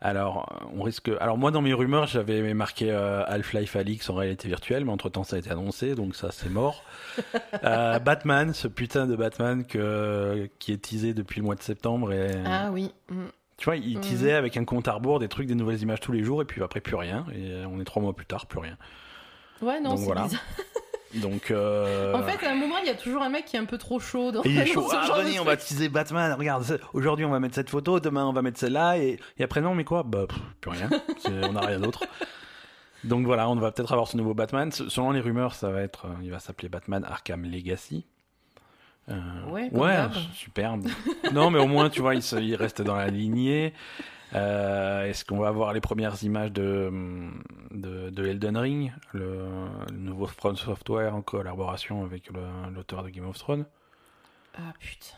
[0.02, 1.10] Alors, euh, on risque.
[1.22, 5.08] Alors moi, dans mes rumeurs, j'avais marqué euh, Half-Life Alix en réalité virtuelle, mais entre
[5.10, 6.84] temps, ça a été annoncé, donc ça, c'est mort.
[7.64, 12.12] Euh, Batman, ce putain de Batman que qui est teasé depuis le mois de septembre
[12.12, 12.92] et Ah oui.
[13.10, 13.16] mmh.
[13.58, 14.02] Tu vois, il Mhm.
[14.02, 16.46] teasait avec un compte à rebours des trucs, des nouvelles images tous les jours, et
[16.46, 17.26] puis après plus rien.
[17.36, 18.78] Et on est trois mois plus tard, plus rien.
[19.62, 20.24] Ouais, non, c'est voilà.
[20.24, 20.42] bizarre.
[21.16, 21.52] Donc.
[21.52, 23.66] euh, En fait, à un moment, il y a toujours un mec qui est un
[23.66, 24.32] peu trop chaud.
[24.32, 24.88] Dans, il est chaud.
[24.92, 26.34] Ah, venez, on va teaser Batman.
[26.34, 29.62] Regarde, aujourd'hui on va mettre cette photo, demain on va mettre celle-là, et, et après
[29.62, 30.02] non, mais quoi?
[30.04, 30.90] Bah, pff, plus rien.
[31.44, 32.04] On n'a rien d'autre.
[33.04, 34.72] Donc voilà, on va peut-être avoir ce nouveau Batman.
[34.72, 38.06] Selon les rumeurs, ça va être, euh, il va s'appeler Batman Arkham Legacy.
[39.10, 39.16] Euh,
[39.50, 40.14] Ouais, comme ouais, d'hab.
[40.34, 40.88] superbe.
[41.34, 43.74] non, mais au moins, tu vois, il, se- il reste dans la lignée.
[44.34, 46.92] Euh, Est-ce qu'on va avoir les premières images de,
[47.72, 49.38] de, de Elden Ring, le,
[49.92, 52.30] le nouveau From Software en collaboration avec
[52.74, 53.66] l'auteur de Game of Thrones?
[54.58, 55.16] Ah putain.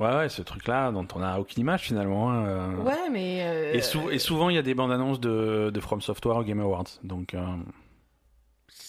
[0.00, 2.30] Ouais, ouais, ce truc-là dont on a aucune image finalement.
[2.32, 2.76] hein, euh.
[2.82, 3.72] Ouais, mais.
[3.76, 6.42] Et, sou- et souvent, il y a des bandes annonces de, de From Software au
[6.42, 6.84] Game Awards.
[7.04, 7.34] Donc,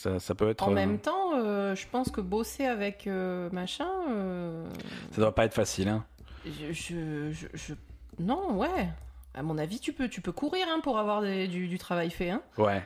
[0.05, 0.63] ça, ça peut être.
[0.63, 3.89] En euh, même temps, euh, je pense que bosser avec euh, machin.
[4.09, 4.67] euh,
[5.11, 5.87] Ça doit pas être facile.
[5.89, 6.05] Hein.
[6.45, 7.73] je, je, je- je-
[8.19, 8.89] Non, ouais.
[9.33, 12.09] À mon avis, tu peux, tu peux courir hein, pour avoir des- du, du travail
[12.11, 12.29] fait.
[12.29, 12.41] Hein.
[12.57, 12.83] Ouais.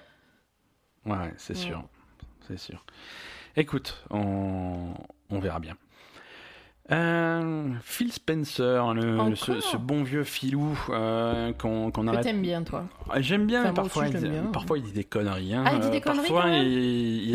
[1.06, 1.60] Ouais, ouais, c'est Ouais.
[1.64, 1.84] sûr.
[2.48, 2.84] C'est sûr.
[3.56, 4.94] Écoute, on,
[5.30, 5.76] on verra bien.
[6.92, 12.24] Euh, Phil Spencer, le, ce, ce bon vieux filou euh, qu'on Que arrête.
[12.24, 12.86] t'aimes bien, toi.
[13.12, 14.44] Ah, J'aime bien, Enfin, parfois, aussi, il, bien.
[14.52, 15.54] parfois il dit des conneries.
[15.54, 15.64] hein.
[15.68, 16.68] Ah, il dit des conneries, Parfois il,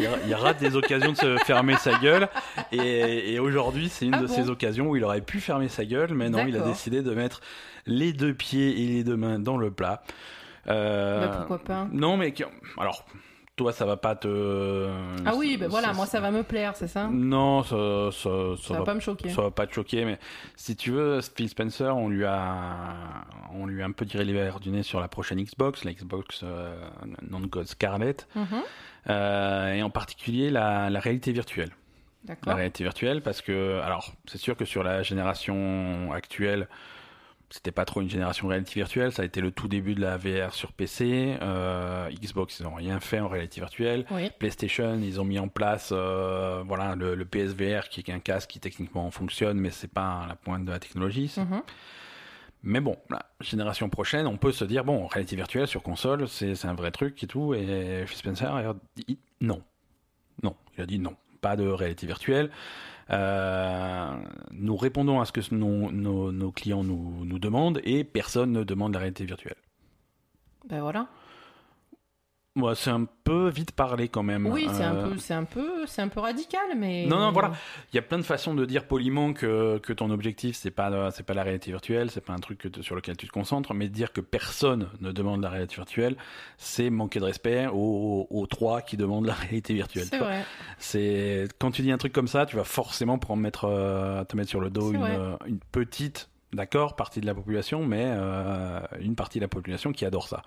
[0.03, 2.29] il- il rate des occasions de se fermer sa gueule.
[2.73, 5.69] Et, et aujourd'hui, c'est une Ah de bon ces occasions où il aurait pu fermer
[5.69, 7.41] sa gueule, mais non, il a décidé de mettre
[7.87, 10.03] les deux pieds et les deux mains dans le plat.
[10.67, 12.35] Euh, Bah, pourquoi pas Non, mais
[12.79, 13.05] alors,
[13.57, 14.89] toi, ça va pas te.
[15.25, 17.09] Ah oui, ben voilà, ça- moi ça va me plaire, c'est ça?
[17.11, 19.29] Non, ça, ça, va pas me choquer.
[19.31, 20.19] ça va pas te choquer, mais
[20.57, 22.95] si tu veux, Phil Spencer, on lui a,
[23.53, 25.93] on lui a un peu tiré les verres du nez sur la prochaine Xbox, la
[25.93, 26.75] Xbox euh,
[27.31, 28.47] non-code Scarlett, Mhm,
[29.11, 31.71] euh, et en particulier la, la réalité virtuelle.
[32.47, 36.69] La réalité virtuelle, parce que, alors, c'est sûr que sur la génération actuelle,
[37.55, 40.17] c'était pas trop une génération réalité virtuelle, ça a été le tout début de la
[40.17, 41.37] VR sur PC.
[41.41, 44.05] euh, Xbox, ils ont rien fait en réalité virtuelle.
[44.11, 44.29] Oui.
[44.41, 48.51] PlayStation, ils ont mis en place euh, voilà le, le PSVR qui est un casque
[48.51, 51.33] qui techniquement fonctionne, mais c'est pas la pointe de la technologie.
[51.37, 51.63] Mhm.
[52.65, 56.57] Mais bon, la génération prochaine, on peut se dire bon, réalité virtuelle sur console, c'est
[56.57, 57.55] c'est un vrai truc et tout.
[57.55, 59.63] Et Phil Spencer a dit non,
[60.43, 62.51] non, il a dit non, pas de réalité virtuelle.
[63.11, 64.17] Euh,
[64.53, 69.01] nous répondons à ce que nos, clients nous, nous demandent et personne ne demande la
[69.01, 69.57] réalité virtuelle.
[70.69, 71.09] Ben voilà.
[72.77, 74.47] C'est un peu vite parlé quand même.
[74.47, 77.05] Oui, c'est un Euh, peu, c'est un peu, c'est un peu radical, mais.
[77.07, 77.51] Non, non, voilà.
[77.93, 81.11] Il y a plein de façons de dire poliment que, que ton objectif c'est pas
[81.11, 83.75] c'est pas la réalité virtuelle, c'est pas un truc que sur lequel tu te concentres,
[83.75, 86.17] mais dire que personne ne demande la réalité virtuelle,
[86.57, 90.07] c'est manquer de respect aux, aux trois qui demandent la réalité virtuelle.
[90.09, 90.45] C'est vrai.
[90.79, 94.37] C'est quand tu dis un truc comme ça, tu vas forcément prendre mettre euh, te
[94.37, 99.41] mettre sur le dos une petite d'accord partie de la population, mais euh, une partie
[99.41, 100.43] de la population qui adore ça.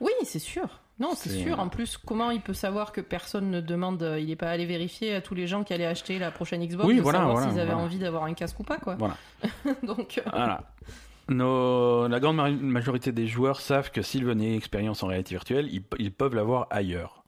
[0.00, 0.80] Oui, c'est sûr.
[1.00, 1.60] Non, c'est sûr.
[1.60, 4.66] En plus, comment il peut savoir que personne ne demande euh, Il n'est pas allé
[4.66, 7.36] vérifier à tous les gens qui allaient acheter la prochaine Xbox Oui, de voilà, savoir
[7.36, 7.84] voilà, s'ils avaient voilà.
[7.84, 8.96] envie d'avoir un casque ou pas, quoi.
[8.98, 9.16] Voilà.
[9.84, 10.62] Donc, euh, Voilà.
[11.28, 15.68] Nos- la grande majorité des joueurs savent que s'ils venaient une expérience en réalité virtuelle,
[15.70, 17.22] ils, ils peuvent l'avoir ailleurs.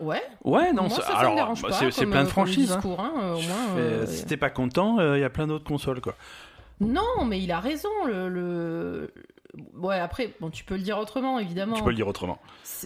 [0.00, 0.22] ouais.
[0.44, 2.72] Ouais, non, Moi, c'est- ça, ça alors bah, c'est plein de euh, franchises.
[2.72, 2.80] hein.
[2.98, 6.00] hein, euh, au moins, euh, Si t'es pas content, il y a plein d'autres consoles
[6.00, 6.14] quoi.
[6.80, 7.88] Non, mais il a raison.
[8.06, 9.07] Le, le-
[9.78, 11.76] Ouais, après, bon, tu peux le dire autrement, évidemment.
[11.76, 12.38] Tu peux le dire autrement.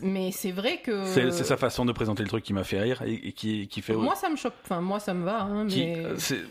[0.03, 1.05] Mais c'est vrai que.
[1.07, 3.83] C'est sa façon de présenter le truc qui m'a fait rire et, et qui, qui
[3.83, 3.95] fait.
[3.95, 4.55] Moi, ça me choque.
[4.65, 5.43] Enfin, moi, ça me va.
[5.43, 5.97] hein, mais...
[5.97, 6.45] euh, c'est-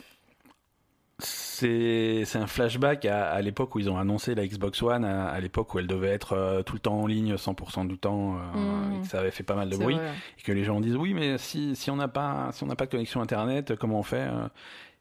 [2.36, 5.74] un flashback à, à l'époque où ils ont annoncé la Xbox One, à, à l'époque
[5.76, 8.96] où elle devait être euh, tout le temps en ligne, 100% du temps, euh, Mm.
[8.96, 9.96] et que ça avait fait pas mal de bruit.
[9.96, 10.10] vrai.
[10.40, 12.86] et que les gens disent oui mais si, si on n'a pas si on pas
[12.86, 14.28] de connexion internet comment on fait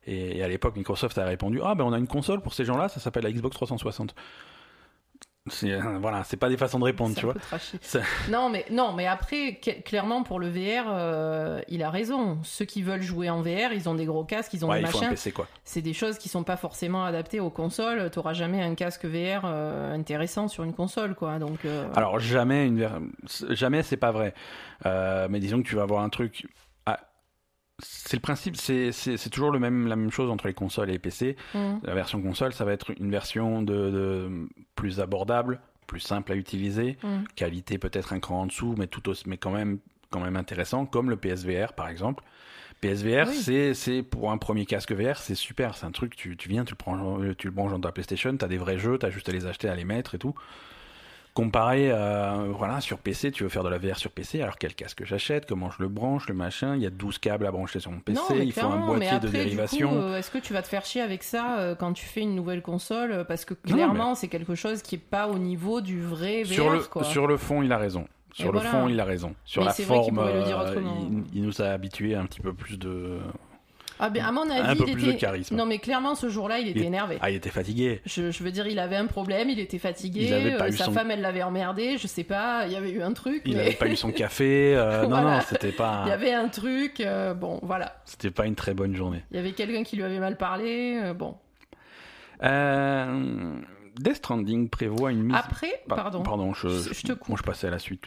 [0.06, 2.64] et, et à l'époque Microsoft a répondu ah ben on a une console pour ces
[2.66, 4.20] gens-là ça s'appelle la Xbox 360 c'est euh,
[6.00, 7.34] voilà c'est pas des façons de répondre tu vois
[8.30, 12.38] Non, mais non, mais après, clairement pour le VR, euh, il a raison.
[12.42, 14.88] Ceux qui veulent jouer en VR, ils ont des gros casques, ils ont ouais des
[14.88, 15.32] il machins.
[15.64, 18.10] C'est des choses qui sont pas forcément adaptées aux consoles.
[18.10, 21.38] T'auras jamais un casque VR euh, intéressant sur une console, quoi.
[21.38, 21.64] Donc.
[21.64, 22.88] euh, alors jamais une
[23.50, 24.34] jamais c'est pas vrai
[24.86, 26.46] Euh, mais disons que tu vas avoir un truc
[27.82, 30.98] c'est le principe c'est toujours le même la même chose entre les consoles et les
[30.98, 36.00] PC hum, la version console ça va être une version de, de plus abordable plus
[36.00, 37.24] simple à utiliser hum.
[37.34, 40.86] qualité peut-être un cran en dessous, mais tout aussi, mais quand même, quand même intéressant,
[40.86, 42.22] comme le PSVR par exemple.
[42.80, 43.74] PSVR, Oui.
[43.74, 46.72] c'est pour un premier casque VR, c'est super, c'est un truc, tu, tu viens, tu
[46.72, 49.32] le prends, tu le branches dans ta PlayStation, t'as des vrais jeux, t'as juste à
[49.32, 50.34] les acheter, à les mettre et tout.
[51.32, 54.74] Comparé, euh, voilà, sur PC, tu veux faire de la VR sur PC, alors quel
[54.74, 57.78] casque j'achète, comment je le branche, le machin, il y a 12 câbles à brancher
[57.78, 59.92] sur mon PC, non, il faut un boîtier mais de après, dérivation.
[59.94, 62.34] euh, Est-ce que tu vas te faire chier avec ça euh, quand tu fais une
[62.34, 66.02] nouvelle console euh, Parce que clairement, c'est quelque chose qui est pas au niveau du
[66.02, 67.04] vrai VR, sur, le, quoi.
[67.04, 68.06] sur le fond, il a raison.
[68.32, 68.70] Sur Et le voilà.
[68.70, 69.34] fond, il a raison.
[69.44, 70.20] Sur Mais la forme,
[71.32, 73.18] il, il nous a habitués à un petit peu plus de,
[74.02, 75.12] Ah ben, à mon avis, un peu il plus était...
[75.12, 75.54] de charisme.
[75.56, 77.18] Non, mais clairement, ce jour-là, il était Il- énervé.
[77.20, 78.00] Ah, il était fatigué.
[78.06, 80.68] Je, je veux dire, il avait un problème, il était fatigué, Il avait pas euh,
[80.68, 83.12] eu sa son- femme, elle l'avait emmerdé, je sais pas, il y avait eu un
[83.12, 84.74] truc, Il mais n'avait pas eu son café.
[84.76, 85.36] euh, Non, Voilà.
[85.36, 87.96] non, c'était pas, il y avait un truc, euh, bon, voilà.
[88.06, 89.22] c'était pas une très bonne journée.
[89.30, 91.36] Il y avait quelqu'un qui lui avait mal parlé, bon.
[92.42, 93.54] Euh,
[93.98, 95.36] Death Stranding prévoit une mise.
[95.38, 96.22] Après, Pa- pardon.
[96.22, 97.28] Pardon, je, Je- je te coupe.
[97.28, 98.04] Moi, je passais à la suite.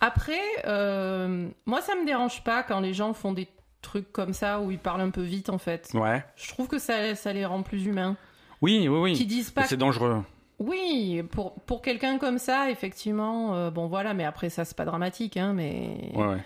[0.00, 3.46] Après, euh, moi, ça me dérange pas quand les gens font des
[3.82, 5.90] trucs comme ça où ils parlent un peu vite, en fait.
[5.94, 6.24] Ouais.
[6.36, 8.16] Je trouve que ça, ça les rend plus humains.
[8.62, 9.12] Oui, oui, oui.
[9.14, 10.22] Qui disent pas C'est dangereux.
[10.58, 14.84] Oui, pour, pour quelqu'un comme ça, effectivement, euh, bon voilà, mais après ça c'est pas
[14.84, 16.44] dramatique, hein, mais Ouais, ouais.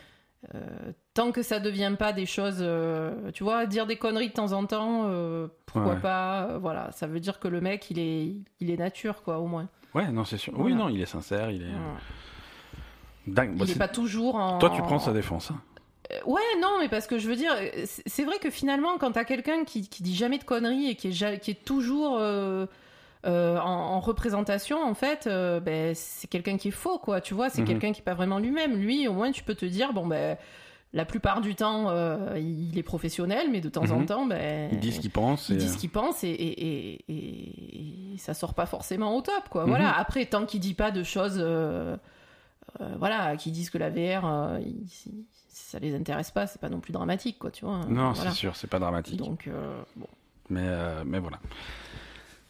[0.55, 4.32] euh, tant que ça devient pas des choses, euh, tu vois, dire des conneries de
[4.32, 5.11] temps en temps,
[5.66, 6.01] pourquoi Ouais.
[6.01, 9.47] pas, voilà, ça veut dire que le mec il est, il est nature quoi, au
[9.49, 9.68] moins.
[9.95, 10.55] Ouais, non, c'est sûr.
[10.57, 11.74] Oui, non, il est sincère, il est.
[13.26, 13.57] Dingue.
[13.57, 14.59] Bah, il est pas toujours en.
[14.59, 15.51] Toi, tu prends sa défense.
[15.51, 15.61] hein.
[16.12, 19.12] Euh, Ouais, non, mais parce que je veux dire, euh, c'est vrai que finalement, quand
[19.12, 22.66] t'as quelqu'un qui, qui dit jamais de conneries et qui est, qui est toujours euh,
[23.26, 27.20] euh, en, en représentation, en fait, euh, ben, c'est quelqu'un qui est faux, quoi.
[27.20, 27.66] Tu vois, c'est Mhm.
[27.68, 28.76] quelqu'un qui est pas vraiment lui-même.
[28.76, 30.36] Lui, au moins, tu peux te dire, bon, ben,
[30.92, 31.90] la plupart du temps,
[32.36, 34.07] il est professionnel, mais de temps en Mhm.
[34.07, 35.48] temps, ben, Ils disent ce qu'ils pensent.
[35.48, 39.64] il et, dit ce qu'il pense et, et, ça sort pas forcément au top quoi
[39.64, 39.68] Mhm.
[39.68, 41.44] voilà après tant qu'il dit pas de choses
[42.98, 44.86] voilà qui disent que la VR il-
[45.57, 48.30] si, ça les intéresse pas c'est pas non plus dramatique quoi tu vois Non, Voilà.
[48.30, 49.16] c'est sûr, c'est pas dramatique.
[49.18, 50.07] donc euh, bon
[50.50, 51.38] Mais, euh, mais voilà.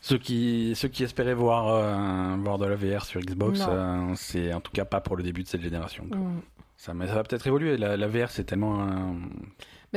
[0.00, 4.14] Ceux qui, ceux qui espéraient voir, euh, voir de la VR sur Xbox, Non.
[4.16, 6.04] c'est en tout cas pas pour le début de cette génération.
[6.09, 6.18] quoi.
[6.18, 6.40] mm.
[6.76, 7.76] Ça, mais ça va peut-être évoluer.
[7.78, 8.86] La, la VR, c'est tellement.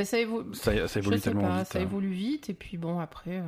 [0.00, 1.66] Mais ça évolue ça, évolue tellement pas, vite.
[1.72, 1.82] ça hein.
[1.82, 3.42] évolue vite et puis bon après euh,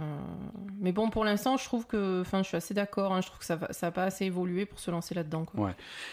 [0.81, 3.39] mais bon pour l'instant je trouve que enfin je suis assez d'accord hein, je trouve
[3.39, 5.71] que ça va ça a pas assez évolué pour se lancer là-dedans quoi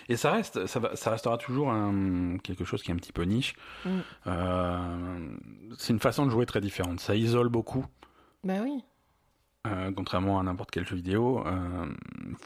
[0.07, 3.11] Et ça reste, ça, va- ça restera toujours un- quelque chose qui est un petit
[3.11, 3.53] peu niche.
[3.85, 3.89] Mm.
[4.27, 5.35] Euh,
[5.77, 6.99] c'est une façon de jouer très différente.
[6.99, 7.85] Ça isole beaucoup.
[8.43, 8.83] bah oui
[9.67, 11.85] Euh, contrairement à n'importe quel jeu vidéo, euh,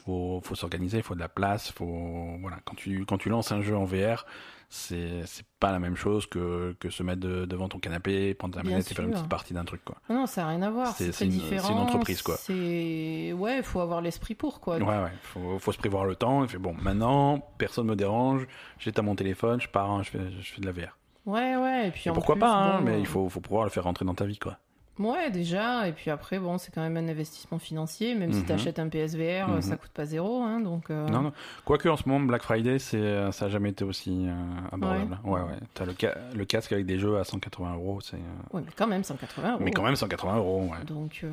[0.04, 2.58] faut, faut s'organiser, il faut de la place, faut voilà.
[2.66, 4.26] Quand tu quand tu lances un jeu en VR,
[4.68, 5.22] c'est
[5.60, 8.90] pas la même chose que que se mettre de- devant ton canapé, prendre ta manette
[8.90, 9.98] et faire une petite partie d'un truc quoi.
[10.10, 12.36] Ah non ça a rien à voir C'est- une- différent c'est une entreprise, quoi.
[12.38, 16.44] c'est ouais faut avoir l'esprit pour quoi Ouais ouais, faut faut se prévoir le temps.
[16.44, 18.48] Et fait bon, maintenant personne me dérange,
[18.80, 20.98] j'ai à mon téléphone, je pars, hein, je fais je fais de la VR.
[21.28, 23.40] Ouais, ouais, et puis Et en pourquoi plus, pas, hein, bon, mais il faut faut
[23.40, 24.58] pouvoir le faire rentrer dans ta vie quoi.
[25.00, 28.46] Ouais, déjà, et puis après, bon, c'est quand même un investissement financier, même si Mhm.
[28.46, 29.62] t'achètes un PSVR, Mhm.
[29.64, 30.92] ça coûte pas zéro, hein, donc...
[30.92, 31.34] euh, Non, non.
[31.66, 34.34] Quoique en ce moment, Black Friday, c'est, ça a jamais été aussi euh,
[34.72, 35.18] abordable.
[35.24, 35.58] Ouais, ouais.
[35.74, 38.18] T'as le, ca- le casque avec des jeux à 180 euros, c'est.
[38.18, 38.20] euh,
[38.56, 39.62] Ouais, mais quand même, 180 euros.
[39.64, 40.86] Mais quand même 180 euros, ouais.
[40.86, 41.32] Donc, euh,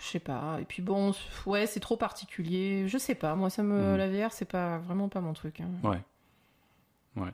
[0.00, 0.58] je sais pas.
[0.60, 1.14] Et puis bon,
[1.46, 2.88] ouais, c'est trop particulier.
[2.88, 3.34] Je sais pas.
[3.34, 3.96] Moi, ça me, Mhm.
[3.96, 5.60] la VR, c'est pas vraiment pas mon truc.
[5.62, 5.68] hein.
[5.88, 5.98] Ouais.
[7.20, 7.30] Ouais.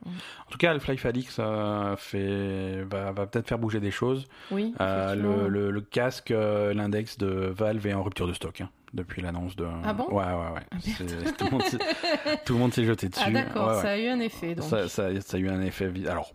[0.46, 4.26] En tout cas, Half-Life Alix euh, fait, va, va peut-être faire bouger des choses.
[4.50, 4.74] Oui.
[4.80, 7.26] Euh, le, le, le casque, euh, l'index de
[7.56, 9.66] Valve est en rupture de stock hein, depuis l'annonce de.
[9.84, 10.06] Ah bon?
[10.10, 10.66] Ouais, ouais, ouais.
[10.72, 10.76] Ah,
[11.36, 11.50] tout, le
[12.60, 13.22] monde s'est- le jeté dessus.
[13.26, 13.82] Ah d'accord, Ouais, ouais.
[13.82, 14.54] ça a eu un effet.
[14.54, 14.66] Donc.
[14.66, 15.90] Ça, ça, ça a eu un effet.
[16.08, 16.32] Alors,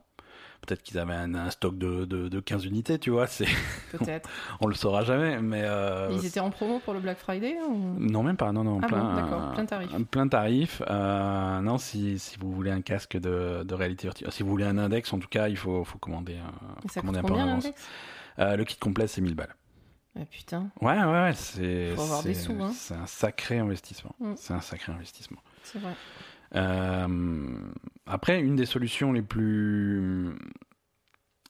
[0.65, 3.27] peut-être qu'ils avaient un, un stock de, de, de 15 unités, tu vois.
[3.27, 3.45] C'est,
[3.91, 4.29] Peut-être.
[4.61, 5.61] on le saura jamais, mais.
[5.63, 7.95] euh, Ils étaient en promo pour le Black Friday ou...
[7.99, 8.51] Non, même pas.
[8.51, 8.79] Non, non.
[8.83, 9.93] Ah plein, bon, d'accord, plein tarif.
[9.93, 10.81] un plein tarif.
[10.89, 14.65] Euh, non, si, si vous voulez un casque de, de réalité virtuelle, si vous voulez
[14.65, 17.39] un index, en tout cas, il faut, faut commander, un- ça commander un peu en
[17.39, 17.67] avance.
[18.39, 19.55] Euh, le kit complet, c'est 1000 balles.
[20.19, 21.33] Ah putain, Ouais, ouais, ouais.
[21.35, 22.71] C'est, Faut avoir des c'est- sous, hein.
[22.73, 24.13] c'est un sacré investissement.
[24.19, 24.33] Mm.
[24.35, 25.39] C'est un sacré investissement.
[25.63, 25.93] c'est vrai.
[26.55, 27.71] Euh,
[28.05, 30.35] après, une des solutions les plus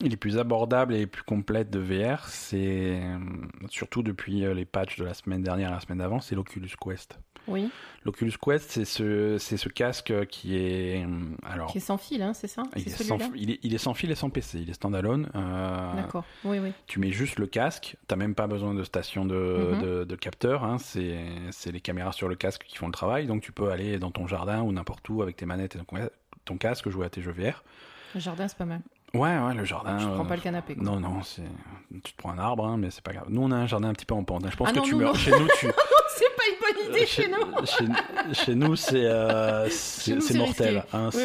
[0.01, 3.19] les plus abordables et les plus complètes de VR, c'est euh,
[3.67, 6.69] surtout depuis euh, les patchs de la semaine dernière et la semaine d'avant, c'est l'Oculus
[6.79, 7.19] Quest.
[7.49, 7.69] Oui,
[8.05, 11.07] L'Oculus Quest, c'est ce, c'est ce casque qui est euh,
[11.45, 12.63] alors qui est sans fil, hein, c'est ça?
[12.77, 15.29] Il est, sans, il, est, il est sans fil et sans PC, il est standalone.
[15.35, 16.71] Euh, D'accord, oui, oui.
[16.87, 19.35] tu mets juste le casque, t'as même pas besoin de station de,
[19.73, 19.81] Mhm.
[19.81, 21.19] de, de capteur, hein, c'est
[21.51, 24.11] c'est les caméras sur le casque qui font le travail, donc tu peux aller dans
[24.11, 25.97] ton jardin ou n'importe où avec tes manettes et ton,
[26.45, 27.63] ton casque jouer à tes jeux VR.
[28.15, 28.81] Le jardin, c'est pas mal.
[29.13, 29.97] Ouais, ouais, le jardin.
[29.99, 30.75] Je prends euh, pas le canapé.
[30.75, 30.83] quoi.
[30.83, 31.41] Non, non, c'est
[32.03, 33.25] tu te prends un arbre, hein, mais c'est pas grave.
[33.29, 34.45] Nous, on a un jardin un petit peu en pente.
[34.45, 34.49] hein.
[34.51, 35.19] Je pense Ah que non, tu meurs non.
[35.19, 35.47] chez nous.
[35.59, 35.67] Tu...
[36.16, 39.68] c'est pas une bonne idée chez nous chez, chez nous, c'est euh,
[40.36, 40.84] mortel.
[40.93, 41.22] hein, Oui,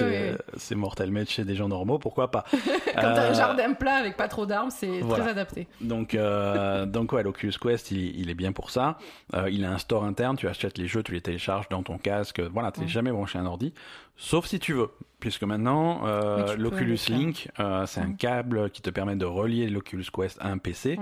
[0.57, 1.11] c'est oui, mortel.
[1.11, 2.61] Mais chez des gens normaux, pourquoi pas Quand
[2.95, 5.25] t'as un Euh, jardin plat avec pas trop d'arbres, c'est voilà.
[5.25, 5.67] très adapté.
[5.81, 8.99] Donc, euh, donc ouais, l'Oculus Quest, il, il est bien pour ça.
[9.35, 11.99] Euh, il a un store interne, tu achètes les jeux, tu les télécharges dans ton
[11.99, 12.41] casque.
[12.41, 12.89] Voilà, Ouais.
[12.89, 13.73] jamais branché à un ordi,
[14.17, 14.91] sauf si tu veux.
[15.21, 16.99] Puisque maintenant, euh, l'Oculus.
[17.09, 20.99] Link, euh, c'est un câble qui te permet de relier l'Oculus Quest à un PC.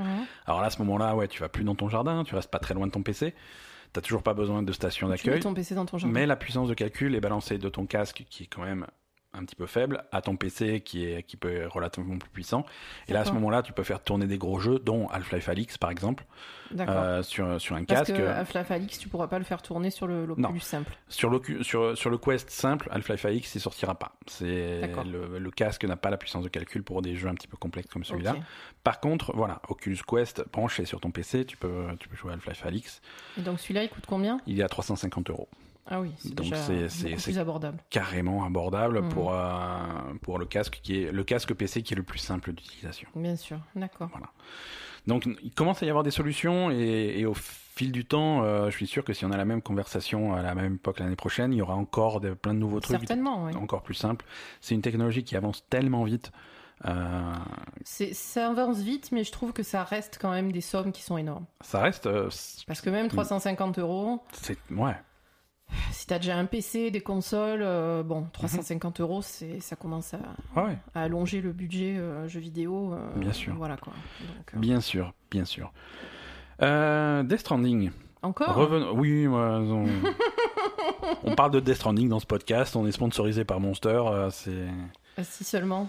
[0.47, 2.61] Alors là, à ce moment-là, ouais, tu vas plus dans ton jardin, tu restes pas
[2.61, 3.35] très loin de ton PC.
[3.93, 5.41] T'as toujours pas besoin de station Tu mets d'accueil.
[5.41, 6.13] ton PC dans ton jardin.
[6.15, 8.87] Mais la puissance de calcul est balancée de ton casque, qui est quand même
[9.35, 12.67] un petit peu faible, à ton PC, qui, est, qui peut être relativement plus puissant.
[13.09, 15.79] Et là, à ce moment-là, tu peux faire tourner des gros jeux, dont Half-Life Alix,
[15.79, 16.25] par exemple,
[16.79, 18.17] euh, sur, sur un Parce casque.
[18.19, 20.93] que Half-Life Alix, tu pourras pas le faire tourner sur le l'Oculus simple.
[21.09, 24.13] Sur, l'Ocu- sur, sur le Quest simple, Half-Life Alix, il sortira pas.
[24.27, 27.49] C'est le, le casque n'a pas la puissance de calcul pour des jeux un petit
[27.49, 28.37] peu complexes comme celui-là.
[28.85, 32.35] Par contre, voilà, Oculus Quest branché sur ton PC, tu peux, tu peux jouer à
[32.35, 33.01] Half-Life Alix.
[33.39, 34.41] Et donc celui-là, il coûte combien?
[34.47, 35.49] Il est à 350 euros.
[35.87, 36.47] Ah oui, c'est Donc
[36.89, 37.79] c'est- plus abordable.
[37.91, 39.09] Carrément abordable Mhm.
[39.09, 39.79] pour, euh,
[40.23, 43.09] pour le casque qui est le casque PC qui est le plus simple d'utilisation.
[43.17, 44.09] Bien sûr, d'accord.
[45.09, 48.71] Donc il commence à y avoir des solutions et, et au fil du temps, euh,
[48.71, 51.17] je suis sûr que si on a la même conversation à la même époque l'année
[51.17, 53.57] prochaine, il y aura encore de, plein de nouveaux trucs Certainement, oui.
[53.57, 54.25] encore plus simples.
[54.61, 56.31] C'est une technologie qui avance tellement vite.
[56.85, 57.33] euh,
[57.85, 61.17] Ça avance vite, mais je trouve que ça reste quand même des sommes qui sont
[61.19, 61.47] énormes.
[61.63, 62.29] ça reste, euh,
[62.69, 64.95] Parce que même 350 euros, c'est ouais.
[65.91, 70.19] Si t'as déjà un PC, des consoles, euh, bon, 350 euros, c'est, ça commence à,
[70.57, 70.79] Ah ouais.
[70.95, 72.93] à allonger le budget euh, jeu vidéo.
[72.95, 73.55] euh, Bien sûr.
[73.57, 73.93] Voilà quoi.
[74.21, 75.73] Donc, euh, Bien sûr, bien sûr.
[76.61, 77.91] Death Stranding.
[78.23, 78.55] Encore?
[78.55, 78.93] Revenons.
[78.95, 79.87] Oui, ouais, on...
[81.25, 82.77] on parle de Death Stranding dans ce podcast.
[82.77, 84.03] On est sponsorisé par Monster.
[84.31, 84.67] c'est,
[85.17, 85.89] Ah, Si seulement.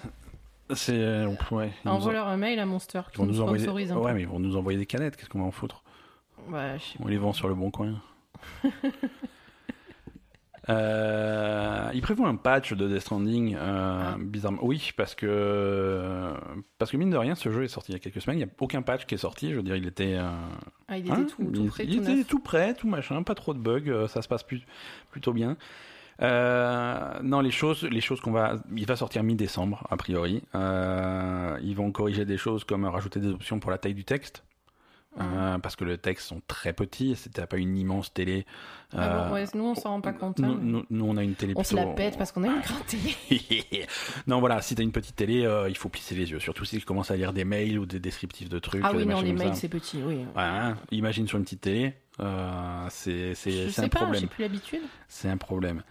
[0.74, 1.72] c'est, ouais.
[1.86, 3.64] Envoie-leur un mail à Monster ils qui vont nous nous envoyer.
[3.64, 5.16] sponsorise Ouais, mais ils vont nous envoyer des canettes.
[5.18, 5.84] Qu'est-ce qu'on va en foutre?
[6.50, 7.94] Ouais, On les vend sur le bon coin.
[10.70, 14.16] Euh, il prévoit un patch de Death Stranding, euh, Ah.
[14.20, 14.60] bizarrement.
[14.64, 16.32] Oui, parce que
[16.78, 18.38] parce que mine de rien, ce jeu est sorti il y a quelques semaines.
[18.40, 19.52] Il n'y a aucun patch qui est sorti.
[19.52, 20.30] Je veux dire, il était, euh,
[20.88, 23.54] Ah, il était hein, tout, prêt, il tout était tout prêt, tout machin, pas trop
[23.54, 24.66] de bugs, ça se passe plus-
[25.12, 25.58] plutôt bien.
[26.22, 30.44] Euh, non, les choses, les choses qu'on va, il va sortir mi-décembre a priori.
[30.56, 34.44] Euh, ils vont corriger des choses comme rajouter des options pour la taille du texte.
[35.22, 38.48] Euh, parce que les textes sont très petits et c'était pas une immense télé.
[38.94, 40.40] Ah bon, Euh, ouais, nous, on s'en rend pas compte.
[40.40, 42.44] nous, hein, mais nous- nous, on a une télé on se la pète parce qu'on
[42.44, 43.16] a une grande télé.
[44.28, 46.40] non, voilà, si t'as une petite télé, euh, il faut plisser les yeux.
[46.40, 48.82] Surtout si tu commences à lire des mails ou des descriptifs de trucs.
[48.84, 50.16] Ah oui, non, les mails, c'est petit, oui.
[50.16, 53.34] Ouais, hein, imagine sur une petite télé, euh, c'est
[53.78, 54.22] un pas, problème.
[54.22, 54.82] j'ai plus l'habitude.
[55.08, 55.84] C'est un problème.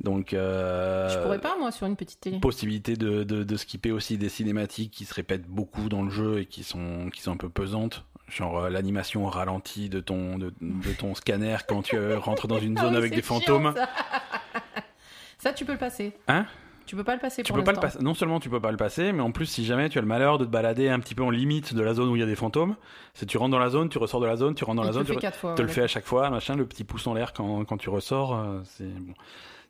[0.00, 2.38] Donc, euh, Je pourrais pas, moi, sur une petite télé.
[2.38, 6.38] possibilité de, de, de skipper aussi des cinématiques qui se répètent beaucoup dans le jeu
[6.38, 8.04] et qui sont, qui sont un peu pesantes.
[8.28, 12.46] Genre euh, l'animation au ralenti de ton, de, de ton scanner quand tu euh, rentres
[12.46, 13.72] dans une Ah zone avec des chiant, fantômes.
[13.74, 13.88] ça.
[15.38, 16.12] Ça, tu peux le passer.
[16.26, 16.46] Hein?
[16.84, 17.98] Tu peux pas le passer Tu pour peux pas le passer.
[18.00, 20.06] Non seulement tu peux pas le passer, mais en plus si jamais tu as le
[20.06, 22.22] malheur de te balader un petit peu en limite de la zone où il y
[22.22, 22.76] a des fantômes,
[23.14, 24.92] c'est tu rentres dans la zone, tu ressors de la zone, tu rentres dans la
[24.92, 27.64] zone, tu te le fais à chaque fois, machin, le petit pouce en l'air quand,
[27.66, 29.12] quand tu ressors, euh, c'est bon,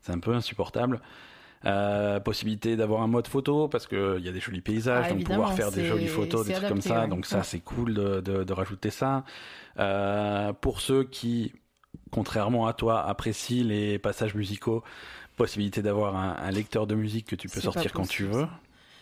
[0.01, 1.01] c'est un peu insupportable.
[1.65, 5.13] Euh, possibilité d'avoir un mode photo parce que il y a des jolis paysages, Ah,
[5.13, 7.01] donc pouvoir faire des jolies photos, des trucs comme ça.
[7.01, 7.07] ouais.
[7.09, 7.43] Donc ça Ouais.
[7.43, 9.25] c'est cool de, de, de rajouter ça.
[9.77, 11.51] Euh, pour ceux qui,
[12.11, 14.83] contrairement à toi, apprécient les passages musicaux,
[15.35, 18.47] possibilité d'avoir un, un lecteur de musique que tu peux sortir quand tu veux.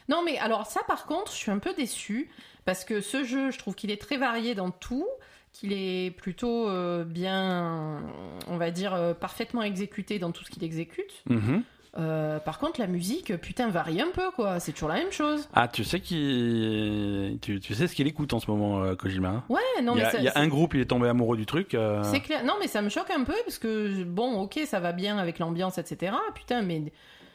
[0.10, 2.30] Non, mais alors ça, par contre, je suis un peu déçue
[2.66, 5.06] parce que ce jeu, je trouve qu'il est très varié dans tout,
[5.54, 8.02] qu'il est plutôt euh, bien,
[8.48, 11.12] on va dire, parfaitement exécuté dans tout ce qu'il exécute.
[11.30, 11.62] Mhm.
[11.98, 14.60] Euh, par contre, la musique, putain, varie un peu, quoi.
[14.60, 15.50] C'est toujours la même chose.
[15.54, 19.30] Ah, tu sais qui, tu, tu sais ce qu'il écoute en ce moment, euh, Kojima.
[19.30, 19.44] hein?
[19.50, 21.08] Ouais, non, il y mais a, ça- il y a un groupe, il est tombé
[21.10, 21.74] amoureux du truc.
[21.74, 22.44] euh, C'est clair.
[22.46, 25.40] Non, mais ça me choque un peu parce que bon, ok, ça va bien avec
[25.40, 26.14] l'ambiance, etc.
[26.36, 26.92] Putain, mais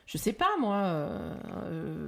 [0.06, 1.34] je sais pas moi, euh,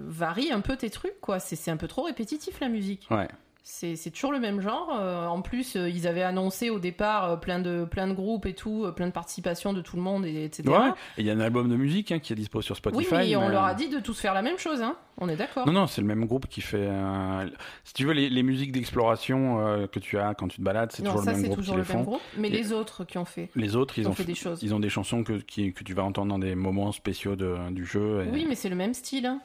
[0.07, 1.39] varie un peu tes trucs, quoi.
[1.41, 3.07] C'est un peu trop répétitif la musique.
[3.11, 3.29] Ouais.
[3.67, 4.91] C'est toujours le même genre.
[4.95, 8.45] euh, en plus, euh, ils avaient annoncé au départ euh, plein de plein de groupes
[8.45, 10.69] et tout, plein de participations de tout le monde, et, etc.
[10.69, 10.91] Ouais.
[11.17, 13.15] Et il y a un album de musique hein, qui est dispo sur Spotify.
[13.15, 14.97] oui, mais on leur a dit de tous faire la même chose, hein.
[15.17, 15.67] On est d'accord.
[15.67, 16.77] Non, non, c'est le même groupe qui fait.
[16.91, 17.47] euh,
[17.85, 20.93] Si tu veux, les, les musiques d'exploration euh, que tu as quand tu te balades,
[20.93, 22.03] c'est toujours ça le même groupe toujours qui le les font.
[22.03, 22.21] groupe.
[22.37, 24.35] Mais Et- les autres qui ont fait, Les autres, ils ils ont ont, fait des
[24.35, 24.59] choses.
[24.63, 27.57] ils ont des chansons que, qui- que tu vas entendre dans des moments spéciaux de,
[27.71, 28.25] du jeu.
[28.27, 29.25] et- Oui, mais c'est le même style.
[29.25, 29.41] hein.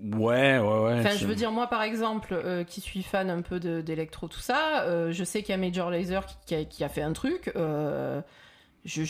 [0.00, 0.98] Ouais, ouais, ouais.
[1.00, 4.40] Enfin, je veux dire, moi, par exemple, euh, qui suis fan un peu d'électro, tout
[4.40, 7.02] ça, euh, je sais qu'il y a Major Lazer qui, qui a, qui a fait
[7.02, 7.52] un truc.
[7.56, 8.20] euh,
[8.84, 9.04] je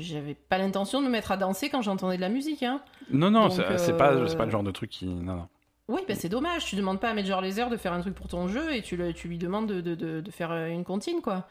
[0.00, 2.64] j'avais pas l'intention de me mettre à danser quand j'entendais de la musique.
[2.64, 2.80] Hein.
[3.12, 3.62] Non, non, c'est
[3.96, 5.06] pas, pas le genre de truc qui.
[5.06, 5.48] Non, non.
[5.88, 6.64] Oui, bah, c'est dommage.
[6.64, 8.96] Tu demandes pas à Major Lazer de faire un truc pour ton jeu et tu,
[8.96, 11.46] le- tu lui demandes de, de, de- de faire une comptine, quoi.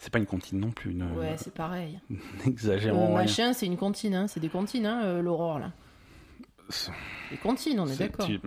[0.00, 0.92] C'est pas une comptine non plus.
[0.94, 1.04] Ne...
[1.14, 2.00] Ouais, c'est pareil.
[2.44, 3.14] N'exagérons Euh, rien.
[3.14, 4.26] machin, c'est une comptine, hein.
[4.26, 5.70] c'est des comptines, hein, l'Aurore, là.
[7.30, 8.26] Des comptines, on est, d'accord.
[8.26, 8.40] tu-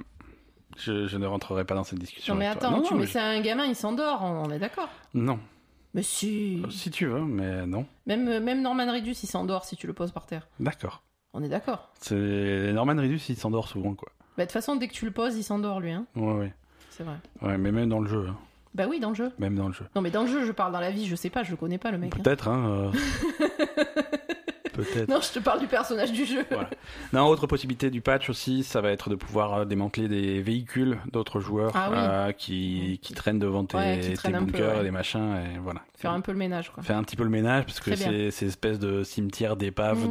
[0.78, 2.34] Je, je ne rentrerai pas dans cette discussion.
[2.34, 4.46] Non, mais attends, non, tu non, mets mais ça à un gamin, il s'endort, on,
[4.46, 4.90] on est d'accord.
[5.14, 5.40] Non,
[5.94, 6.62] Mais si.
[6.70, 7.86] si tu veux, mais non.
[8.06, 10.48] Même, euh, même Norman Reedus, il s'endort si tu le poses par terre.
[10.60, 11.04] D'accord.
[11.34, 11.92] On est d'accord.
[12.00, 14.10] C'est Norman Reedus, il s'endort souvent, quoi.
[14.38, 15.92] Bah, de toute façon, dès que tu le poses, il s'endort, lui.
[15.92, 16.06] Hein.
[16.16, 16.54] Ouais, ouais.
[16.90, 17.16] C'est vrai.
[17.42, 18.28] Ouais, mais même dans le jeu.
[18.30, 18.38] hein.
[18.74, 19.32] Bah oui, dans le jeu.
[19.40, 19.86] Même dans le jeu.
[19.96, 21.58] Non, mais dans le jeu, je parle dans la vie, je sais pas, je le
[21.58, 22.14] connais pas, le mec.
[22.16, 22.22] hein.
[22.24, 22.92] Peut-être, hein.
[23.42, 23.46] euh,
[24.74, 25.10] Peut-être.
[25.10, 26.46] Non, je te parle du personnage du jeu.
[26.50, 26.70] Voilà.
[27.14, 30.98] Non, autre possibilité du patch aussi, ça va être de pouvoir euh, démanteler des véhicules
[31.12, 31.98] d'autres joueurs Ah oui.
[32.00, 34.80] euh, qui, qui traînent devant tes, Ouais, tes traînent peu, bunkers ouais.
[34.82, 35.36] et des machins.
[35.56, 35.82] Et voilà.
[35.98, 36.82] Faire un peu le ménage, quoi.
[36.84, 38.10] Faire un petit peu le ménage parce que bien.
[38.10, 40.10] ces, ces espèces de cimetières d'épaves Mmh,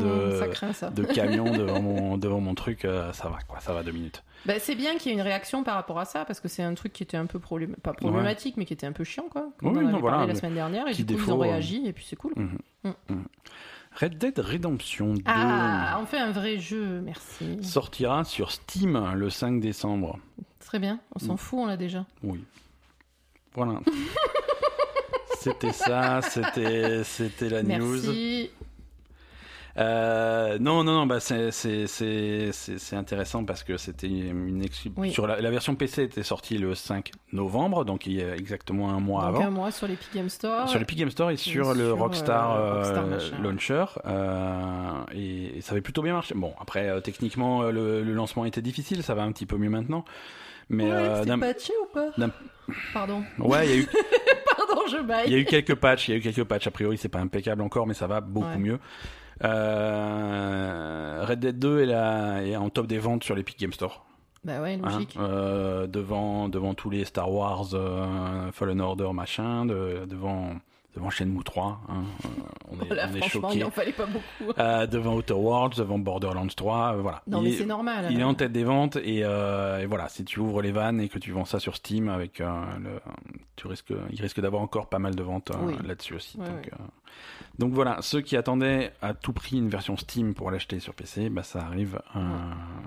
[0.94, 4.22] de, camions devant mon, devant mon truc, euh, ça va quoi, ça va deux minutes.
[4.46, 6.62] Bah, c'est bien qu'il y ait une réaction par rapport à ça, parce que c'est
[6.62, 9.24] un truc qui était un peu problém- pas problématique, mais qui était un peu chiant,
[9.30, 9.48] quoi.
[9.62, 11.38] Oui, on en non, avait voilà, la semaine dernière, et du coup, ils défaut, ont
[11.40, 12.32] euh, réagi, et puis c'est cool.
[12.36, 12.58] Mhm.
[12.84, 13.14] Mm.
[14.00, 17.62] Red Dead Redemption 2 Ah, on fait un vrai jeu, merci.
[17.62, 20.18] sortira sur Steam le 5 décembre.
[20.60, 21.38] Très bien, on s'en Mm.
[21.38, 22.06] fout, on l'a déjà.
[22.22, 22.42] Oui.
[23.54, 23.80] Voilà.
[25.40, 28.00] c'était ça, c'était c'était la news.
[29.78, 31.50] Euh, non, non, non, bah c'est
[32.92, 34.64] intéressant parce que c'était une
[34.96, 35.12] Oui.
[35.12, 38.90] sur la, la version PC était sortie le 5 novembre, donc il y a exactement
[38.90, 39.46] un mois Donc avant.
[39.46, 40.68] un mois sur l'Epic Game Store.
[40.68, 43.38] Sur l'Epic Game Store et sur sur, le euh, Rockstar, euh, Rockstar machin.
[43.42, 43.84] Launcher.
[44.06, 46.34] euh, et, et ça avait plutôt bien marché.
[46.34, 49.56] Bon, après, euh, techniquement, euh, le, le lancement était difficile, ça va un petit peu
[49.56, 50.04] mieux maintenant.
[50.68, 52.10] Mais Ouais, euh, d'un- patché ou pas?
[52.92, 53.22] Pardon.
[53.38, 53.86] ouais, il y a eu
[54.56, 55.24] Pardon, je baille.
[55.26, 56.66] il y a eu quelques patchs, il y a eu quelques patchs.
[56.66, 58.58] A priori, c'est pas impeccable encore, mais ça va beaucoup Ouais.
[58.58, 58.78] mieux.
[59.42, 64.04] Euh, Red Dead 2 est, là, est en top des ventes sur l'Epic Game Store.
[64.44, 65.16] Bah ouais, hein, logique.
[65.18, 70.52] euh, devant, devant tous les Star Wars, euh, Fallen Order, machin, de- devant,
[70.94, 71.80] devant Shenmue 3.
[71.88, 72.28] hein, euh,
[72.70, 73.58] on est, Voilà, on est franchement, choqués.
[73.60, 74.52] il en fallait pas beaucoup.
[74.58, 77.22] Euh, devant Outer Worlds, devant Borderlands 3, euh, voilà.
[77.26, 78.08] Non, il, mais est, c'est normal.
[78.10, 81.00] il est en tête des ventes et, euh, et voilà, si tu ouvres les vannes
[81.00, 83.00] et que tu vends ça sur Steam, avec, le,
[83.56, 85.74] tu risques, il risque d'avoir encore pas mal de ventes Oui.
[85.86, 86.38] là-dessus aussi.
[86.38, 86.72] Ouais, donc, ouais.
[87.58, 91.30] donc voilà, ceux qui attendaient à tout prix une version Steam pour l'acheter sur PC,
[91.30, 92.00] bah ça arrive,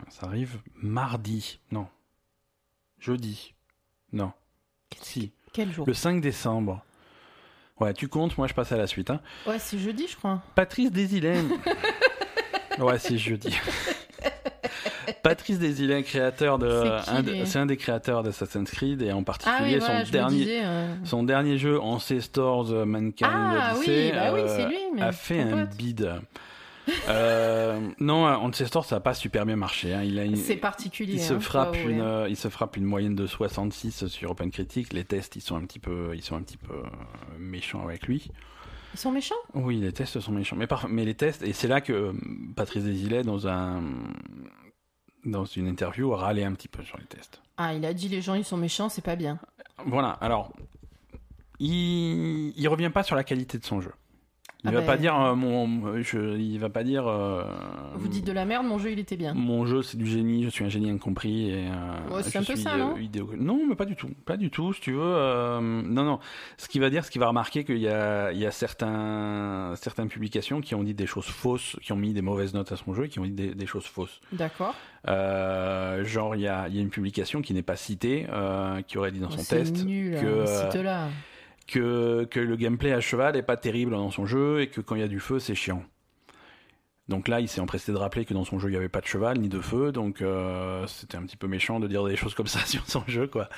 [0.09, 1.87] ça arrive mardi, non,
[2.99, 3.53] jeudi,
[4.11, 4.31] non,
[4.99, 5.85] si, Quel jour?
[5.87, 6.83] Le 5 décembre.
[7.79, 9.09] Ouais, tu comptes, moi je passe à la suite.
[9.09, 9.19] Hein.
[9.47, 10.41] Ouais, c'est jeudi, je crois.
[10.55, 11.41] Patrice Desilets.
[12.79, 13.55] ouais, c'est jeudi.
[15.21, 16.81] Patrice Desilets, créateur de,
[17.45, 20.61] C'est un des créateurs d'Assassin's Creed et en particulier Ah oui, voilà, son dernier, disais.
[20.63, 25.01] euh, son dernier jeu, Ancestors euh, Mankind Ah Odyssey, oui, bah oui, euh, c'est lui.
[25.01, 26.11] A fait un bide.
[27.07, 29.93] Euh, non, Ancestors, ça n'a pas super bien marché.
[29.93, 30.03] hein.
[30.03, 31.13] Il, a une- C'est particulier.
[31.13, 34.93] il se hein, frappe une, euh, il se frappe une moyenne de 66 sur OpenCritic.
[34.93, 36.83] Les tests, ils sont un petit peu, ils sont un petit peu euh,
[37.39, 38.29] méchants avec lui.
[38.93, 39.35] Ils sont méchants?
[39.53, 40.55] Oui, les tests sont méchants.
[40.55, 42.13] Mais, par- mais les tests, et c'est là que euh,
[42.55, 43.81] Patrice Desilets, dans, un,
[45.25, 47.41] dans une interview, a râlé un petit peu sur les tests.
[47.57, 49.39] Ah, il a dit les gens ils sont méchants, c'est pas bien.
[49.85, 50.51] Voilà, alors,
[51.59, 53.91] il, il revient pas sur la qualité de son jeu.
[54.65, 54.85] Il Ah va ben.
[54.85, 57.05] pas dire, euh, mon, je, il va pas dire.
[57.05, 57.43] euh,
[57.95, 59.33] Vous dites de la merde, mon jeu il était bien.
[59.33, 61.49] Mon jeu, c'est du génie, je suis un génie incompris.
[61.49, 64.09] Et, euh, Ouais, c'est un peu ça, non idéo- Non, mais pas du tout.
[64.25, 65.01] Pas du tout, si tu veux.
[65.01, 66.19] euh, non, non.
[66.57, 69.73] Ce qu'il va dire, ce qu'il va remarquer, qu'il y a, il y a certains,
[69.75, 72.77] certaines publications qui ont dit des choses fausses, qui ont mis des mauvaises notes à
[72.77, 74.21] son jeu, et qui ont dit des, des choses fausses.
[74.31, 74.75] D'accord.
[75.09, 78.81] Euh, genre, il y a, il y a une publication qui n'est pas citée, euh,
[78.83, 81.07] qui aurait dit dans son Oh, test nul, que, hein, euh, cite-la.
[81.67, 84.95] Que, que le gameplay à cheval est pas terrible dans son jeu et que quand
[84.95, 85.83] il y a du feu, c'est chiant.
[87.09, 89.01] Donc là, il s'est empressé de rappeler que dans son jeu, il n'y avait pas
[89.01, 92.15] de cheval ni de feu, donc euh, c'était un petit peu méchant de dire des
[92.15, 93.49] choses comme ça sur son jeu, quoi.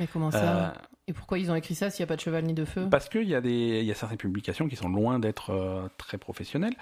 [0.00, 0.72] Mais comment ça Euh,
[1.08, 2.88] Et pourquoi ils ont écrit ça s'il n'y a pas de cheval ni de feu?
[2.90, 6.16] parce qu'il y, a des- y a certaines publications qui sont loin d'être euh, très
[6.16, 6.74] professionnelles.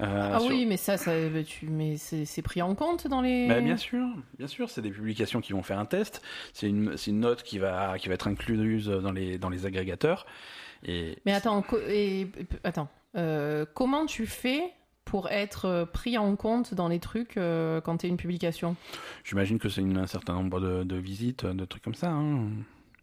[0.00, 1.12] Euh, Ah sur- oui, mais ça, ça
[1.46, 1.66] tu...
[1.66, 3.46] mais c'est pris en compte dans les.
[3.46, 4.04] Bah, bien sûr,
[4.38, 6.20] bien sûr, c'est des publications qui vont faire un test.
[6.52, 10.26] C'est une, une note qui va, qui va être incluse dans les, dans les agrégateurs.
[10.84, 12.26] Et Mais attends, et...
[12.64, 12.88] attends.
[13.16, 14.60] Euh, comment tu fais
[15.04, 18.74] pour être euh, pris en compte dans les trucs euh, quand t'es une publication?
[19.22, 22.10] J'imagine que c'est un certain nombre de, de visites, de trucs comme ça.
[22.10, 22.48] hein.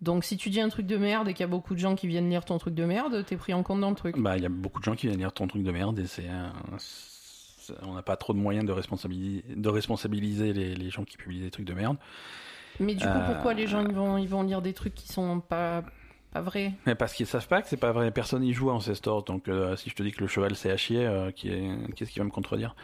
[0.02, 1.95] Donc si tu dis un truc de merde et qu'il y a beaucoup de gens
[1.95, 4.18] qui viennent lire ton truc de merde, t'es pris en compte dans le truc.
[4.18, 6.07] Bah, il y a beaucoup de gens qui viennent lire ton truc de merde et
[6.07, 6.53] c'est, un-
[7.84, 11.41] on n'a pas trop de moyens de responsabiliser, de responsabiliser les, les gens qui publient
[11.41, 11.98] des trucs de merde.
[12.80, 15.07] Mais du coup, Euh, pourquoi les gens ils vont, ils vont lire des trucs qui
[15.07, 15.84] sont pas,
[16.34, 16.73] pas vrais?
[16.88, 18.11] Mais parce qu'ils savent pas que c'est pas vrai.
[18.11, 19.23] Personne y joue à Ancestors.
[19.23, 21.69] Donc, euh, si je te dis que le cheval c'est à chier, euh, qui est,
[21.95, 22.76] qu'est-ce qui va me contredire?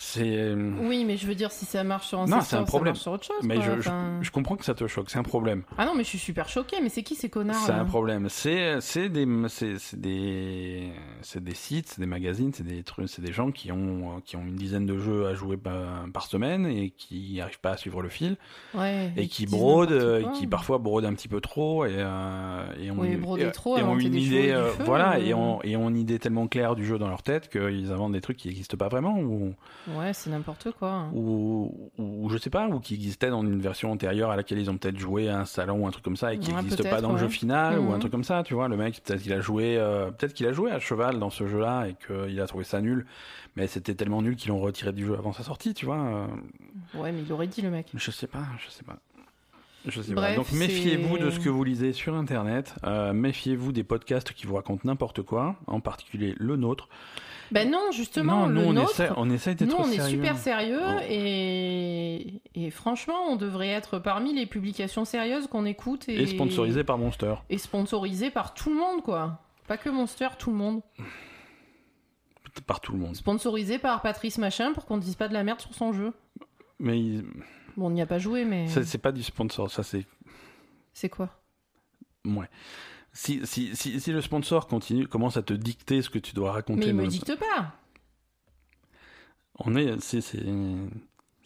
[0.00, 0.54] C'est.
[0.54, 2.94] Oui, mais je veux dire, si ça marche sur un Non, c'est un problème.
[2.94, 3.36] sur autre chose.
[3.42, 4.18] Mais quoi, je, je, enfin.
[4.22, 5.10] je comprends que ça te choque.
[5.10, 5.64] C'est un problème.
[5.76, 6.76] Ah non, mais je suis super choquée.
[6.80, 8.28] Mais c'est qui ces connards C'est un problème.
[8.28, 10.92] C'est c'est des c'est des
[11.22, 14.36] c'est des sites, c'est des magazines, c'est des trucs, c'est des gens qui ont qui
[14.36, 17.76] ont une dizaine de jeux à jouer par, par semaine et qui n'arrivent pas à
[17.76, 18.36] suivre le fil
[18.74, 21.90] Ouais, et qui disent brodent, euh, et qui parfois brodent un petit peu trop et
[21.96, 24.50] euh, et ont Oui, une- broder et- trop, et ont inventer une des choses idée
[24.52, 25.24] euh, feu, voilà euh.
[25.24, 28.12] et ont et ont une idée tellement claire du jeu dans leur tête qu'ils inventent
[28.12, 29.54] des trucs qui n'existent pas vraiment ou
[29.96, 31.06] Ouais, c'est n'importe quoi.
[31.14, 34.68] ou, ou je sais pas, ou qui existaient dans une version antérieure à laquelle ils
[34.70, 36.82] ont peut-être joué à un salon ou un truc comme ça et qui Ouais, n'existe
[36.88, 37.98] pas dans le jeu final ou un Mhm.
[38.00, 38.68] truc comme ça, tu vois.
[38.68, 41.46] Le mec, peut-être qu'il a joué, euh, peut-être qu'il a joué à cheval dans ce
[41.46, 43.06] jeu-là et qu'il a trouvé ça nul,
[43.56, 45.96] mais c'était tellement nul qu'ils l'ont retiré du jeu avant sa sortie, tu vois.
[45.98, 46.26] euh,
[46.94, 47.86] Ouais, mais il aurait dit le mec.
[47.94, 48.98] je sais pas, je sais pas.
[49.86, 50.36] Je sais Bref, pas.
[50.36, 52.74] Donc méfiez-vous de ce que vous lisez sur Internet.
[52.84, 56.88] euh, méfiez-vous des podcasts qui vous racontent n'importe quoi, en particulier le nôtre.
[57.50, 58.90] Ben non, justement, non, nous le on nôtre.
[58.92, 60.16] essaie, on essaie d'être Nous, on est sérieux.
[60.18, 61.00] super sérieux Oh.
[61.08, 62.40] et...
[62.54, 66.20] et franchement, on devrait être parmi les publications sérieuses qu'on écoute et...
[66.22, 67.34] et sponsorisé par Monster.
[67.48, 69.40] et sponsorisé par tout le monde, quoi.
[69.66, 70.80] Pas que Monster, tout le monde.
[72.66, 73.14] Par tout le monde.
[73.14, 76.12] Sponsorisé par Patrice Machin pour qu'on dise pas de la merde sur son jeu.
[76.78, 77.24] Mais il-
[77.76, 80.04] Bon, on n'y a pas joué, mais ça, c'est pas du sponsor, ça c'est
[80.92, 81.28] c'est quoi?
[82.24, 82.48] Ouais
[83.18, 83.40] si,
[83.74, 86.80] si, si, le sponsor continue, commence à te dicter ce que tu dois raconter.
[86.80, 87.74] Mais il ne me dicte pas.
[89.58, 90.22] On est, c'est,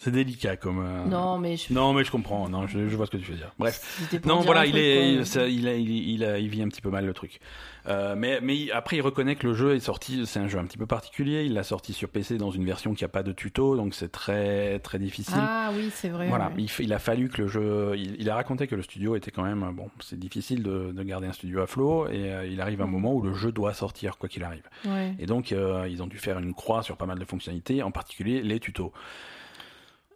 [0.02, 0.80] c'est, délicat comme.
[0.84, 1.72] euh, Non, mais je...
[1.72, 2.48] Non, mais je comprends.
[2.48, 3.52] Non, je, je vois ce que tu veux dire.
[3.58, 4.08] Bref.
[4.24, 5.04] Non, voilà, il est, quoi.
[5.20, 7.40] il, ça- il, a- il, il, a- il vit un petit peu mal le truc.
[7.88, 10.24] Euh, mais, mais après, il reconnaît que le jeu est sorti.
[10.26, 11.44] C'est un jeu un petit peu particulier.
[11.44, 14.10] Il l'a sorti sur PC dans une version qui a pas de tuto, donc c'est
[14.12, 15.34] très très difficile.
[15.38, 16.28] Ah oui, c'est vrai.
[16.28, 17.92] Voilà, il, a fallu que le jeu.
[17.96, 19.68] Il, a raconté que le studio était quand même.
[19.74, 22.86] Bon, c'est difficile de, de garder un studio à flot, et euh, il arrive un
[22.86, 22.92] Mhm.
[22.92, 24.68] moment où le jeu doit sortir, quoi qu'il arrive.
[24.84, 25.14] Ouais.
[25.18, 27.90] Et donc, euh, ils ont dû faire une croix sur pas mal de fonctionnalités, en
[27.90, 28.92] particulier les tutos.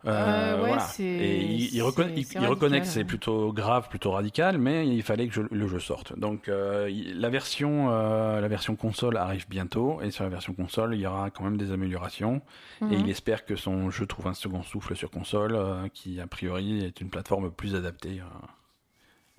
[0.06, 0.82] Euh, ouais, voilà.
[0.82, 4.12] c'est- Et il, il reconna- c'est- il- c'est il reconnaît que c'est plutôt grave, plutôt
[4.12, 6.16] radical, mais il fallait que je- le jeu sorte.
[6.18, 10.94] Donc, euh, la version, euh, la version console arrive bientôt, et sur la version console,
[10.94, 12.40] il y aura quand même des améliorations.
[12.82, 12.92] Et Mhm.
[12.92, 16.84] il espère que son jeu trouve un second souffle sur console, euh, qui a priori
[16.84, 18.20] est une plateforme plus adaptée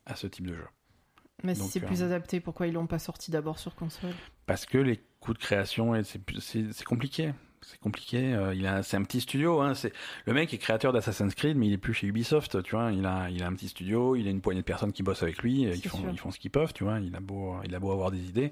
[0.06, 0.68] à ce type de jeu.
[1.44, 4.14] Mais si c'est euh, plus adapté, pourquoi ils l'ont pas sorti d'abord sur console?
[4.48, 7.34] Parce que les coûts de création, c'est compliqué.
[7.61, 8.34] C'est compliqué.
[8.34, 9.61] euh, il a, c'est un petit studio.
[9.61, 9.91] Hein, c'est
[10.25, 12.61] le mec est créateur d'Assassin's Creed, mais il est plus chez Ubisoft.
[12.63, 14.15] Tu vois, il a, il a un petit studio.
[14.15, 15.65] Il a une poignée de personnes qui bossent avec lui.
[15.65, 16.09] et Ils font, sûr.
[16.11, 16.73] ils font ce qu'ils peuvent.
[16.73, 18.51] Tu vois, il a beau, il a beau avoir des idées.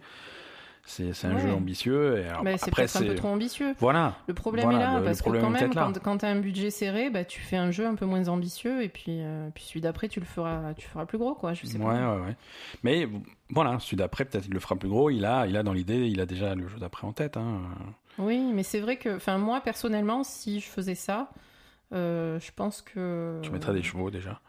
[0.87, 1.41] C'est, c'est un Ouais.
[1.41, 2.19] jeu ambitieux.
[2.19, 3.73] Et alors, Mais c'est après, peut-être un peu trop ambitieux.
[3.79, 4.17] voilà.
[4.27, 6.39] Le problème Voilà, est là, le- le parce que quand même, quand, quand t'as un
[6.39, 9.63] budget serré, bah, tu fais un jeu un peu moins ambitieux, et puis, euh, puis
[9.63, 11.55] celui d'après, tu le feras, tu feras plus gros, quoi.
[11.55, 12.17] Je sais Ouais, pas.
[12.19, 12.35] ouais.
[12.83, 13.07] Mais
[13.49, 15.09] voilà, celui d'après, peut-être il le fera plus gros.
[15.09, 17.35] Il a, il a dans l'idée, il a déjà le jeu d'après en tête.
[17.35, 17.61] Hein.
[18.17, 21.29] Oui, mais c'est vrai que, enfin, moi, personnellement, si je faisais ça,
[21.93, 23.39] euh, je pense que.
[23.43, 24.39] Tu mettrais des chevaux déjà.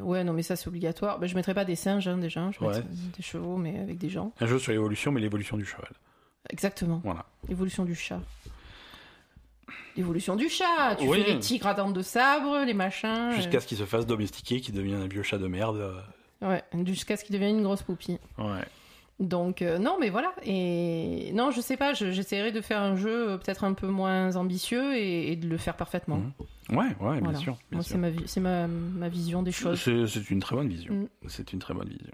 [0.00, 1.18] Ouais, non, mais ça, c'est obligatoire.
[1.18, 2.50] Bah, je mettrais pas des singes, hein, déjà.
[2.50, 2.68] Je Ouais.
[2.68, 2.84] mettrais
[3.16, 4.32] des chevaux, mais avec des gens.
[4.40, 5.88] Un jeu sur l'évolution, mais l'évolution du cheval.
[6.50, 7.00] Exactement.
[7.04, 7.24] Voilà.
[7.48, 8.20] L'évolution du chat.
[9.96, 11.22] L'évolution du chat Tu Oui.
[11.22, 13.30] fais les tigres à dents de sabre, les machins.
[13.36, 15.76] Jusqu'à ce qu'il se fasse domestiquer, qu'il devienne un vieux chat de merde.
[15.76, 16.00] euh,
[16.42, 18.18] euh, Ouais, jusqu'à ce qu'il devienne une grosse poupie.
[18.38, 18.64] Ouais.
[19.20, 20.32] Donc, euh, non, mais voilà.
[20.44, 23.86] Et non, je sais pas, je- j'essaierai de faire un jeu euh, peut-être un peu
[23.86, 26.16] moins ambitieux et, et de le faire parfaitement.
[26.70, 26.76] Mhm.
[26.76, 27.52] Ouais, ouais, bien sûr.
[27.70, 29.80] bien Moi, c'est ma, c'est ma, ma vision des choses.
[29.80, 30.94] C'est une très bonne vision.
[30.94, 31.08] Mm.
[31.28, 32.10] C'est une très bonne vision.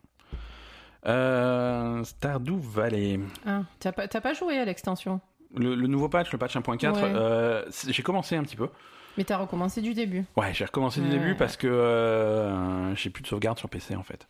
[1.06, 3.20] Euh, Stardew Valley.
[3.46, 5.20] Ah, t'as pas, pas joué à l'extension,
[5.56, 7.00] Le, le nouveau patch, le patch 1.4, Ouais.
[7.04, 8.68] euh, c'est- j'ai commencé un petit peu.
[9.16, 10.24] mais t'as recommencé du début.
[10.36, 11.12] Ouais, j'ai recommencé du Ouais.
[11.18, 14.28] début parce que euh, j'ai plus de sauvegarde sur PC en fait.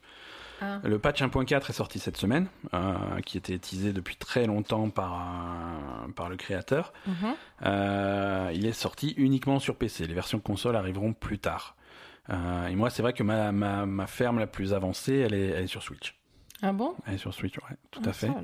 [0.62, 4.90] Ah, Le patch 1.4 est sorti cette semaine, euh, qui était teasé depuis très longtemps
[4.90, 6.92] par, par le créateur.
[7.06, 7.14] mhm.
[7.66, 10.06] Euh, il est sorti uniquement sur PC.
[10.06, 11.76] Les versions console arriveront plus tard.
[12.30, 15.48] Euh, et moi, c'est vrai que ma, ma, ma ferme la plus avancée, elle est,
[15.48, 16.14] elle est sur Switch.
[16.62, 16.94] ah bon?
[17.06, 18.26] Elle est sur Switch, ouais, tout Ah, à fait.
[18.28, 18.34] ça.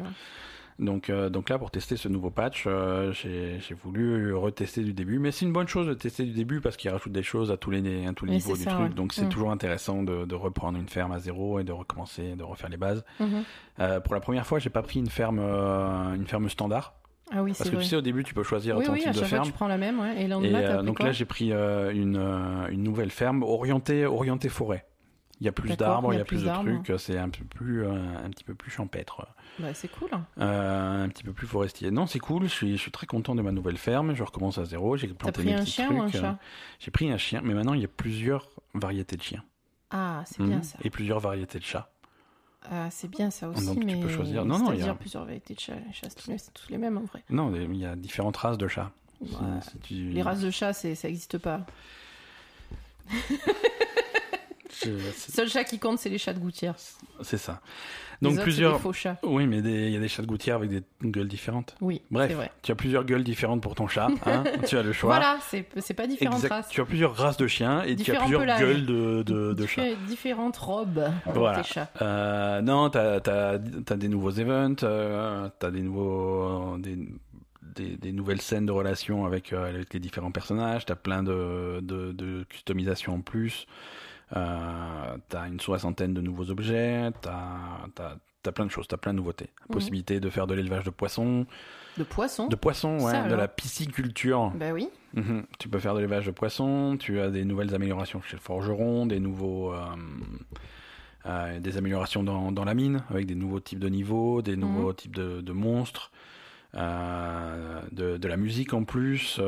[0.79, 5.19] Donc, euh, donc là, pour tester ce nouveau patch, euh, j'ai voulu retester du début.
[5.19, 7.57] Mais c'est une bonne chose de tester du début parce qu'il rajoute des choses à
[7.57, 8.83] tous les, à tous les Oui, niveaux du ça, truc.
[8.89, 8.95] ouais.
[8.95, 9.29] Donc c'est Mm.
[9.31, 12.77] toujours intéressant de, de reprendre une ferme à zéro et de recommencer, de refaire les
[12.77, 13.05] bases.
[13.21, 13.43] Mhm.
[13.81, 16.95] Euh, pour la première fois, j'ai pas pris une ferme, une ferme standard.
[17.33, 17.83] Ah oui, Parce c'est que vrai.
[17.85, 19.37] tu sais, au début, tu peux choisir oui, ton oui, type à de chaque fois,
[19.39, 19.47] ferme.
[19.47, 20.15] tu prends la même, ouais.
[20.23, 24.49] Et Et euh, donc là, j'ai pris euh, une, euh, une nouvelle ferme orientée, orientée
[24.49, 24.85] forêt.
[25.41, 27.45] Il y a plus d'arbres, il y a plus, plus de trucs, c'est un peu
[27.45, 27.93] plus, euh,
[28.25, 29.27] un petit peu plus champêtre,
[29.59, 30.09] Bah, c'est cool.
[30.39, 31.91] euh, un petit peu plus forestier.
[31.91, 32.45] Non, c'est cool.
[32.45, 34.15] Je suis, je suis très content de ma nouvelle ferme.
[34.15, 34.97] Je recommence à zéro.
[34.97, 35.99] J'ai planté pris mes un petits chien trucs.
[35.99, 36.39] ou un euh, chat?
[36.79, 39.45] J'ai pris un chien, mais maintenant il y a plusieurs variétés de chiens
[39.91, 40.79] Ah, c'est bien ça.
[40.83, 41.91] et plusieurs variétés de chats.
[42.71, 44.45] Ah, c'est bien ça aussi, Donc, tu mais peux choisir.
[44.47, 45.75] Non, non, il y a- plusieurs variétés de chats.
[45.87, 47.23] Les chats, c'est tous les- mêmes en vrai.
[47.31, 48.91] Non, il y a différentes races de chats.
[49.83, 51.61] Tu- Les races de chats, ça n'existe pas.
[55.17, 56.75] Seul chat qui compte, c'est les chats de gouttière.
[57.23, 57.61] C'est ça.
[58.23, 58.75] Donc autres, plusieurs.
[58.75, 59.19] des faux chats.
[59.25, 61.75] Oui, mais il y a des chats de gouttière avec des gueules différentes.
[61.83, 62.51] Oui, Bref, vrai.
[62.63, 64.09] tu as plusieurs gueules différentes pour ton chat.
[64.25, 64.43] hein.
[64.67, 65.15] tu as le choix.
[65.17, 65.63] Voilà, c'est
[65.95, 66.49] pas différentes Exact.
[66.51, 66.69] races.
[66.71, 69.83] Tu as plusieurs races de chiens et tu as plusieurs gueules de, de, de chats.
[69.83, 71.61] Diffé- Différentes robes pour Voilà.
[71.61, 71.91] tes chats.
[72.01, 76.97] Euh, non, t'as as, des nouveaux events, euh, t'as des nouveaux des,
[77.75, 81.81] des, des nouvelles scènes de relations avec, euh, avec les différents personnages, t'as plein de,
[81.83, 83.67] de, de customisation en plus,
[84.35, 89.19] euh, t'as une soixantaine de nouveaux objets, t'as as, plein de choses, t'as plein de
[89.19, 89.51] nouveautés.
[89.69, 89.73] Mhm.
[89.73, 91.47] Possibilité de faire de l'élevage de poissons,
[91.99, 94.53] De poissons de poissons, ouais, Ça, de la pisciculture.
[94.55, 94.89] Bah oui.
[95.15, 95.45] Mhm.
[95.59, 99.07] Tu peux faire de l'élevage de poissons, tu as des nouvelles améliorations chez le forgeron,
[99.07, 99.73] des nouveaux.
[99.73, 99.81] euh,
[101.27, 104.93] euh, des améliorations dans, dans la mine, avec des nouveaux types de niveaux, des nouveaux
[104.93, 106.13] types de, de monstres,
[106.77, 109.41] euh, de, de la musique en plus,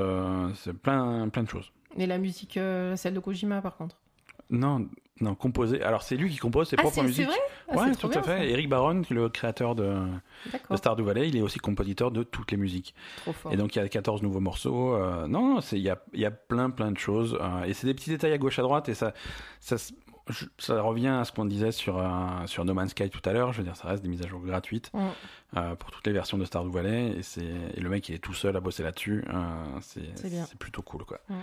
[0.57, 1.71] c'est plein, plein de choses.
[1.97, 2.59] Et la musique,
[2.97, 3.97] celle de Kojima par contre.
[4.51, 4.89] Non,
[5.21, 5.83] non, composer.
[5.83, 7.27] Alors c'est lui qui compose ses Ah, propres c'est c'est musiques.
[7.27, 7.37] vrai?
[7.71, 8.39] Ah, ouais, tout à fait.
[8.39, 8.45] ça.
[8.45, 9.95] Eric Baron, le créateur de,
[10.71, 12.95] de Stardew Valley, il est aussi compositeur de toutes les musiques.
[13.23, 13.53] trop fort.
[13.53, 14.95] Et donc il y a 14 nouveaux morceaux.
[14.95, 17.37] euh, non, il y a, y a plein plein de choses.
[17.41, 18.89] euh, et c'est des petits détails à gauche à droite.
[18.89, 19.13] Et ça,
[19.61, 19.77] ça,
[20.83, 22.07] revient à ce qu'on disait sur, euh,
[22.47, 23.53] sur No Man's Sky tout à l'heure.
[23.53, 24.99] Je veux dire, ça reste des mises à jour gratuites Mm.
[25.57, 27.13] euh, pour toutes les versions de Stardew Valley.
[27.39, 29.25] Et, et le mec, il est tout seul à bosser là-dessus.
[29.29, 31.19] euh, c'est, plutôt cool, quoi.
[31.29, 31.35] Mm.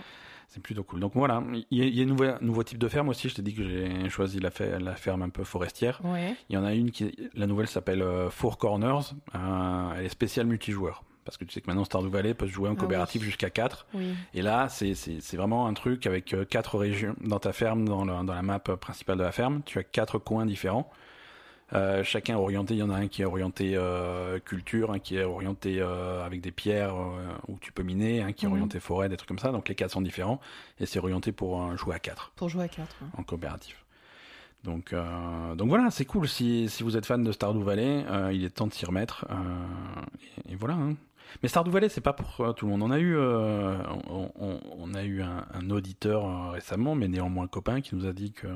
[0.48, 1.00] C'est plutôt cool.
[1.00, 3.28] Donc voilà, il y a, il y a un nouveau, nouveau type de ferme aussi.
[3.28, 6.00] Je t'ai dit que j'ai choisi la, fe- la ferme un peu forestière.
[6.04, 6.34] Ouais.
[6.48, 9.12] Il y en a une qui, la nouvelle s'appelle euh, Four Corners.
[9.34, 11.02] Euh, elle est spéciale multijoueur.
[11.24, 13.26] Parce que tu sais que maintenant Stardew Valley peut se jouer en Ah coopératif oui.
[13.26, 13.88] jusqu'à 4.
[13.94, 14.14] Oui.
[14.32, 14.94] Et là, c'est-
[15.36, 18.60] vraiment un truc avec euh, quatre régions dans ta ferme, dans, le- dans la map
[18.60, 19.62] principale de la ferme.
[19.66, 20.88] Tu as quatre coins différents.
[21.72, 25.16] Euh, chacun orienté, il y en a un qui est orienté euh, culture, un qui
[25.16, 26.94] est orienté euh, avec des pierres
[27.48, 28.54] où tu peux miner, un qui est Mhm.
[28.54, 29.50] orienté forêt, des trucs comme ça.
[29.50, 30.40] Donc les quatre sont différents
[30.78, 32.96] et c'est orienté pour jouer à quatre Pour jouer à 4.
[33.18, 33.84] en coopératif.
[34.64, 34.94] Donc,
[35.56, 36.28] donc voilà, c'est cool.
[36.28, 39.24] Si, si vous êtes fan de Stardew Valley, il est temps de s'y remettre.
[40.48, 40.74] et, et voilà.
[40.74, 40.94] hein.
[41.42, 42.82] Mais Stardew Valley, c'est pas pour tout le monde.
[42.84, 43.76] On a eu, euh,
[44.08, 48.06] on, on- on a eu un, un auditeur euh, récemment, mais néanmoins copain, qui nous
[48.06, 48.46] a dit que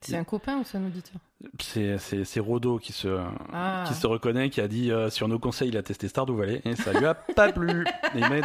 [0.00, 1.20] C'est un copain ou c'est un auditeur
[1.60, 3.08] c'est c'est- c'est Rodo qui se,
[3.52, 3.84] Ah.
[3.86, 6.60] qui se reconnaît, qui a dit euh, sur nos conseils, il a testé Stardew Valley
[6.64, 7.84] et ça lui a pas plu.
[8.16, 8.40] Et mais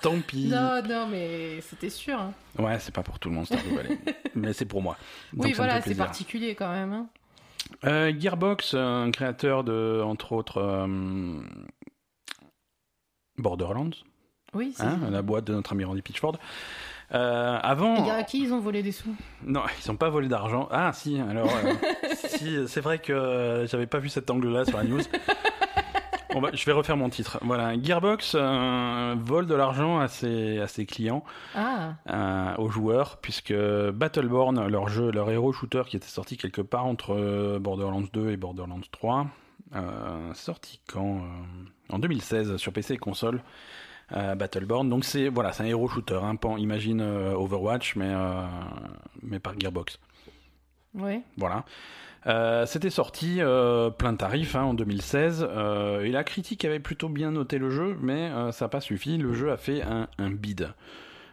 [0.00, 0.46] tant pis.
[0.48, 2.18] Non, non, mais c'était sûr.
[2.20, 2.32] hein.
[2.58, 3.98] Ouais, c'est pas pour tout le monde Stardew Valley,
[4.36, 4.96] mais c'est pour moi.
[5.32, 6.92] Donc oui, voilà, c'est particulier quand même.
[6.92, 7.06] hein.
[7.84, 11.40] Euh, Gearbox, un créateur de, entre autres, euh,
[13.38, 13.90] Borderlands,
[14.54, 14.82] Oui, c'est.
[14.84, 16.36] hein, la boîte de notre ami Randy Pitchford.
[17.12, 19.14] Euh, avant, Et à qui ils ont volé des sous?
[19.44, 20.68] Non, ils n'ont pas volé d'argent.
[20.70, 21.72] Ah, si, alors, euh,
[22.14, 25.00] si, c'est vrai que j'avais pas vu cet angle-là sur la news.
[26.40, 27.38] Bah, je vais refaire mon titre.
[27.42, 31.24] Voilà, Gearbox euh, vole de l'argent à ses, à ses clients,
[31.54, 36.62] Ah, euh, aux joueurs, puisque Battleborn, leur jeu, leur héros shooter qui était sorti quelque
[36.62, 39.26] part entre Borderlands 2 et Borderlands 3,
[39.74, 41.20] euh, sorti quand
[41.90, 43.42] En 2016 sur PC et console.
[44.12, 48.08] Euh, Battleborn, donc c'est voilà, c'est un héros shooter, hein, pan- imagine euh, Overwatch, mais
[48.10, 48.42] euh,
[49.22, 49.98] mais par Gearbox.
[50.94, 51.22] ouais.
[51.36, 51.64] Voilà.
[52.26, 56.78] Euh, C'était sorti euh, plein de tarifs hein, en 2016 euh, et la critique avait
[56.80, 59.16] plutôt bien noté le jeu, mais ça n'a pas suffi.
[59.16, 60.68] Le jeu a fait un, un bid.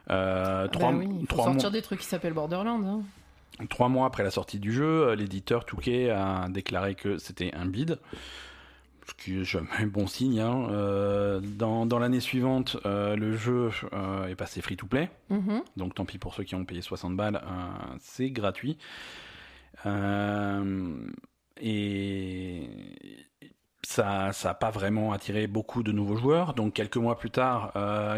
[0.09, 2.81] Ah trois, bah oui, il faut trois sortir mois, des trucs qui s'appellent Borderlands.
[3.59, 3.65] hein.
[3.69, 7.99] trois mois après la sortie du jeu, l'éditeur Touquet a déclaré que c'était un bid.
[9.07, 10.39] Ce qui est jamais bon signe.
[10.41, 10.67] hein.
[10.69, 15.09] Euh, dans dans l'année suivante, euh, le jeu euh, est passé free to play.
[15.29, 15.61] Mhm.
[15.77, 17.41] Donc tant pis pour ceux qui ont payé 60 balles,
[17.99, 18.77] c'est gratuit.
[21.59, 22.69] Et
[23.83, 26.53] ça n'a pas vraiment attiré beaucoup de nouveaux joueurs.
[26.53, 27.71] Donc quelques mois plus tard,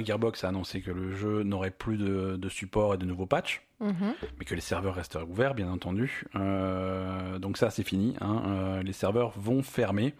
[0.03, 3.61] Gearbox a annoncé que le jeu n'aurait plus de, de support et de nouveaux patchs,
[3.79, 4.13] Mhm.
[4.39, 6.25] mais que les serveurs resteraient ouverts, bien entendu.
[7.39, 8.15] Donc ça, c'est fini.
[8.21, 8.81] hein.
[8.83, 10.15] Les serveurs vont fermer.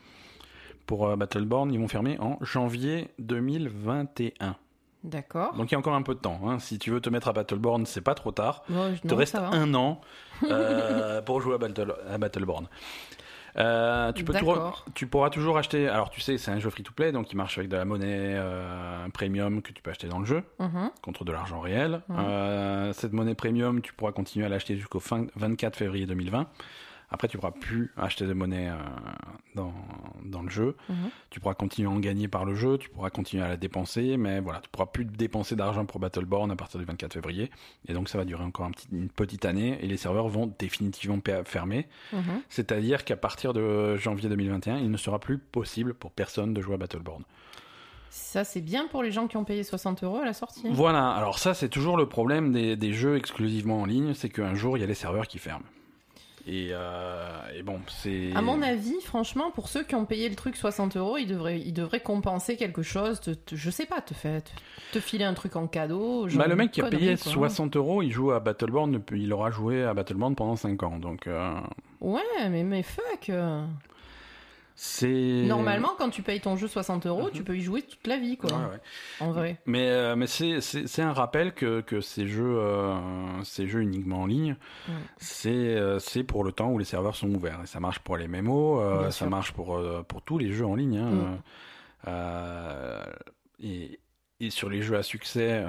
[0.90, 4.56] Pour euh, Battleborn, ils vont fermer en janvier 2021.
[5.04, 5.54] D'accord.
[5.54, 6.42] Donc il y a encore un peu de temps.
[6.48, 6.58] hein.
[6.58, 8.64] Si tu veux te mettre à Battleborn, c'est pas trop tard.
[8.70, 10.02] Bon, Il te non, reste un an
[10.50, 12.68] euh, pour jouer à, Battle, à Battleborn.
[13.58, 14.34] Euh, tu, peux
[15.08, 15.88] pourras toujours acheter.
[15.88, 19.08] Alors tu sais, c'est un jeu free-to-play, donc il marche avec de la monnaie euh,
[19.14, 20.90] premium que tu peux acheter dans le jeu Mhm.
[21.04, 22.02] contre de l'argent réel.
[22.10, 22.94] Mhm.
[22.94, 26.48] Cette monnaie premium, tu pourras continuer à l'acheter jusqu'au fin- 24 février 2020.
[27.12, 28.76] Après, tu pourras plus acheter de monnaie euh,
[29.56, 29.74] dans,
[30.24, 30.76] dans le jeu.
[30.90, 31.10] Mhm.
[31.32, 34.16] Tu pourras continuer à en gagner par le jeu, tu pourras continuer à la dépenser,
[34.18, 37.50] mais voilà, tu pourras plus dépenser d'argent pour Battleborn à partir du 24 février.
[37.88, 40.54] Et donc, ça va durer encore un petit- une petite année et les serveurs vont
[40.60, 41.88] définitivement fermer.
[42.14, 42.42] Mhm.
[42.50, 46.76] C'est-à-dire qu'à partir de janvier 2021, il ne sera plus possible pour personne de jouer
[46.76, 47.24] à Battleborn.
[48.12, 50.68] Ça, c'est bien pour les gens qui ont payé 60 euros à la sortie.
[50.72, 54.56] Voilà, alors ça c'est toujours le problème des, des jeux exclusivement en ligne, c'est qu'un
[54.56, 55.64] jour il y a les serveurs qui ferment.
[56.52, 58.32] Et, euh, et bon, c'est...
[58.34, 61.60] À mon avis, franchement, pour ceux qui ont payé le truc 60 euros, ils devraient,
[61.60, 63.20] ils devraient compenser quelque chose.
[63.20, 66.28] Te, te- je sais pas, te, fait, te, te filer un truc en cadeau.
[66.28, 67.32] genre Bah, le mec qui a payé quoi.
[67.32, 70.98] 60 euros, il joue à Battleborn, il aura joué à Battleborn pendant 5 ans.
[70.98, 71.54] Donc euh,
[72.02, 73.30] Ouais, mais, mais fuck.
[74.82, 75.44] C'est...
[75.46, 77.32] Normalement, quand tu payes ton jeu 60 euros, Mhm.
[77.32, 78.50] tu peux y jouer toute la vie, quoi.
[78.52, 78.80] Ouais, ouais.
[79.20, 79.60] En vrai.
[79.66, 82.98] Mais, euh, mais c'est, un rappel que, que ces, jeux, euh,
[83.44, 84.56] ces jeux uniquement en ligne,
[85.18, 87.60] c'est, euh, c'est pour le temps où les serveurs sont ouverts.
[87.64, 89.30] Et ça marche pour les MMO, Bien ça sûr.
[89.30, 89.78] marche pour,
[90.08, 90.98] pour tous les jeux en ligne.
[90.98, 91.40] hein.
[92.08, 93.04] Mm.
[93.62, 94.00] Et,
[94.40, 95.62] et sur les jeux à succès,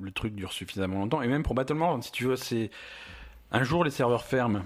[0.00, 1.22] le truc dure suffisamment longtemps.
[1.22, 2.70] Et même pour Battleborn, si tu veux, c'est...
[3.50, 4.62] Un jour, les serveurs ferment.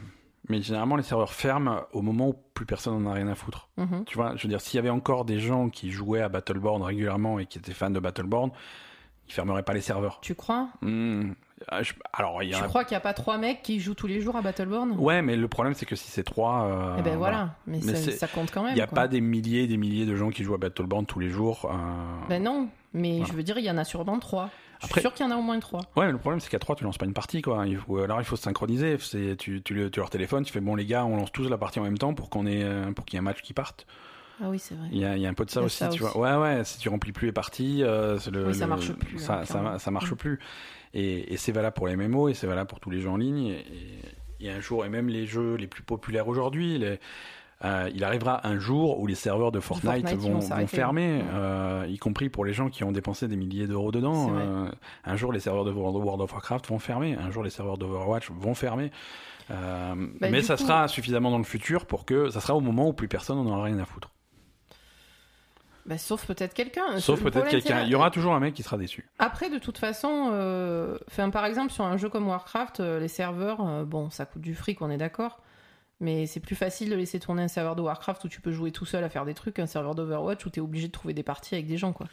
[0.48, 3.68] Mais généralement, les serveurs ferment au moment où plus personne n'en a rien à foutre.
[3.76, 4.04] Mhm.
[4.06, 6.82] Tu vois, je veux dire, s'il y avait encore des gens qui jouaient à Battleborn
[6.82, 8.50] régulièrement et qui étaient fans de Battleborn,
[9.28, 10.20] ils fermeraient pas les serveurs.
[10.22, 10.68] Tu crois?
[10.82, 12.66] Je- Alors, il y Tu a.
[12.66, 14.92] crois qu'il n'y a pas trois mecs qui jouent tous les jours à Battleborn?
[14.96, 16.62] Ouais, mais le problème, c'est que si c'est trois.
[16.62, 18.72] euh, Eh ben voilà, mais, Mais ça, compte quand même.
[18.72, 18.94] Il n'y a quoi.
[18.94, 21.66] pas des milliers et des milliers de gens qui jouent à Battleborn tous les jours.
[21.70, 23.24] euh, Ben non, mais Voilà.
[23.26, 24.50] je veux dire, il y en a sûrement trois.
[24.80, 25.80] Je Après- suis sûr qu'il y en a au moins trois.
[25.96, 27.66] Ouais, mais le problème c'est qu'à 3 tu lances pas une partie quoi.
[27.66, 28.96] Il faut, alors il faut se synchroniser.
[29.00, 31.48] C'est, tu, tu, le- tu leur téléphones, tu fais bon les gars, on lance tous
[31.48, 33.42] la partie en même temps pour qu'on ait, euh, pour qu'il y ait un match
[33.42, 33.86] qui parte.
[34.40, 34.86] Ah oui, c'est vrai.
[34.92, 36.12] Il y a, il y a un peu de ça aussi, ça tu aussi.
[36.16, 36.38] vois.
[36.40, 39.18] Ouais, ouais, si tu remplis plus les parties, euh, le, Oui, ça le- marche plus,
[39.18, 40.16] Ça, hein, ça, ça marche Mm.
[40.16, 40.38] plus.
[40.94, 43.16] Et, et c'est valable pour les MMO et c'est valable pour tous les jeux en
[43.16, 43.48] ligne.
[43.48, 43.64] Et,
[44.40, 47.00] et un jour, et même les jeux les plus populaires aujourd'hui, les-
[47.64, 50.76] euh, il arrivera un jour où les serveurs de Fortnite, vont, vont vont s'arrêter.
[50.76, 54.32] fermer, euh, y compris pour les gens qui ont dépensé des milliers d'euros dedans.
[54.36, 54.70] Euh,
[55.04, 57.14] un jour, les serveurs de World of Warcraft vont fermer.
[57.16, 58.90] Un jour, les serveurs d'Overwatch vont fermer.
[59.48, 62.88] Bah, mais ça coup- sera suffisamment dans le futur pour que ça sera au moment
[62.88, 64.10] où plus personne n'en aura rien à foutre.
[65.88, 67.00] Bah, sauf peut-être quelqu'un.
[67.00, 67.82] Sauf Le peut-être quelqu'un.
[67.82, 69.08] Il y aura toujours un mec qui sera déçu.
[69.18, 70.98] Après, de toute façon, euh,
[71.32, 74.54] par exemple, sur un jeu comme Warcraft, euh, les serveurs, euh, bon, ça coûte du
[74.54, 75.40] fric, on est d'accord.
[76.00, 78.70] Mais c'est plus facile de laisser tourner un serveur de Warcraft où tu peux jouer
[78.70, 81.24] tout seul à faire des trucs qu'un serveur d'Overwatch où t'es obligé de trouver des
[81.24, 82.06] parties avec des gens, quoi.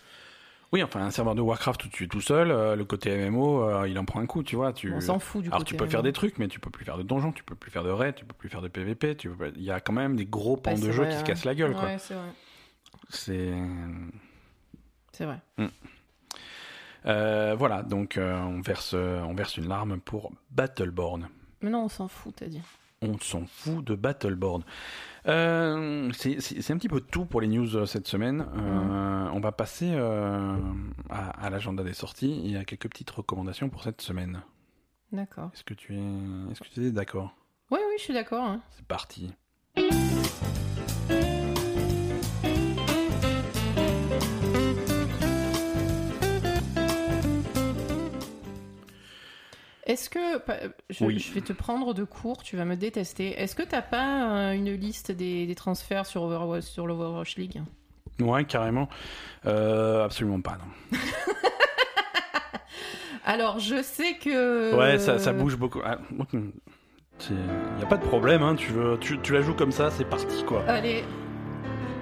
[0.72, 3.62] Oui, enfin, un serveur de Warcraft où tu es tout seul, euh, le côté MMO,
[3.64, 4.74] euh, il en prend un coup, tu vois.
[4.74, 4.92] Tu...
[4.92, 6.84] On s'en fout du Alors côté tu peux faire des trucs, mais tu peux plus
[6.84, 9.16] faire de donjons, tu peux plus faire de raids, tu peux plus faire de PVP.
[9.16, 11.20] Tu peux Il y a quand même des gros pans Ouais, de vrai, qui se
[11.20, 11.24] ouais.
[11.24, 11.84] cassent la gueule, quoi.
[11.84, 12.30] Ouais, c'est vrai.
[13.10, 13.54] C'est
[15.12, 15.40] C'est vrai.
[17.06, 17.84] Euh, voilà.
[17.84, 21.30] Donc on verse, on verse une larme pour Battleborn.
[21.62, 22.62] Mais non, on s'en fout, t'as dit.
[23.08, 24.64] On s'en fout de Battleborn.
[25.28, 28.42] Euh, c'est un petit peu tout pour les news cette semaine.
[28.58, 30.56] Euh, On va passer euh,
[31.10, 34.42] à, à l'agenda des sorties et à quelques petites recommandations pour cette semaine.
[35.12, 35.52] D'accord.
[35.54, 37.36] Est-ce que tu es, est-ce que tu es d'accord?
[37.72, 38.44] Oui, oui, je suis d'accord.
[38.44, 38.62] hein.
[38.72, 39.32] C'est parti.
[49.86, 50.20] Est-ce que.
[50.90, 51.20] Je, Oui.
[51.20, 53.40] je vais te prendre de court, tu vas me détester.
[53.40, 57.62] Est-ce que t'as pas euh, une liste des, des transferts sur Overwatch, sur l'Overwatch League?
[58.20, 58.88] Ouais, carrément.
[59.46, 60.98] Euh, absolument pas, non.
[63.26, 64.76] Alors, je sais que.
[64.76, 65.82] Ouais, ça, ça bouge beaucoup.
[65.84, 65.98] Ah,
[66.34, 67.36] Il
[67.78, 68.56] n'y a pas de problème, hein.
[68.56, 70.64] tu, veux, tu, tu la joues comme ça, c'est parti, quoi.
[70.68, 71.04] Allez.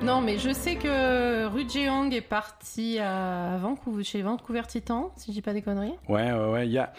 [0.02, 5.28] Non, mais je sais que Ru Jeong est parti à Vancouver, chez Vancouver Titan, si
[5.32, 5.94] je dis pas des conneries.
[6.10, 6.68] Ouais, ouais, ouais.
[6.68, 6.92] Il y a,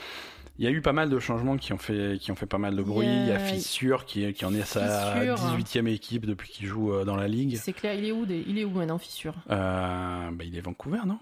[0.59, 2.59] il y a eu pas mal de changements qui ont fait, qui ont fait pas
[2.59, 3.07] mal de bruit.
[3.07, 5.35] Il y a, Fissure qui, qui en est sa Fissure.
[5.37, 7.57] 18e équipe depuis qu'il joue euh, dans la ligue.
[7.57, 9.35] C'est clair, il est où, des- il est où maintenant, Fissure?
[9.51, 11.19] Euh, bah, il est Vancouver, non?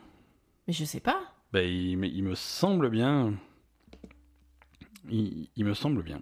[0.68, 1.20] Mais je sais pas.
[1.52, 3.32] bah, il, me semble bien.
[5.10, 6.20] Il, il me semble bien.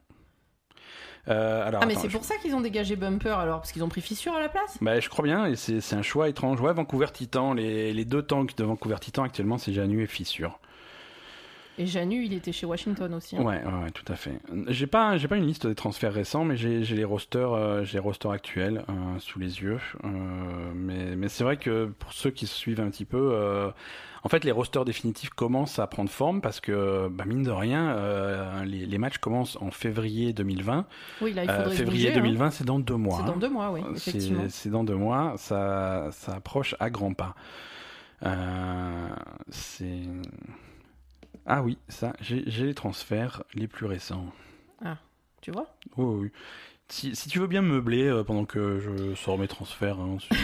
[1.29, 3.85] Euh, alors, Ah, mais c'est je- pour ça qu'ils ont dégagé Bumper alors, parce qu'ils
[3.85, 4.79] ont pris Fissure à la place?
[4.81, 6.61] Bah, je crois bien, et c'est c'est un choix étrange.
[6.61, 10.59] Ouais, Vancouver Titan, les, les deux tanks de Vancouver Titan actuellement, c'est Janu et Fissure.
[11.79, 13.37] Et Janu, il était chez Washington aussi.
[13.37, 13.43] hein.
[13.43, 14.39] Ouais, ouais, tout à fait.
[14.69, 17.95] J'ai pas, j'ai pas une liste des transferts récents, mais j'ai les rosters, euh, j'ai
[17.95, 19.79] les rosters actuels euh, sous les yeux.
[20.05, 20.09] Euh,
[20.75, 23.71] mais mais c'est vrai que pour ceux qui suivent un petit peu, euh,
[24.25, 28.63] en fait, les rosters définitifs commencent à prendre forme parce que, bah, mine de rien,
[28.67, 30.85] les, les matchs commencent en février 2020.
[31.23, 32.23] Oui, là, il faudrait février bouger, hein.
[32.25, 33.17] 2020, c'est dans deux mois.
[33.21, 33.39] C'est dans hein.
[33.39, 34.45] deux mois, oui, C'est- effectivement.
[34.51, 37.35] C'est dans deux mois, ça, ça approche à grands pas.
[39.49, 40.03] C'est.
[41.47, 44.27] Ah oui, ça, j'ai les transferts les plus récents.
[45.43, 45.75] Tu vois?
[45.97, 46.31] Oui, oui, oui.
[46.89, 50.19] Si, si tu veux bien me meubler euh, pendant que je sors mes transferts, hein,
[50.19, 50.35] tu,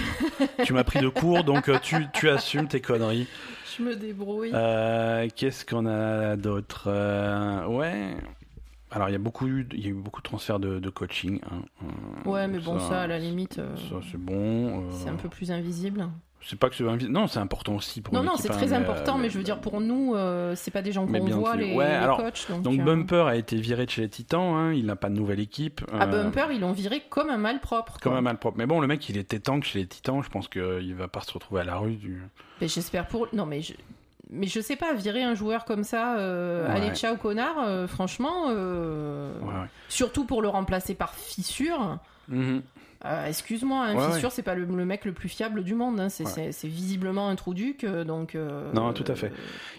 [0.64, 3.26] tu m'as pris de court, donc euh, tu, tu assumes tes conneries.
[3.76, 4.52] Je me débrouille.
[4.54, 6.88] Euh, Qu'est-ce qu'on a d'autre?
[7.68, 8.16] Ouais.
[8.90, 11.40] Alors il y a beaucoup, il y a eu beaucoup de transferts de, de coaching.
[11.50, 11.62] hein.
[12.24, 14.88] Ouais, mais bon, ça, à la limite, ça, c'est bon.
[14.92, 16.08] c'est un peu plus invisible.
[16.48, 18.72] C'est pas que c'est non, c'est important aussi pour Non, non, c'est hein, très mais,
[18.74, 21.56] important, euh, mais je veux dire, pour nous, euh, c'est pas des gens qu'on voit,
[21.56, 22.46] les, Ouais, les alors, coachs.
[22.48, 25.08] Donc, Donc euh, Bumper a été viré de chez les Titans, hein, il n'a pas
[25.08, 25.80] de nouvelle équipe.
[25.92, 27.98] À euh, Bumper, ils l'ont viré comme un malpropre.
[28.00, 28.56] Comme un malpropre.
[28.58, 31.20] Mais bon, le mec, il était tank chez les Titans, je pense qu'il va pas
[31.22, 32.22] se retrouver à la rue du.
[32.60, 33.26] Mais j'espère pour.
[33.32, 33.74] Non, mais je.
[34.30, 36.74] Mais je sais pas, virer un joueur comme ça, euh, Ouais.
[36.76, 39.68] allez ciao connard, euh, franchement, euh, Ouais, ouais.
[39.88, 41.98] surtout pour le remplacer par Fissure,
[42.28, 42.62] Mhm.
[43.04, 46.00] Euh, excuse-moi, hein, Ouais, Fissure c'est pas le, le mec le plus fiable du monde,
[46.00, 46.50] hein, c'est Ouais.
[46.64, 48.34] visiblement un trou duc, euh, donc...
[48.34, 49.32] euh, Non, tout à fait.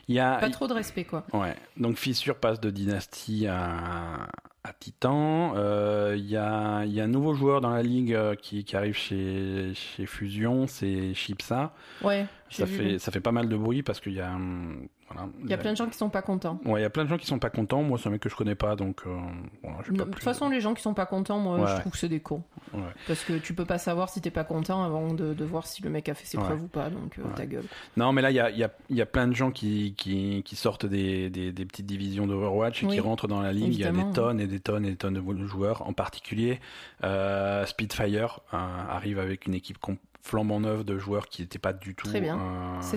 [0.07, 0.35] Il y a.
[0.35, 1.25] Pas trop de respect quoi.
[1.33, 1.55] Ouais.
[1.77, 4.27] Donc Fissure passe de dynastie à,
[4.63, 5.53] à Titan.
[5.55, 8.75] Euh, Il y, a, y a un nouveau joueur dans la ligue euh, qui, qui
[8.75, 11.73] arrive chez, chez Fusion, c'est Chipsa.
[12.03, 12.75] Ouais, Ça vu.
[12.77, 14.31] fait, ça fait pas mal de bruit parce qu'il y a.
[14.33, 16.59] hum, Voilà, Il y a plein de gens qui sont pas contents.
[16.65, 17.81] Ouais, il y a plein de gens qui sont pas contents.
[17.81, 19.03] Moi, c'est un mec que je connais pas, donc.
[19.07, 19.17] euh,
[19.63, 21.67] voilà, j'ai Non, pas De toute façon, les gens qui sont pas contents, moi, Ouais.
[21.75, 22.43] je trouve que c'est des cons.
[22.73, 22.81] Ouais.
[23.07, 25.81] Parce que tu peux pas savoir si t'es pas content avant de, de voir si
[25.81, 26.43] le mec a fait ses Ouais.
[26.43, 27.63] preuves ou pas, donc euh, ta gueule.
[27.95, 29.51] Non, mais là, il y a, il y, a, il y a plein de gens
[29.51, 33.39] qui, qui, qui sortent des, des, des petites divisions d'Overwatch et Oui, qui rentrent dans
[33.41, 33.73] la ligue.
[33.73, 35.87] Il y a des tonnes et des tonnes et des tonnes de joueurs.
[35.87, 36.59] En particulier,
[37.05, 38.57] euh, Speedfire euh,
[38.89, 39.77] arrive avec une équipe
[40.21, 42.37] flambant neuve de joueurs qui n'étaient pas du tout Très bien.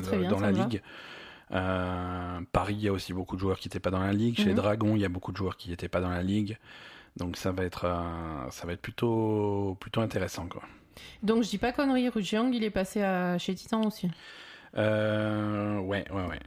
[0.02, 0.66] très bien, dans la va.
[1.52, 4.36] Euh, Paris, il y a aussi beaucoup de joueurs qui n'étaient pas dans la ligue.
[4.36, 4.54] Chez Mhm.
[4.54, 6.58] Dragon, il y a beaucoup de joueurs qui n'étaient pas dans la ligue.
[7.16, 10.46] Donc ça va être, euh, ça va être plutôt, plutôt intéressant.
[10.46, 10.62] Quoi.
[11.22, 13.36] Donc je dis pas connerie, Rujiang, il est passé à...
[13.38, 14.08] chez Titan aussi.
[14.76, 16.38] Euh, ouais, ouais, ouais.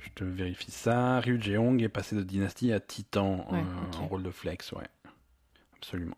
[0.00, 1.20] Je te vérifie ça.
[1.20, 4.86] Ryu Jeong est passé de Dynasty à Titan Ouais, euh, en rôle de flex, ouais.
[5.76, 6.16] Absolument.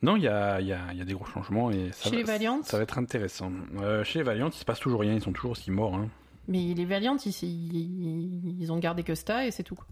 [0.00, 2.16] Non, il y a, y, a, y a des gros changements et ça, Chez va,
[2.16, 3.50] les Valiant ça va être intéressant.
[3.80, 5.94] Euh, chez les Valiant, il se passe toujours rien, ils sont toujours aussi morts.
[5.96, 6.08] Hein.
[6.48, 9.74] Mais les Valiant, ils, ils, ils ont gardé que ça et c'est tout.
[9.76, 9.86] quoi.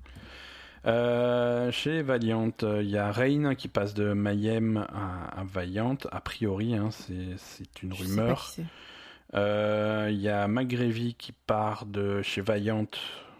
[0.86, 5.98] Euh, chez Valiant, euh, il y a Rain qui passe de Mayhem à, à Valiant,
[6.12, 8.50] a priori, hein, c'est une Je rumeur.
[9.34, 12.86] Euh, Il y a McGravy qui part de chez Valiant.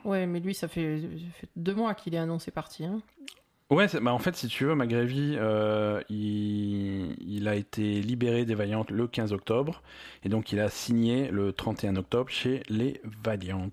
[0.05, 2.85] Ouais, mais lui, ça fait, ça fait deux mois qu'il est annoncé parti.
[2.85, 3.01] Hein.
[3.69, 8.55] Ouais, bah en fait, si tu veux, McGravy, euh, il, il a été libéré des
[8.55, 9.83] Valiant le 15 octobre,
[10.23, 13.71] et donc il a signé le 31 octobre chez les Valiant.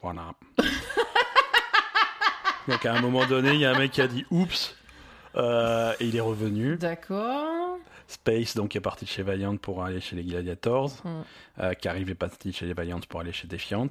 [0.00, 0.34] Voilà.
[2.68, 4.76] donc à un moment donné, il y a un mec qui a dit oups,
[5.34, 6.76] euh, et il est revenu.
[6.76, 7.78] D'accord.
[8.06, 10.92] Space, donc, est parti de chez Valiant pour aller chez les Gladiators.
[11.04, 11.22] Mm.
[11.60, 13.88] Euh, Carrive est parti chez les Valiant pour aller chez Defiant.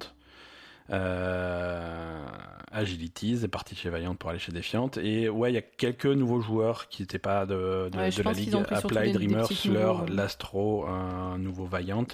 [0.90, 2.26] Euh,
[2.72, 4.90] Agilities est parti chez Valiant pour aller chez Defiant.
[5.00, 8.18] Et ouais, il y a quelques nouveaux joueurs qui n'étaient pas de, de, Ouais, je
[8.18, 8.54] de la ligue.
[8.70, 10.10] Apply, Dreamer, Slur, ouais.
[10.10, 12.06] Lastro, un nouveau Valiant.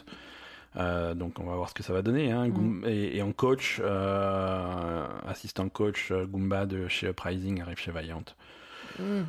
[0.77, 2.31] Euh, donc on va voir ce que ça va donner.
[2.31, 2.49] Hein.
[2.49, 2.85] Mm.
[2.87, 8.25] Et, et en coach, euh, assistant coach, euh, Goomba de chez Uprising arrive chez Valiant.
[8.99, 9.23] Hmm.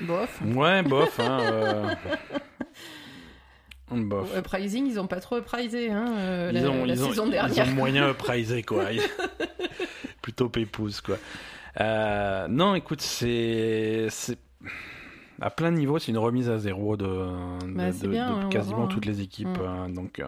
[0.00, 0.42] Bof.
[0.54, 1.20] Ouais, bof.
[1.20, 1.94] Hein, euh,
[3.90, 4.36] Bof.
[4.36, 7.26] Uprising, ils ont pas trop uprisé hein, euh, ils la, ont, la ils ont, saison
[7.26, 7.68] ils dernière.
[7.68, 8.92] ont moyen uprisé, quoi.
[8.92, 9.00] Ils-
[10.22, 11.16] Plutôt pépouze, quoi.
[11.80, 14.08] Euh, non, écoute, c'est.
[15.40, 18.30] À plein de niveaux, c'est une remise à zéro de, de- Bah, c'est de- bien,
[18.30, 18.92] de hein, quasiment voir, hein.
[18.94, 19.48] toutes les équipes.
[19.48, 19.60] Mm.
[19.60, 20.24] euh, donc euh,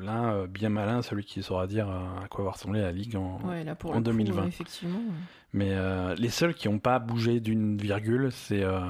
[0.00, 3.62] là, bien malin, celui qui saura dire à quoi va ressembler la Ligue en, Ouais,
[3.62, 4.42] là, pour en le coup, 2020.
[4.42, 5.00] euh, effectivement,
[5.52, 8.80] Mais euh, les seuls qui n'ont pas bougé d'une virgule, c'est euh,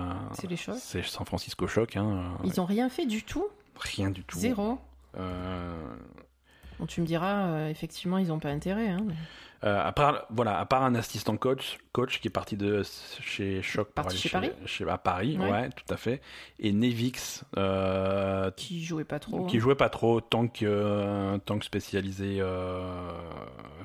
[0.79, 1.97] c'est San Francisco Shock.
[1.97, 3.47] Hein, Ils ont rien fait du tout.
[3.79, 4.39] Rien du tout.
[4.39, 4.79] Zéro.
[5.19, 5.75] Euh,
[6.79, 8.89] Bon, tu me diras, euh, effectivement, ils ont pas intérêt.
[8.89, 9.15] Hein, mais-
[9.65, 12.83] Euh, à part voilà, à part un assistant coach, coach qui est parti de
[13.21, 15.49] chez Choc Parti aller chez Paris chez- à Paris, Ouais.
[15.53, 15.69] ouais.
[15.71, 16.21] tout à fait.
[16.59, 19.47] Et Nevix, euh, Qui jouait pas trop.
[19.47, 19.61] qui hein.
[19.61, 22.43] jouait pas trop tant que euh, tant que spécialisé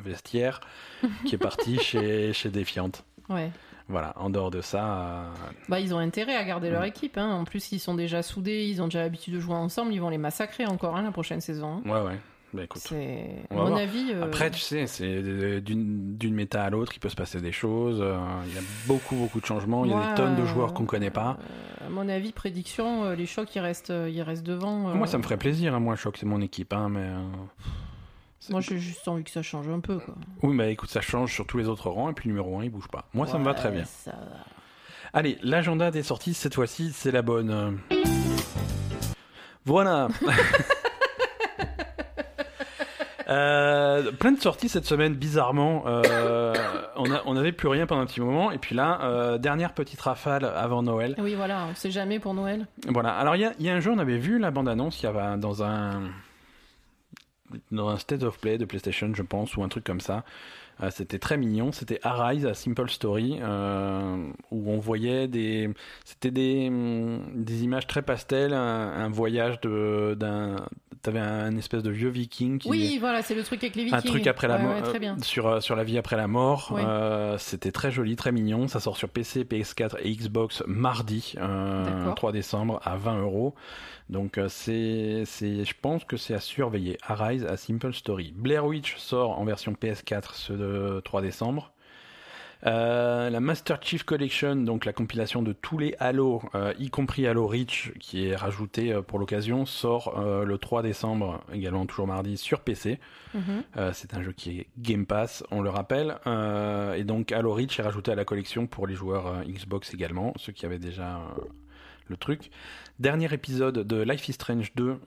[0.03, 0.59] vestiaire,
[1.25, 2.91] qui est parti chez chez Defiant.
[3.29, 3.51] Ouais.
[3.89, 4.13] Voilà.
[4.17, 5.23] En dehors de ça, euh,
[5.69, 6.87] Bah, ils ont intérêt à garder leur Mm.
[6.87, 7.17] équipe.
[7.17, 7.31] Hein.
[7.31, 9.93] En plus, ils sont déjà soudés, ils ont déjà l'habitude de jouer ensemble.
[9.93, 11.81] Ils vont les massacrer encore hein, la prochaine saison.
[11.85, 11.89] hein.
[11.89, 12.19] ouais, ouais.
[12.53, 12.81] Bah, écoute.
[12.85, 13.77] C'est, mon voir.
[13.79, 14.11] avis.
[14.13, 15.21] euh, Après, tu sais, c'est
[15.61, 17.99] d'une d'une méta à l'autre, il peut se passer des choses.
[18.01, 19.83] euh, Il y a beaucoup, beaucoup de changements.
[19.83, 21.37] Il y a des tonnes de euh, joueurs qu'on connaît pas.
[21.81, 24.89] euh, à mon avis, prédiction, euh, les chocs, ils restent, euh, ils restent devant.
[24.89, 24.93] euh.
[24.93, 25.75] Moi, ça me ferait plaisir.
[25.75, 25.81] Hein.
[25.81, 27.09] Moi, Choc, c'est mon équipe, hein, mais.
[28.49, 29.97] Moi, j'ai juste envie que ça change un peu.
[29.99, 30.15] Quoi.
[30.43, 32.63] Oui, mais écoute, ça change sur tous les autres rangs, et puis le numéro 1,
[32.63, 33.05] il bouge pas.
[33.13, 33.83] Moi, ça me va très bien.
[33.85, 34.17] ça va.
[35.13, 37.79] Allez, l'agenda des sorties, cette fois-ci, c'est la bonne.
[39.65, 40.07] Voilà.
[43.29, 45.83] Euh, plein de sorties cette semaine, bizarrement.
[45.85, 46.53] Euh,
[46.95, 48.51] on a- on n'avait plus rien pendant un petit moment.
[48.51, 51.13] Et puis là, euh, dernière petite rafale avant Noël.
[51.17, 52.67] Oui, voilà, on sait jamais pour Noël.
[52.87, 53.11] Voilà.
[53.13, 55.09] Alors, il y a, y a un jeu, on avait vu la bande-annonce, il y
[55.09, 56.03] avait dans un
[57.71, 60.23] dans un State of Play de PlayStation, je pense, ou un truc comme ça.
[60.83, 61.71] Euh, c'était très mignon.
[61.71, 65.69] C'était Arise, a Simple Story, euh, où on voyait des,
[66.05, 70.57] c'était des, hum, des images très pastel, un, un voyage de, d'un,
[71.01, 73.97] t'avais un espèce de vieux viking qui, Oui, voilà, c'est le truc avec les vikings.
[73.99, 75.17] un truc après la mort, ouais, très bien.
[75.21, 76.71] sur euh, sur la vie après la mort.
[76.73, 76.83] Ouais.
[76.85, 78.67] Euh, C'était très joli, très mignon.
[78.67, 82.15] Ça sort sur PC, PS4 et Xbox mardi, euh, D'accord.
[82.15, 83.55] 3 décembre à 20 euros.
[84.09, 86.97] Donc euh, c'est c'est, je pense que c'est à surveiller.
[87.05, 88.33] Arise, a Simple Story.
[88.35, 91.71] Blair Witch sort en version PS4 ce de 3 décembre.
[92.65, 97.27] Euh, la Master Chief Collection, donc la compilation de tous les Halo, euh, y compris
[97.27, 102.37] Halo Reach, qui est rajouté euh, pour l'occasion, sort le 3 décembre, également toujours mardi,
[102.37, 102.99] sur PC.
[103.33, 103.63] Mhm.
[103.93, 106.17] C'est un jeu qui est Game Pass, on le rappelle.
[106.97, 110.51] Et donc Halo Reach est rajouté à la collection pour les joueurs Xbox également, ceux
[110.51, 111.21] qui avaient déjà
[112.07, 112.49] le truc.
[112.99, 114.97] Dernier épisode de Life is Strange 2 euh,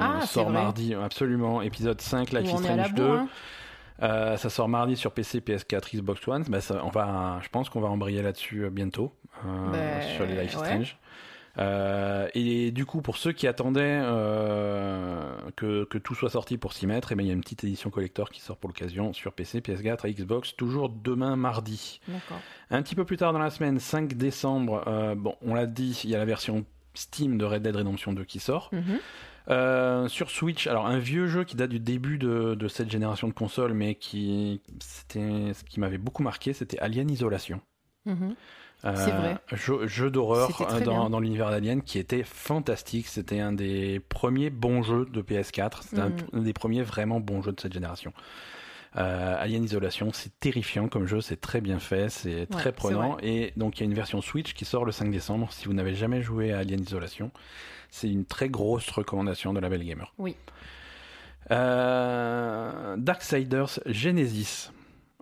[0.00, 1.62] Ah, sort mardi, absolument.
[1.62, 3.02] Épisode 5, Life Où is Strange 2.
[3.06, 3.16] bourre.
[3.18, 3.28] hein.
[4.02, 6.44] Euh, ça sort mardi sur PC, PS4, Xbox One.
[6.48, 9.12] Bah, ça, on va, je pense qu'on va embrayer là-dessus euh, bientôt
[9.44, 10.64] euh, Ben, sur les Life is ouais.
[10.64, 10.98] Strange.
[11.58, 16.72] Euh, et du coup, pour ceux qui attendaient euh, que, que tout soit sorti pour
[16.72, 19.12] s'y mettre, eh ben, il y a une petite édition collector qui sort pour l'occasion
[19.12, 22.00] sur PC, PS4 et Xbox, toujours demain mardi.
[22.70, 26.00] Un petit peu plus tard dans la semaine, 5 décembre, euh, bon, on l'a dit,
[26.04, 26.64] il y a la version
[26.94, 28.70] Steam de Red Dead Redemption 2 qui sort.
[28.72, 28.98] Mhm.
[29.50, 33.28] Euh, sur Switch, alors un vieux jeu qui date du début de, de cette génération
[33.28, 37.60] de consoles, mais qui c'était ce qui m'avait beaucoup marqué, c'était Alien Isolation.
[38.04, 38.34] Mhm.
[38.84, 39.38] Euh, C'est vrai.
[39.52, 43.08] Jeu, jeu d'horreur euh, dans, l'univers d'Alien qui était fantastique.
[43.08, 45.82] C'était un des premiers bons jeux de PS4.
[45.82, 46.16] C'était un, Mhm.
[46.34, 48.12] un des premiers vraiment bons jeux de cette génération.
[48.98, 53.16] Euh, Alien Isolation, c'est terrifiant comme jeu, c'est très bien fait, c'est très prenant.
[53.22, 55.52] Et donc il y a une version Switch qui sort le 5 décembre.
[55.52, 57.30] Si vous n'avez jamais joué à Alien Isolation,
[57.90, 60.12] c'est une très grosse recommandation de la Belle Gamer.
[60.18, 60.36] Oui.
[61.50, 64.70] Euh, Darksiders Genesis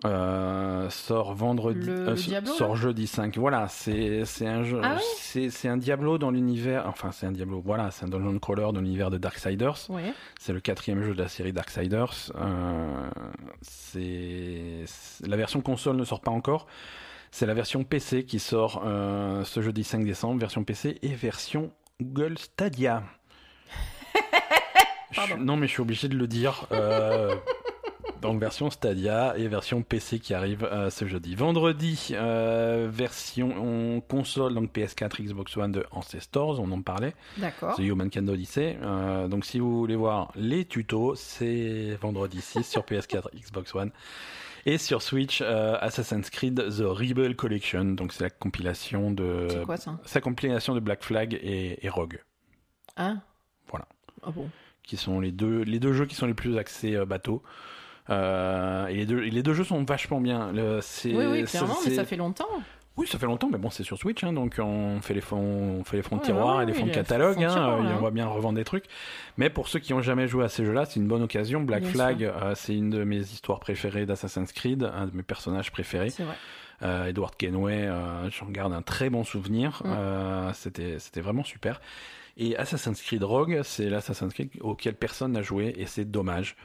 [0.05, 3.37] euh, sort vendredi, euh, Diablo, sort jeudi 5.
[3.37, 7.61] Voilà, c'est un jeu, Ah oui c'est un Diablo dans l'univers, enfin c'est un Diablo,
[7.65, 9.77] voilà, c'est un dungeon crawler dans l'univers de Darksiders.
[9.89, 10.13] Ouais.
[10.39, 12.13] C'est le quatrième jeu de la série Darksiders.
[12.35, 13.09] Euh,
[13.61, 14.83] c'est
[15.25, 16.67] la version console ne sort pas encore.
[17.31, 21.71] C'est la version PC qui sort euh, ce jeudi 5 décembre, version PC et version
[22.01, 23.03] Google Stadia.
[25.11, 26.67] Je- non, mais je suis obligé de le dire.
[28.21, 31.35] donc version Stadia et version PC qui arrive euh, ce jeudi.
[31.35, 37.13] Vendredi, euh, version console, donc PS4, Xbox One de Ancestors, on en parlait.
[37.37, 37.75] D'accord.
[37.75, 38.77] The Humankind Odyssey.
[38.81, 43.91] Euh, donc si vous voulez voir les tutos, c'est vendredi 6 sur PS4, Xbox One.
[44.65, 47.85] Et sur Switch, euh, Assassin's Creed The Rebel Collection.
[47.85, 49.47] Donc c'est la compilation de...
[49.49, 49.97] C'est quoi ça?
[50.13, 52.21] la compilation de Black Flag et, et Rogue.
[52.97, 53.21] Hein
[53.69, 53.87] Voilà.
[54.23, 54.49] Ah bon
[54.83, 57.43] Qui sont les deux, les deux jeux qui sont les plus axés bateau.
[58.09, 60.51] Euh, et, les deux, et les deux jeux sont vachement bien.
[60.51, 62.47] Le- Oui, oui, clairement, mais ça fait longtemps.
[62.97, 65.77] Oui, ça fait longtemps, mais bon, c'est sur Switch, hein, donc on fait les fonds,
[65.79, 67.85] on fait les fonds de tiroir ouais, et les fonds de catalogue, hein, tiroir, on
[67.85, 67.99] hein.
[68.01, 68.85] va bien revendre des trucs.
[69.37, 71.61] Mais pour ceux qui ont jamais joué à ces jeux-là, c'est une bonne occasion.
[71.61, 75.21] Black Bien Flag, euh, c'est une de mes histoires préférées d'Assassin's Creed, un de mes
[75.21, 76.09] personnages préférés.
[76.09, 76.35] C'est vrai.
[76.81, 79.83] Euh, Edward Kenway, euh, j'en garde un très bon souvenir.
[79.85, 80.53] Mm.
[80.53, 81.81] C'était, c'était vraiment super.
[82.37, 86.55] Et Assassin's Creed Rogue, c'est l'Assassin's Creed auquel personne n'a joué, et c'est dommage.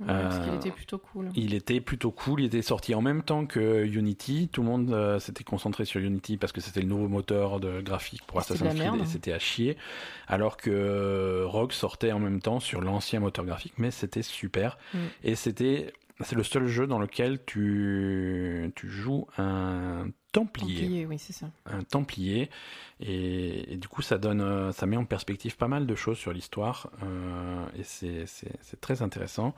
[0.00, 1.28] Ouais, Parce Euh, qu'il était plutôt cool.
[1.34, 4.48] Il était plutôt cool, il était sorti en même temps que Unity.
[4.50, 7.80] Tout le monde euh, s'était concentré sur Unity parce que c'était le nouveau moteur de
[7.80, 9.00] graphique pour Assassin's Creed merde.
[9.02, 9.76] et c'était à chier.
[10.28, 14.78] Alors que euh, Rogue sortait en même temps sur l'ancien moteur graphique, mais c'était super.
[14.94, 14.98] Mm.
[15.24, 21.18] Et c'était, c'est le seul jeu dans lequel tu, tu joues un Templier, Templier, oui,
[21.18, 21.46] c'est ça.
[21.66, 22.50] un Templier,
[23.00, 26.18] et, et du coup ça donne, euh, ça met en perspective pas mal de choses
[26.18, 29.54] sur l'histoire, euh, et c'est, très intéressant.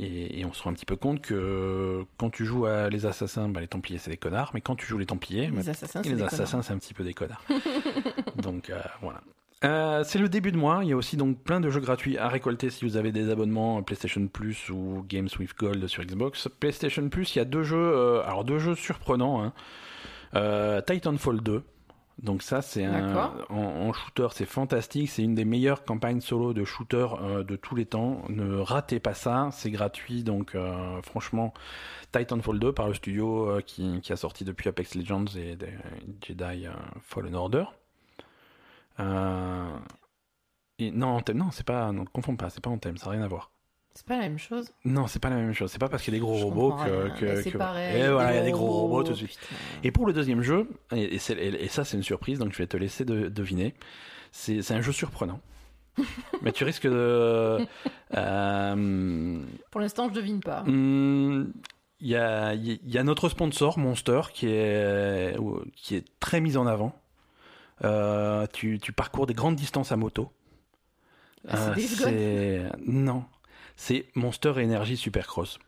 [0.00, 3.04] Et, et on se rend un petit peu compte que quand tu joues à les
[3.06, 5.70] assassins, bah, les Templiers c'est des connards, mais quand tu joues les Templiers, bah, Les
[5.70, 7.42] assassins, et c'est les assassins c'est un petit peu des connards.
[8.36, 9.20] donc euh, voilà.
[9.64, 10.80] Euh, c'est le début de mois.
[10.82, 13.30] Il y a aussi donc plein de jeux gratuits à récolter si vous avez des
[13.30, 16.48] abonnements PlayStation Plus ou Games with Gold sur Xbox.
[16.60, 19.42] PlayStation Plus, il y a deux jeux, euh, alors deux jeux surprenants.
[19.42, 19.52] Hein.
[20.34, 21.62] Euh, Titanfall 2.
[22.22, 23.14] Donc ça, c'est un
[23.48, 25.08] en, en shooter, c'est fantastique.
[25.08, 28.22] C'est une des meilleures campagnes solo de shooter euh, de tous les temps.
[28.28, 29.50] Ne ratez pas ça.
[29.52, 30.24] C'est gratuit.
[30.24, 31.54] Donc euh, franchement,
[32.10, 35.68] Titanfall 2 par le studio euh, qui, qui a sorti depuis Apex Legends et des-
[36.26, 36.66] Jedi
[37.02, 37.66] Fallen Order.
[40.80, 43.22] Et non, Anthem, non, c'est pas, non, confonds pas, c'est pas Anthem, ça n'a rien
[43.22, 43.50] à voir.
[43.94, 44.70] C'est pas la même chose.
[44.84, 45.72] Non, c'est pas la même chose.
[45.72, 47.58] C'est pas parce qu'il y a des gros Je robots que, que, Bah, c'est que-
[47.58, 48.00] pareil.
[48.02, 49.36] Et voilà, il y a des gros robots tout de suite.
[49.40, 49.54] putain.
[49.82, 53.04] Et pour le deuxième jeu, et, ça c'est une surprise, donc je vais te laisser
[53.04, 53.74] de- deviner.
[54.30, 55.40] C'est c'est un jeu surprenant.
[56.42, 57.58] Mais tu risques de.
[58.14, 59.40] euh,
[59.72, 60.60] Pour l'instant, je devine pas.
[60.62, 61.52] hum,
[62.00, 65.36] Il y, a, il y a notre sponsor Monster qui est,
[65.74, 66.94] qui est très mis en avant.
[67.84, 70.30] Euh, tu, tu parcours des grandes distances à moto.
[71.48, 73.24] Ah, c'est Euh, c'est- non,
[73.78, 75.58] c'est Monster Energy Supercross.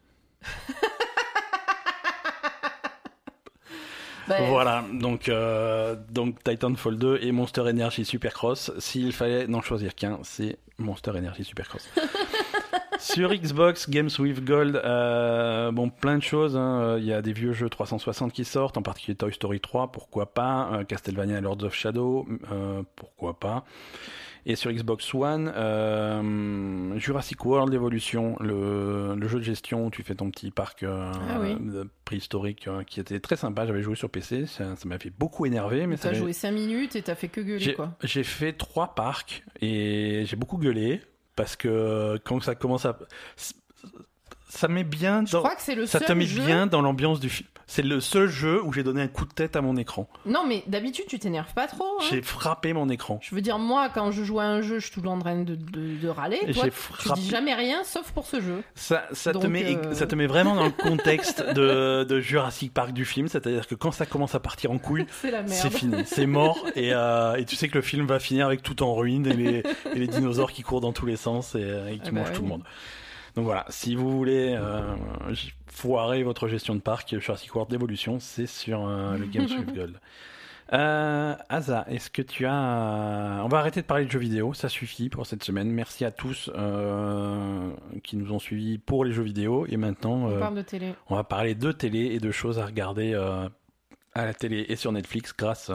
[4.48, 8.70] Voilà, donc, euh, donc Titanfall 2 et Monster Energy Supercross.
[8.78, 11.88] S'il fallait n'en choisir qu'un, c'est Monster Energy Supercross.
[13.00, 16.54] Sur Xbox, Games with Gold, euh, bon, plein de choses.
[16.56, 16.96] hein.
[16.98, 20.32] Il y a des vieux jeux 360 qui sortent, en particulier Toy Story 3, pourquoi
[20.34, 20.68] pas.
[20.74, 23.64] Euh, Castlevania Lords of Shadow, euh, pourquoi pas.
[24.46, 30.02] Et sur Xbox One, euh, Jurassic World Evolution, le, le jeu de gestion où tu
[30.02, 31.56] fais ton petit parc euh, Ah oui.
[32.04, 33.66] préhistorique euh, qui était très sympa.
[33.66, 35.46] J'avais joué sur PC, ça, ça m'avait beaucoup.
[35.86, 37.96] Mais ça T'as joué 5 minutes et t'as fait que gueuler, j'ai quoi.
[38.02, 41.00] j'ai fait trois parcs et j'ai beaucoup gueulé
[41.36, 42.98] parce que quand ça commence à
[44.50, 46.66] ça met bien Je dans, crois que c'est le ça seul te met jeu- bien
[46.66, 47.48] dans l'ambiance du film.
[47.66, 50.08] C'est le seul jeu où j'ai donné un coup de tête à mon écran.
[50.26, 51.84] Non, mais d'habitude, tu t'énerves pas trop.
[52.00, 52.04] hein.
[52.10, 53.20] J'ai frappé mon écran.
[53.22, 55.12] Je veux dire, moi, quand je joue à un jeu, je suis tout le temps
[55.14, 56.40] en train de, de, de râler.
[56.52, 57.20] Toi, j'ai tu frappé.
[57.20, 58.64] dis jamais rien sauf pour ce jeu.
[58.74, 62.18] Ça, ça, te Donc, met, euh, ça te met vraiment dans le contexte de, de
[62.20, 65.06] Jurassic Park du film, c'est-à-dire que quand ça commence à partir en couille,
[65.46, 68.62] C'est fini, c'est mort, et, euh, et tu sais que le film va finir avec
[68.62, 69.62] tout en ruine et les,
[69.94, 72.20] et les dinosaures qui courent dans tous les sens et, euh, et qui Ah bah
[72.22, 72.46] mangent tout oui.
[72.46, 72.62] le monde.
[73.36, 74.94] Donc voilà, si vous voulez euh,
[75.66, 80.00] foirer votre gestion de parc, Jurassic World Evolution, c'est sur euh, le Games with Gold.
[80.72, 83.42] Euh, Asa, est-ce que tu as...
[83.44, 85.68] On va arrêter de parler de jeux vidéo, ça suffit pour cette semaine.
[85.70, 87.72] Merci à tous euh,
[88.04, 89.66] qui nous ont suivis pour les jeux vidéo.
[89.68, 90.94] Et maintenant, On euh, parle de télé.
[91.08, 94.92] on va parler de télé et de choses à regarder à la télé et sur
[94.92, 95.70] Netflix grâce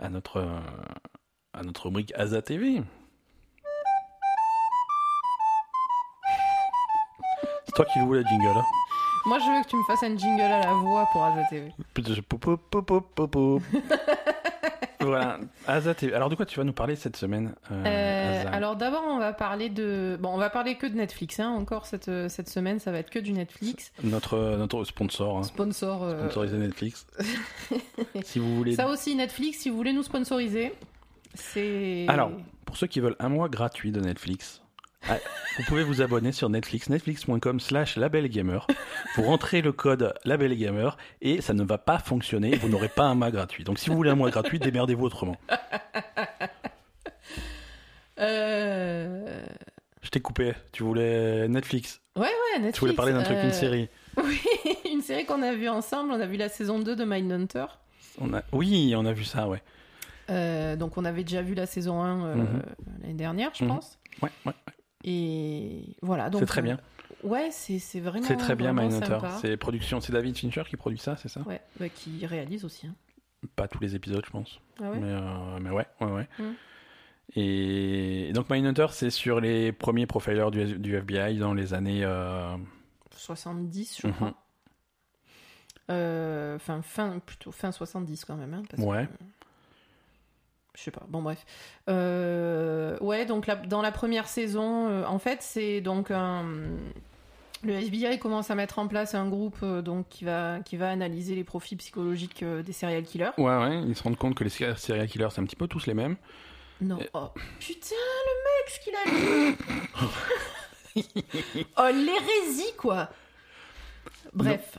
[0.00, 0.44] à notre
[1.52, 2.82] à notre rubrique Asa TV.
[7.76, 8.46] C'est toi qui loue la jingle.
[8.58, 8.62] Hein
[9.26, 11.72] Moi, je veux que tu me fasses un jingle à la voix pour Asa TV.
[11.92, 13.62] Putain, je- pop, pop, pop, pop, pop, pop.
[15.00, 16.14] voilà, Asa TV.
[16.14, 19.32] Alors de quoi tu vas nous parler cette semaine euh, Euh, alors d'abord, on va
[19.32, 20.16] parler de.
[20.20, 21.40] Bon, on va parler que de Netflix.
[21.40, 21.50] Hein.
[21.50, 23.92] Encore cette, cette semaine, ça va être que du Netflix.
[24.04, 26.02] notre notre sponsor, hein, Sponsor.
[26.04, 27.06] euh, sponsorisé Netflix.
[28.22, 28.76] si vous voulez.
[28.76, 30.72] Ça aussi, Netflix, si vous voulez nous sponsoriser,
[31.34, 32.06] c'est.
[32.08, 32.30] Alors,
[32.66, 34.62] pour ceux qui veulent un mois gratuit de Netflix,
[35.58, 38.60] vous pouvez vous abonner sur Netflix, netflix.com slash labelgamer.
[39.16, 40.90] Vous rentrez le code labelgamer
[41.22, 43.64] et ça ne va pas fonctionner, vous n'aurez pas un mois gratuit.
[43.64, 45.36] Donc si vous voulez un mois gratuit, démerdez-vous autrement.
[48.20, 49.42] Euh...
[50.02, 52.74] Je t'ai coupé, tu voulais Netflix, Ouais, ouais, Netflix.
[52.74, 53.88] tu voulais parler d'un truc, euh, une série.
[54.22, 54.40] Oui,
[54.92, 56.12] une série qu'on a vue ensemble.
[56.12, 57.64] On a vu la saison 2 de Mindhunter.
[58.20, 58.42] On a...
[58.52, 59.60] Oui, on a vu ça, ouais.
[60.30, 62.62] Euh, donc on avait déjà vu la saison 1 euh, Mhm.
[63.02, 63.70] l'année dernière, je Mhm.
[63.70, 63.98] pense.
[64.22, 64.52] Ouais, ouais.
[65.04, 66.30] Et voilà.
[66.32, 66.80] C'est très euh, bien.
[67.22, 68.26] Ouais, c'est vraiment.
[68.26, 69.18] C'est très bien, Mindhunter.
[69.40, 71.40] C'est production, c'est David Fincher qui produit ça, c'est ça?
[71.42, 72.86] Ouais, bah, qui réalise aussi.
[72.86, 72.94] hein.
[73.56, 74.60] Pas tous les épisodes, je pense.
[74.82, 74.98] Ah ouais?
[74.98, 76.28] Mais, euh, mais ouais, ouais, ouais.
[76.38, 76.52] Mm.
[77.36, 82.02] Et donc Mindhunter, c'est sur les premiers profilers du, du FBI dans les années.
[82.04, 82.56] euh,
[83.10, 84.12] 70, je Mhm.
[84.14, 84.34] crois.
[85.90, 88.54] Euh, Enfin, fin, plutôt fin 70 quand même.
[88.54, 89.06] hein, parce Ouais.
[89.06, 89.24] que-
[90.74, 91.02] je sais pas.
[91.08, 91.44] Bon, bref.
[91.88, 96.44] Euh, ouais, donc la- dans la première saison, euh, en fait, c'est donc un.
[97.62, 100.90] Le FBI commence à mettre en place un groupe euh, donc qui va qui va
[100.90, 103.30] analyser les profils psychologiques des serial killers.
[103.38, 105.66] Ouais, ouais, ils se rendent compte que les ser- serial killers, c'est un petit peu
[105.66, 106.16] tous les mêmes.
[106.80, 106.98] Non.
[107.14, 107.28] Oh,
[107.60, 107.94] putain,
[108.26, 109.04] le mec, ce qu'il a
[110.96, 111.04] dit.
[111.78, 113.08] oh, l'hérésie, quoi.
[114.34, 114.78] Bref,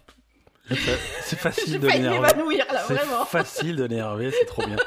[1.22, 3.26] C'est facile de m'évanouir là, C'est vraiment.
[3.26, 4.76] facile de l'énerver, c'est trop bien.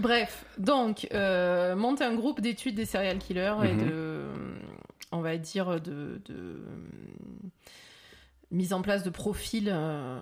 [0.00, 3.86] Bref, donc, euh, monte un groupe d'études des serial killers et Mhm.
[3.88, 4.22] de,
[5.12, 6.62] on va dire, de, de
[8.50, 10.18] mise en place de profils euh,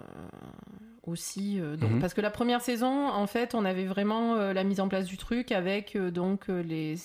[1.07, 1.61] aussi.
[1.61, 2.01] euh, donc, Mhm.
[2.01, 5.07] Parce que la première saison, en fait, on avait vraiment euh, la mise en place
[5.07, 6.97] du truc avec donc les.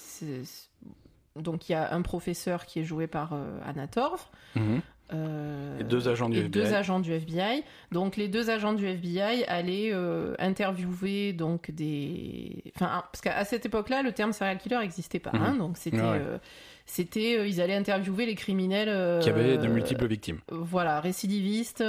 [1.36, 3.34] Donc, il y a un professeur qui est joué par
[3.66, 4.22] Anna Torv.
[4.56, 4.82] Mhm.
[5.14, 6.49] Euh, Et deux agents du et FBI.
[6.52, 7.64] deux agents du FBI.
[7.91, 13.45] Donc les deux agents du FBI allaient euh, interviewer donc des, enfin ah, parce qu'à
[13.45, 15.57] cette époque-là le terme serial killer n'existait pas, hein, Mhm.
[15.60, 16.03] donc c'était, Ouais.
[16.22, 16.38] euh,
[16.85, 20.40] c'était, euh, ils allaient interviewer les criminels Qui avait de multiples victimes.
[20.49, 21.84] voilà, récidivistes,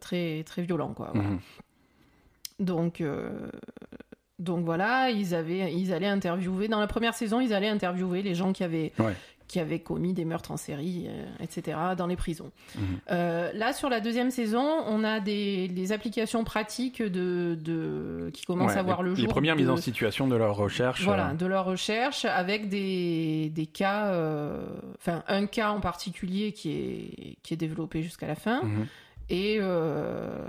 [0.00, 1.10] très très violents quoi.
[1.14, 1.28] voilà.
[1.30, 1.38] Mhm.
[2.60, 3.02] Donc
[4.38, 8.34] donc voilà, ils avaient, ils allaient interviewer dans la première saison, ils allaient interviewer les
[8.34, 9.12] gens qui avaient Ouais.
[9.52, 12.50] Qui avaient commis des meurtres en série, euh, etc., dans les prisons.
[12.74, 12.82] Mhm.
[13.10, 18.72] Euh, là, sur la deuxième saison, on a des, applications pratiques de, de, qui commencent
[18.72, 19.28] Ouais, à voir les, le les jour.
[19.30, 21.04] premières de- mises en situation de leur recherche.
[21.04, 24.10] Voilà, euh, de leur recherche avec des, des cas,
[24.98, 28.86] enfin un cas en particulier qui est, qui est développé jusqu'à la fin, mhm.
[29.34, 30.44] Et, euh,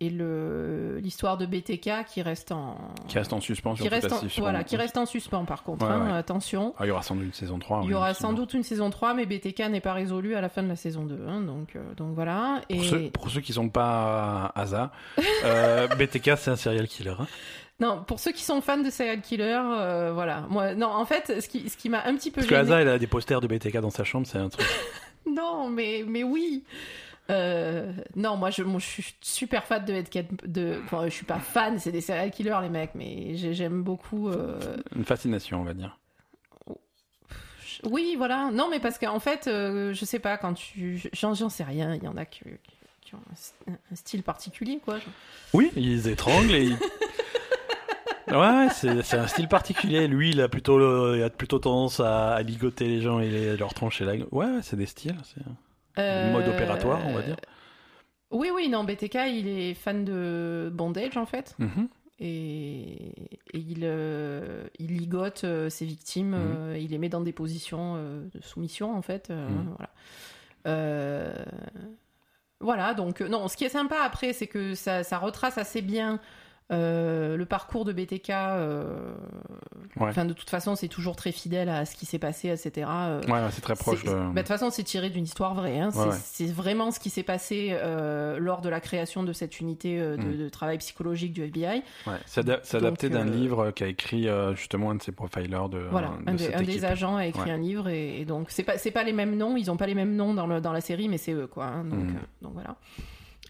[0.00, 4.20] et le, l'histoire de BTK qui reste en, Qui reste en suspens qui reste en,
[4.38, 6.16] voilà, qui reste en suspens par contre, Ouais, hein, ouais.
[6.16, 6.74] attention.
[6.78, 7.82] Ah, il y aura sans doute une saison 3.
[7.84, 10.48] Il y aura sans doute une saison 3, mais BTK n'est pas résolu à la
[10.48, 11.18] fin de la saison 2.
[11.28, 12.62] hein, donc, euh, donc voilà.
[12.70, 12.76] Et...
[12.76, 14.90] Pour, ceux, pour ceux qui sont pas Asa,
[15.44, 17.14] euh, BTK c'est un serial killer.
[17.18, 17.26] hein.
[17.80, 19.60] Non, pour ceux qui sont fans de serial killer,
[20.14, 20.46] voilà.
[20.48, 22.62] Moi, non, en fait, ce qui, ce qui m'a un petit peu Parce que gênée-
[22.72, 24.66] Asa, elle a des posters de BTK dans sa chambre, c'est un truc.
[25.30, 26.64] Non, mais, mais oui.
[27.30, 31.38] Euh, non, moi je, suis super fan de Ed Kemp- de Enfin, je suis pas
[31.38, 34.28] fan, c'est des serial killers les mecs, mais j'ai- j'aime beaucoup.
[34.30, 34.58] euh,
[34.96, 35.98] Une fascination, on va dire.
[37.84, 38.50] Oui, voilà.
[38.52, 41.00] Non, mais parce qu'en fait, euh, je sais pas, quand tu.
[41.12, 42.40] J'en sais rien, il y en a qui,
[43.02, 43.20] qui ont
[43.68, 44.98] un, un style particulier, quoi.
[45.54, 46.78] Oui, ils étranglent et ils...
[48.34, 50.06] Ouais, c'est un style particulier.
[50.08, 53.30] Lui, il a plutôt, le- il a plutôt tendance à, à ligoter les gens et
[53.30, 55.16] les- leur trancher la ouais, c'est des styles.
[55.98, 57.36] Euh, Mode opératoire, on va dire.
[58.30, 61.54] Oui, oui, non, BTK, il est fan de bondage en fait.
[61.58, 61.88] Mhm.
[62.20, 63.12] Et,
[63.52, 66.76] et il, euh, il ligote euh, ses victimes, Mhm.
[66.76, 69.30] il les met dans des positions de soumission en fait.
[69.30, 69.74] Mhm.
[69.76, 71.34] Voilà.
[72.60, 76.18] Voilà, donc non, ce qui est sympa après, c'est que ça, ça retrace assez bien
[76.70, 78.30] euh, le parcours de BTK.
[78.30, 79.12] euh,
[79.98, 80.08] Ouais.
[80.10, 82.86] Enfin, de toute façon, c'est toujours très fidèle à ce qui s'est passé, etc.
[82.88, 84.10] euh, Ouais, c'est très proche de.
[84.12, 85.78] bah, De toute façon, c'est tiré d'une histoire vraie.
[85.80, 85.90] hein.
[85.94, 86.52] Ouais, c'est ouais.
[86.52, 87.76] vraiment ce qui s'est passé
[88.38, 90.38] lors de la création de cette unité de, Mm.
[90.38, 91.82] de travail psychologique du FBI.
[92.26, 96.12] C'est ada- c'est adapté d'un livre qu'a écrit justement un de ses profilers de, Voilà,
[96.24, 96.84] de un, des, cette un des équipe.
[96.84, 99.70] agents a écrit un livre et, et donc c'est pas pas les mêmes noms, ils
[99.70, 101.66] ont pas les mêmes noms dans, le, dans la série, mais c'est eux quoi.
[101.66, 101.84] hein.
[101.84, 102.14] donc, Mm.
[102.42, 102.76] donc voilà.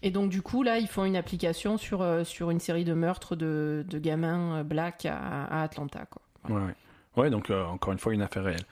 [0.03, 2.93] Et donc du coup là, ils font une application sur euh, sur une série de
[2.93, 6.21] meurtres de, de gamins euh, black à, Atlanta quoi.
[6.49, 6.75] Ouais, ouais.
[7.17, 8.65] Ouais, donc euh, encore une fois, une affaire réelle.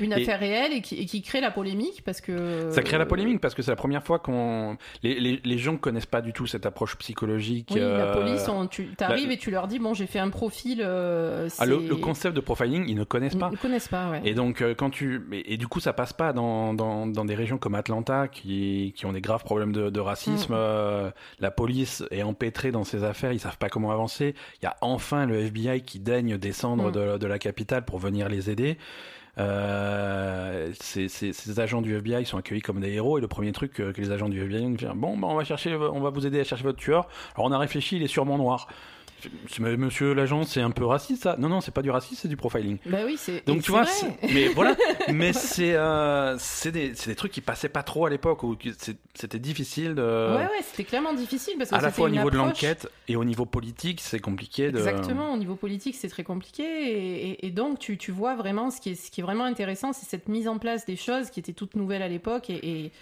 [0.00, 2.98] Une Et- affaire réelle et qui, et qui crée la polémique parce que Ça crée
[2.98, 4.76] la polémique parce que c'est la première fois qu'on.
[5.02, 7.68] Les, les, les gens connaissent pas du tout cette approche psychologique.
[7.72, 10.18] Oui, la euh, police, on- tu arrives la- et tu leur dis bon, j'ai fait
[10.18, 10.82] un profil.
[10.84, 13.50] euh, ah, le, le concept de profiling, ils ne connaissent Ils pas.
[13.50, 14.20] ne connaissent pas, ouais.
[14.24, 15.22] Et donc, euh, quand tu.
[15.32, 18.92] Et, et du coup, ça passe pas dans, dans, dans des régions comme Atlanta qui,
[18.96, 20.52] qui ont des graves problèmes de, de racisme.
[20.52, 20.56] Mm.
[20.58, 21.10] Euh,
[21.40, 24.34] la police est empêtrée dans ces affaires, ils savent pas comment avancer.
[24.60, 26.92] Il y a enfin le FBI qui daigne descendre Mm.
[26.92, 28.78] de, de la capitale pour venir les aider.
[29.38, 33.92] Euh, ces, agents du FBI sont accueillis comme des héros et le premier truc que,
[33.92, 36.26] que les agents du FBI viennent faire, bon, bah, on va chercher, on va vous
[36.26, 37.08] aider à chercher votre tueur.
[37.34, 38.68] Alors on a réfléchi, il est sûrement noir.
[39.60, 42.28] Mais Monsieur l'agent, c'est un peu raciste ça Non, non, c'est pas du racisme, c'est
[42.28, 42.78] du profiling.
[42.86, 43.46] Bah oui, c'est.
[43.46, 44.16] Donc tu vois, vrai.
[44.32, 44.76] mais voilà,
[45.12, 48.56] mais c'est euh, c'est des, trucs qui passaient pas trop à l'époque où
[49.14, 52.30] c'était difficile de Ouais, ouais, c'était clairement difficile parce que à la fois au niveau
[52.30, 56.24] de l'enquête et au niveau politique, c'est compliqué de Exactement, au niveau politique, c'est très
[56.24, 56.62] compliqué.
[56.62, 59.44] Et, et- et donc, tu, tu vois vraiment ce qui est, ce qui est vraiment
[59.44, 62.84] intéressant, c'est cette mise en place des choses qui étaient toutes nouvelles à l'époque et,
[62.84, 62.92] et-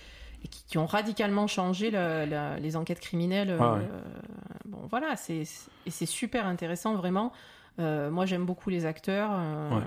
[0.45, 3.51] et qui, qui ont radicalement changé les enquêtes criminelles.
[3.51, 3.57] Ouais.
[3.61, 4.01] euh,
[4.65, 5.43] bon, voilà, c'est
[5.87, 7.33] et c'est super intéressant, vraiment.
[7.79, 9.31] Euh, moi, j'aime beaucoup les acteurs.
[9.33, 9.85] euh, Ouais.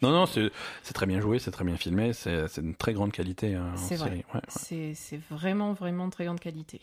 [0.00, 0.50] Non, non, c'est
[0.94, 3.96] très bien joué, c'est très bien filmé, c'est une très grande qualité hein, en C'est
[3.96, 4.08] vrai.
[4.08, 4.24] série.
[4.32, 4.40] Ouais, ouais.
[4.48, 6.80] C'est c'est vraiment, vraiment de très grande qualité.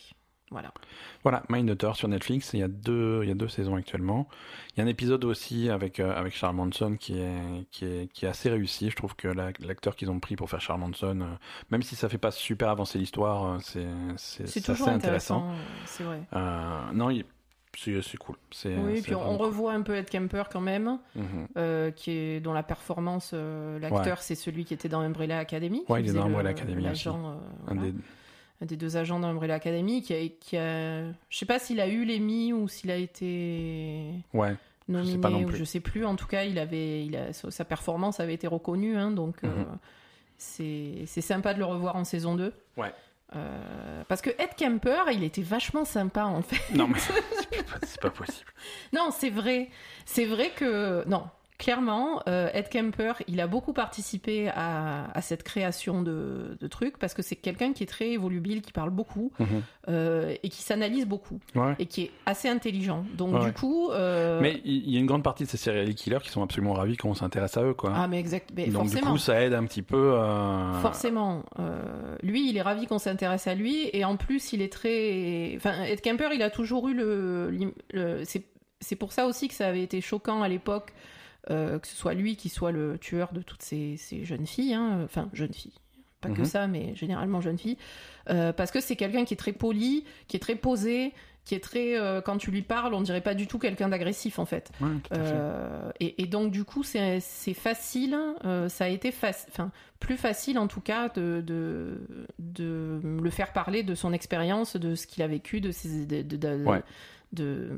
[0.52, 0.74] Voilà.
[1.24, 4.28] Voilà, Mindhunter sur Netflix, il y a deux, il y a deux saisons actuellement.
[4.76, 8.12] Il y a un épisode aussi avec euh, avec Charles Manson qui est qui est
[8.12, 8.90] qui est assez réussi.
[8.90, 11.26] Je trouve que la- l'acteur qu'ils ont pris pour faire Charles Manson, euh,
[11.70, 13.58] même si ça fait pas super avancer l'histoire, euh,
[14.18, 15.52] c'est assez intéressant.
[15.86, 16.22] c'est vrai.
[16.34, 17.26] Euh, non, il-
[17.78, 18.36] c'est cool.
[18.52, 19.46] C'est Oui, puis on, cool.
[19.46, 21.48] revoit un peu Ed Kemper quand même, Mhm.
[21.58, 25.84] euh, qui est dont la performance, euh, l'acteur, c'est celui qui était dans Umbrella Academy.
[25.88, 26.94] Ouais, qui il est dans Umbrella Academy euh,
[27.66, 27.82] voilà.
[27.82, 27.94] un des
[28.66, 32.04] deux agents dans Umbrella Academy, qui a, qui a, je sais pas s'il a eu
[32.06, 34.04] l'Emmy ou s'il a été
[34.34, 34.56] Ouais,
[34.88, 35.58] nominé pas non ou plus.
[35.58, 36.06] je sais plus.
[36.06, 39.48] En tout cas, il avait, il a, sa performance avait été reconnue, hein, donc euh,
[39.48, 39.78] Mhm.
[40.38, 42.54] c'est c'est sympa de le revoir en saison 2.
[42.78, 42.94] Ouais.
[43.36, 46.74] Euh, parce que Ed Kemper, il était vachement sympa en fait.
[46.76, 47.14] non mais c'est
[47.64, 48.52] pas, c'est pas possible.
[48.92, 49.70] Non, c'est vrai.
[50.06, 51.08] C'est vrai que.
[51.08, 51.28] Non,
[51.60, 56.98] clairement, euh, Ed Kemper, il a beaucoup participé à, à cette création de, de trucs
[56.98, 59.48] parce que c'est quelqu'un qui est très volubile, qui parle beaucoup Mhm.
[59.90, 61.76] euh, et qui s'analyse beaucoup Ouais.
[61.78, 63.04] et qui est assez intelligent.
[63.16, 63.92] Donc, Ouais, du coup.
[63.92, 66.74] euh, Mais il y a une grande partie de ces serial killers qui sont absolument
[66.74, 67.92] ravis quand on s'intéresse à eux, quoi.
[67.96, 68.50] Ah, mais exact.
[68.56, 69.02] Mais Donc forcément.
[69.08, 70.18] du coup, ça aide un petit peu.
[70.82, 71.44] Forcément.
[72.24, 73.90] Lui, il est ravi qu'on s'intéresse à lui.
[73.94, 75.54] Et en plus, il est très.
[75.58, 78.24] Enfin, Ed Kemper, il a toujours eu le.
[78.24, 80.94] c'est, pour ça aussi que ça avait été choquant à l'époque,
[81.48, 84.74] que ce soit lui qui soit le tueur de toutes ces, ces jeunes filles.
[84.74, 85.02] hein.
[85.06, 85.74] Enfin, jeunes filles.
[86.22, 86.46] Pas que Mhm.
[86.46, 87.78] ça, mais généralement jeunes filles.
[88.30, 91.14] Euh, parce que c'est quelqu'un qui est très poli, qui est très posé,
[91.46, 91.98] qui est très.
[91.98, 94.70] euh, quand tu lui parles, on dirait pas du tout quelqu'un d'agressif, en fait.
[94.82, 94.88] ouais.
[95.14, 97.22] Euh, et, et donc du coup c'est
[97.54, 99.14] facile, euh, ça a été
[99.48, 99.72] enfin
[100.02, 102.02] plus facile en tout cas de, de
[102.38, 106.22] de le faire parler de son expérience, de ce qu'il a vécu, de ses de,
[106.22, 106.84] de, de, Ouais.
[107.32, 107.70] de,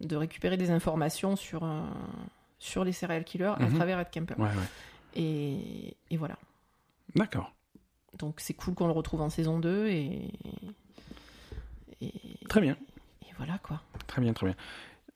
[0.00, 1.80] de récupérer des informations sur euh,
[2.58, 3.74] sur les serial killers à Mhm.
[3.74, 4.34] travers Ed Kemper.
[4.38, 4.52] Ouais, ouais.
[5.14, 6.36] Et, et voilà.
[7.14, 7.52] D'accord.
[8.18, 10.30] Donc c'est cool qu'on le retrouve en saison 2 et
[12.00, 12.12] et,
[12.48, 12.76] Très bien.
[13.22, 13.80] et voilà quoi.
[14.06, 14.56] Très bien, très bien.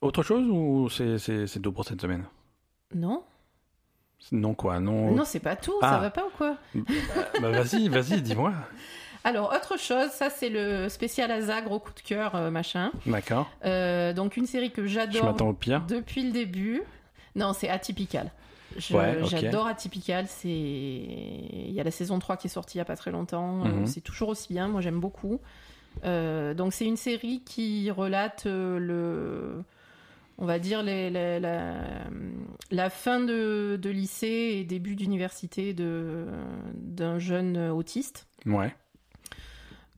[0.00, 2.24] Autre chose ou c'est tout pour cette semaine?
[2.94, 3.22] Non
[4.32, 5.12] Non quoi, non.
[5.12, 5.90] Non, c'est pas tout, Ah.
[5.90, 6.56] ça va pas ou quoi?
[7.40, 8.52] Bah vas-y, vas-y, dis-moi.
[9.22, 12.90] Alors, autre chose, ça c'est le spécial Asa, gros coup de cœur, euh, machin.
[13.04, 13.50] D'accord.
[13.66, 15.82] Euh, donc, une série que Je j'adore m'attends au pire.
[15.86, 16.82] depuis le début.
[17.36, 18.30] Non, c'est Atypical.
[18.90, 19.18] Ouais.
[19.24, 20.26] J'adore Atypical.
[20.28, 20.48] C'est...
[20.48, 23.64] Il y a la saison 3 qui est sortie il n'y a pas très longtemps.
[23.64, 23.86] Euh, Mhm.
[23.86, 24.68] C'est toujours aussi bien.
[24.68, 25.40] Moi, j'aime beaucoup.
[26.04, 29.64] Euh, donc, c'est une série qui relate euh, le.
[30.38, 31.74] on va dire, les, les- la,
[32.70, 38.26] la fin de, de lycée et début d'université d'un jeune autiste.
[38.46, 38.74] Ouais.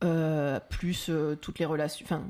[0.03, 2.23] Euh, plus euh, toutes les relations, enfin,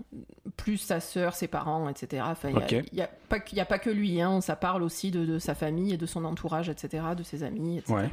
[0.58, 2.24] plus sa sœur, ses parents, etc.
[2.28, 2.86] Enfin, il y a- Ok.
[2.91, 5.10] il y a, pas que- il y a pas que lui, hein, ça parle aussi
[5.10, 7.95] de, de sa famille et de son entourage, etc., de ses amis, etc.
[7.95, 8.10] Ouais.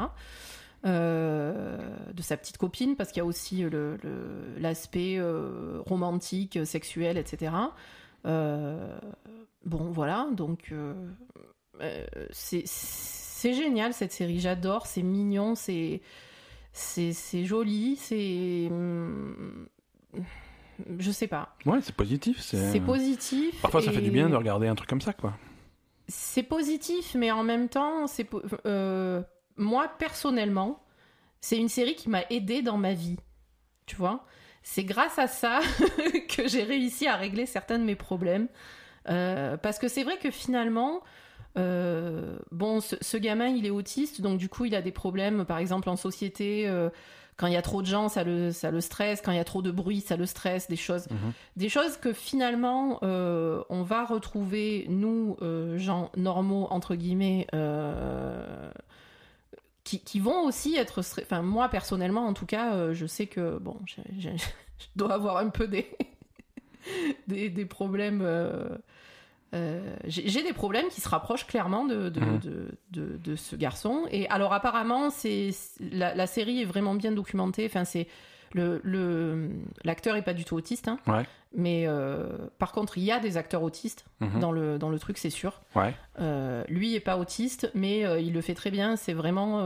[0.87, 1.77] Euh,
[2.15, 5.21] de sa petite copine, parce qu'il y a aussi le- le- l'aspect
[5.87, 7.53] romantique, sexuel, etc.
[8.25, 10.73] Bon, voilà, donc
[12.31, 16.01] c'est c'est génial cette série, j'adore, c'est mignon, c'est
[16.73, 19.67] c'est joli, c'est hum,
[20.99, 22.41] je sais pas, Ouais, c'est positif.
[22.41, 23.61] C'est positif.
[23.61, 25.35] Parfois, ça fait du bien de regarder un truc comme ça, quoi.
[26.09, 28.29] c'est positif, mais en même temps, c'est
[28.67, 29.23] euh,
[29.57, 30.83] moi personnellement,
[31.41, 33.17] c'est une série qui m'a aidé dans ma vie.
[33.87, 34.25] Tu vois,
[34.63, 35.61] c'est grâce à ça
[36.29, 38.49] que j'ai réussi à régler certains de mes problèmes.
[39.09, 41.03] Euh, parce que c'est vrai que finalement,
[41.59, 45.45] euh, bon, ce, ce gamin, il est autiste, donc du coup, il a des problèmes,
[45.45, 46.69] par exemple en société.
[46.69, 46.91] euh,
[47.37, 49.23] quand il y a trop de gens, ça le, ça le stresse.
[49.23, 50.69] Quand il y a trop de bruit, ça le stresse.
[50.69, 51.33] Des choses, Mhm.
[51.57, 55.39] des choses que finalement, euh, on va retrouver, nous,
[55.77, 57.47] gens normaux, entre guillemets,
[59.85, 61.01] qui, qui vont aussi être...
[61.23, 64.03] Enfin, moi, personnellement, en tout cas, je sais que, bon, j'ai-
[64.37, 65.87] je dois avoir un peu des,
[67.27, 68.23] des, des problèmes...
[69.55, 72.41] euh, j'ai des problèmes qui se rapprochent clairement de, de, Mhm.
[72.93, 74.07] de, ce garçon.
[74.11, 75.51] Et alors apparemment, c'est
[75.81, 77.67] la, la série est vraiment bien documentée.
[77.67, 78.07] Enfin, c'est
[78.53, 78.81] le
[79.85, 80.99] l'acteur est pas du tout autiste, hein.
[81.07, 81.25] Ouais.
[81.55, 82.27] mais euh,
[82.59, 84.41] par contre, il y a des acteurs autistes Mhm.
[84.41, 85.61] dans le dans le truc, c'est sûr.
[85.77, 85.95] Ouais.
[86.21, 88.97] Euh, lui est pas autiste, mais il le fait très bien.
[88.97, 89.65] C'est vraiment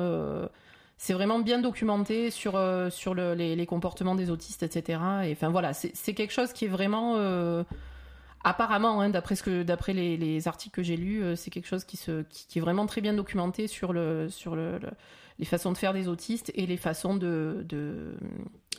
[0.96, 5.00] c'est vraiment bien documenté sur sur le- les, les comportements des autistes, etc.
[5.24, 7.16] Et enfin voilà, c'est quelque chose qui est vraiment
[8.44, 11.66] apparemment, hein, d'après ce que d'après les, les articles que j'ai lus, euh, c'est quelque
[11.66, 14.90] chose qui se qui, qui est vraiment très bien documenté sur le sur le, le-
[15.40, 18.14] les façons de faire des autistes et les façons de de,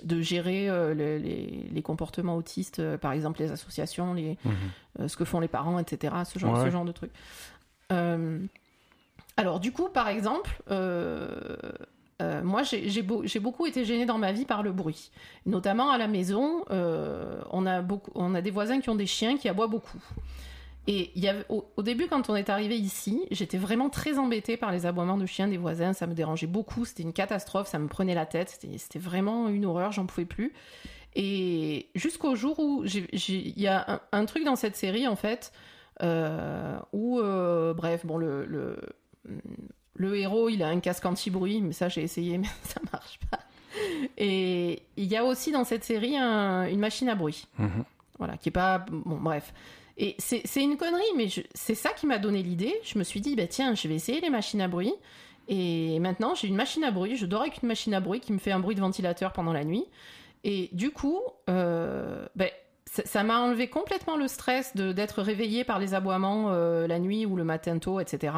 [0.04, 5.08] de gérer euh, le- les, les comportements autistes, euh, par exemple les associations, les Mhm.
[5.10, 6.14] ce que font les parents, etc.
[6.26, 6.64] Ce genre, Ouais.
[6.66, 7.12] ce genre de trucs.
[9.38, 10.62] Alors du coup, par exemple,
[12.22, 15.12] euh, moi j'ai j'ai beau- j'ai beaucoup été gênée dans ma vie par le bruit.
[15.46, 19.68] Notamment à la maison, euh, on, a des voisins qui ont des chiens qui aboient
[19.68, 20.02] beaucoup.
[20.88, 21.12] Et
[21.50, 25.26] au, début, quand on est arrivé ici, j'étais vraiment très embêtée par les aboiements de
[25.26, 25.94] chiens des voisins.
[25.94, 26.86] Ça me dérangeait beaucoup.
[26.86, 27.68] C'était une catastrophe.
[27.68, 28.60] Ça me prenait la tête.
[28.78, 29.92] C'était vraiment une horreur.
[29.92, 30.54] J'en pouvais plus.
[31.16, 35.52] Et jusqu'au jour où il y a un, truc dans cette série, en fait,
[36.04, 37.20] euh, où,
[37.74, 38.78] bref, bon, le,
[39.96, 43.40] le héros, il a un casque anti-bruit, mais ça, j'ai essayé, mais ça marche pas.
[44.18, 47.48] Et il y a aussi dans cette série un- une machine à bruit.
[47.58, 47.84] Mhm.
[48.18, 48.86] Voilà, qui est pas.
[48.90, 49.54] Bon, bref.
[49.98, 52.74] Et c'est une connerie, mais c'est ça qui m'a donné l'idée.
[52.84, 54.94] Je me suis dit, bah tiens, je vais essayer les machines à bruit.
[55.48, 57.16] Et maintenant, j'ai une machine à bruit.
[57.16, 59.54] Je dors avec une machine à bruit qui me fait un bruit de ventilateur pendant
[59.54, 59.86] la nuit.
[60.44, 61.20] Et du coup,
[61.50, 62.50] euh, ben,
[62.86, 67.26] ça m'a enlevé complètement le stress de- d'être réveillée par les aboiements euh, la nuit
[67.26, 68.34] ou le matin tôt, etc.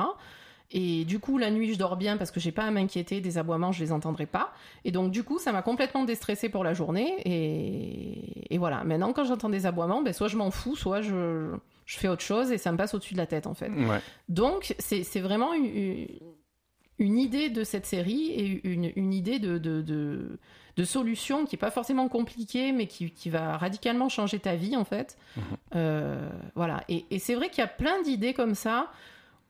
[0.72, 3.38] Et du coup, la nuit, je dors bien parce que j'ai pas à m'inquiéter des
[3.38, 4.54] aboiements, je les entendrai pas.
[4.84, 7.16] Et donc, du coup, ça m'a complètement déstressée pour la journée.
[7.24, 8.84] Et, et voilà.
[8.84, 12.22] Maintenant, quand j'entends des aboiements, ben, soit je m'en fous, soit je, je fais autre
[12.22, 13.70] chose et ça me passe au-dessus de la tête, en fait.
[13.70, 14.02] Ouais.
[14.28, 16.08] Donc, c'est vraiment une,
[17.00, 20.38] une idée de cette série et une, une idée de, de, de,
[20.76, 24.76] de solution qui est pas forcément compliquée, mais qui, qui va radicalement changer ta vie,
[24.76, 25.18] en fait.
[25.38, 25.44] Mhm.
[25.76, 26.84] Euh, voilà.
[26.90, 28.92] Et, et c'est vrai qu'il y a plein d'idées comme ça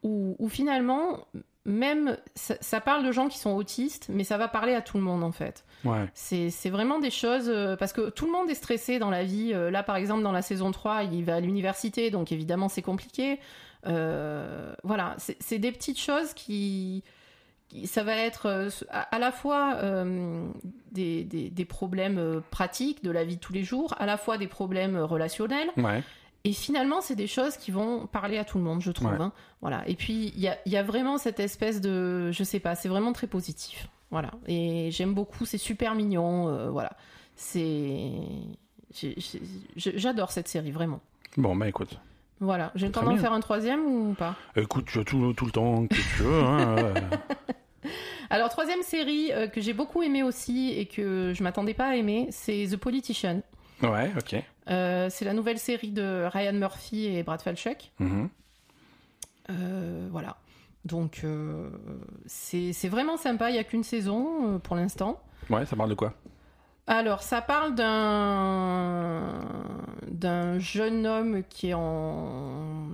[0.07, 1.19] où, où finalement,
[1.65, 4.97] même ça, ça parle de gens qui sont autistes, mais ça va parler à tout
[4.97, 5.65] le monde, en fait.
[5.83, 6.05] Ouais.
[6.13, 7.49] C'est vraiment des choses.
[7.49, 9.51] euh, parce que tout le monde est stressé dans la vie.
[9.53, 12.81] Euh, là, par exemple, dans la saison 3, il va à l'université, donc évidemment, c'est
[12.81, 13.39] compliqué.
[13.85, 17.03] Euh, voilà, c'est des petites choses qui.
[17.69, 19.77] qui- ça va être à, à la fois
[20.91, 24.37] des, des- des problèmes pratiques de la vie de tous les jours, à la fois
[24.37, 26.01] des problèmes relationnels, Ouais.
[26.47, 29.09] Et finalement, c'est des choses qui vont parler à tout le monde, je trouve.
[29.11, 29.17] Ouais.
[29.19, 29.33] hein.
[29.59, 29.83] Voilà.
[29.87, 32.31] Et puis, il y a, il y a vraiment cette espèce de.
[32.31, 33.89] Je sais pas, c'est vraiment très positif.
[34.11, 34.31] Voilà.
[34.47, 36.47] Et j'aime beaucoup, c'est super mignon.
[36.47, 36.91] euh, voilà.
[37.35, 38.11] C'est.
[39.75, 41.01] J'adore cette série, vraiment.
[41.35, 41.99] Bon, bah écoute.
[42.39, 42.71] Voilà.
[42.75, 44.35] J'ai le temps d'en faire un troisième ou pas?
[44.55, 46.43] Écoute, tu as tout, tout le temps que tu veux.
[46.43, 46.93] Hein.
[48.29, 51.95] Alors, troisième série euh, que j'ai beaucoup aimée aussi et que je m'attendais pas à
[51.95, 53.41] aimer, c'est The Politician.
[53.81, 54.43] Ouais, ok.
[54.69, 57.91] Euh, c'est la nouvelle série de Ryan Murphy et Brad Falchuk.
[57.99, 58.29] Mhm.
[59.49, 60.37] Euh, voilà.
[60.85, 61.69] Donc, euh,
[62.25, 63.49] c'est vraiment sympa.
[63.49, 65.21] Il n'y a qu'une saison pour l'instant.
[65.49, 66.13] Ouais, ça parle de quoi?
[66.87, 69.33] Alors, ça parle d'un
[70.07, 72.87] d'un jeune homme qui est en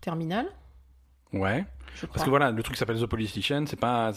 [0.00, 0.48] terminale.
[1.32, 1.64] Ouais.
[2.12, 4.12] Parce que voilà, le truc s'appelle The Politician, c'est pas.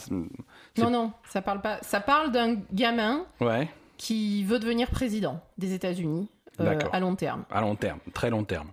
[0.76, 1.78] Non, non, ça parle pas.
[1.82, 6.28] Ça parle d'un gamin Ouais, qui veut devenir président des États-Unis
[6.60, 7.44] euh, à long terme.
[7.50, 8.70] à long terme, très long terme.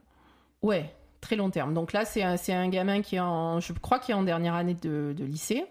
[0.61, 1.73] Ouais, très long terme.
[1.73, 4.75] Donc là, c'est un, gamin qui est en, je crois, qui est en dernière année
[4.75, 5.65] de, de lycée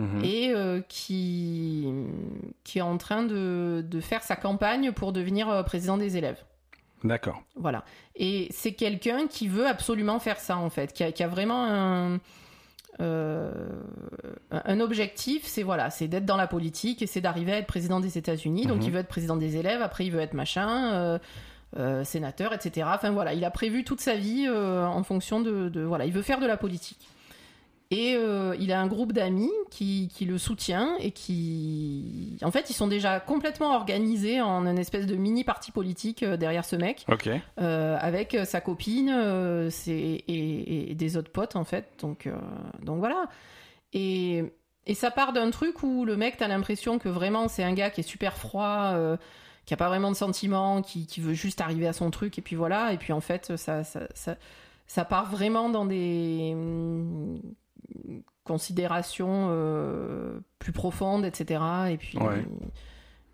[0.00, 0.24] Mhm.
[0.24, 1.86] et euh, qui,
[2.64, 6.42] qui est en train de, de faire sa campagne pour devenir euh, président des élèves.
[7.04, 7.42] D'accord.
[7.56, 7.84] Voilà.
[8.16, 11.64] Et c'est quelqu'un qui veut absolument faire ça, en fait, qui a, qui a vraiment
[11.66, 12.18] un,
[12.98, 18.00] un objectif, c'est voilà, c'est d'être dans la politique et c'est d'arriver à être président
[18.00, 18.66] des États-Unis.
[18.66, 18.82] Donc Mhm.
[18.84, 21.18] il veut être président des élèves, après il veut être machin, euh,
[21.78, 22.86] euh, sénateur, etc.
[22.92, 26.12] Enfin voilà, il a prévu toute sa vie euh, en fonction de, de- voilà, il
[26.12, 27.08] veut faire de la politique.
[27.92, 32.70] Et euh, il a un groupe d'amis qui, qui le soutient et qui, en fait,
[32.70, 36.76] ils sont déjà complètement organisés en une espèce de mini parti politique euh, derrière ce
[36.76, 37.04] mec
[37.58, 41.88] euh, avec sa copine euh, et, et des autres potes en fait.
[42.00, 42.28] Donc,
[42.80, 43.24] donc voilà.
[43.92, 44.44] Et,
[44.86, 47.90] et ça part d'un truc où le mec, t'as l'impression que vraiment c'est un gars
[47.90, 48.94] qui est super froid,
[49.66, 52.42] qui a pas vraiment de sentiments, qui, qui veut juste arriver à son truc et
[52.42, 52.92] puis voilà.
[52.92, 54.36] Et puis en fait, ça, ça, ça,
[54.86, 56.56] ça part vraiment dans des
[58.44, 61.60] considérations euh, plus profondes, etc.
[61.90, 62.18] Et puis.
[62.18, 62.44] Ouais.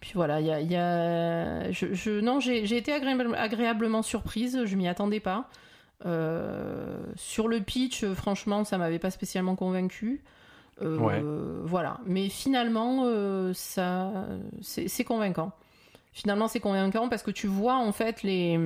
[0.00, 4.02] Puis voilà, il y a, il y a- je, je- non, j'ai été agréable- agréablement
[4.02, 5.48] surprise, je m'y attendais pas.
[6.04, 10.22] Euh, sur le pitch, franchement, ça m'avait pas spécialement convaincu.
[10.82, 11.22] Euh, Ouais.
[11.64, 14.12] Voilà, mais finalement, euh, ça,
[14.60, 15.52] c'est c'est convaincant.
[16.12, 18.60] Finalement, c'est convaincant parce que tu vois en fait les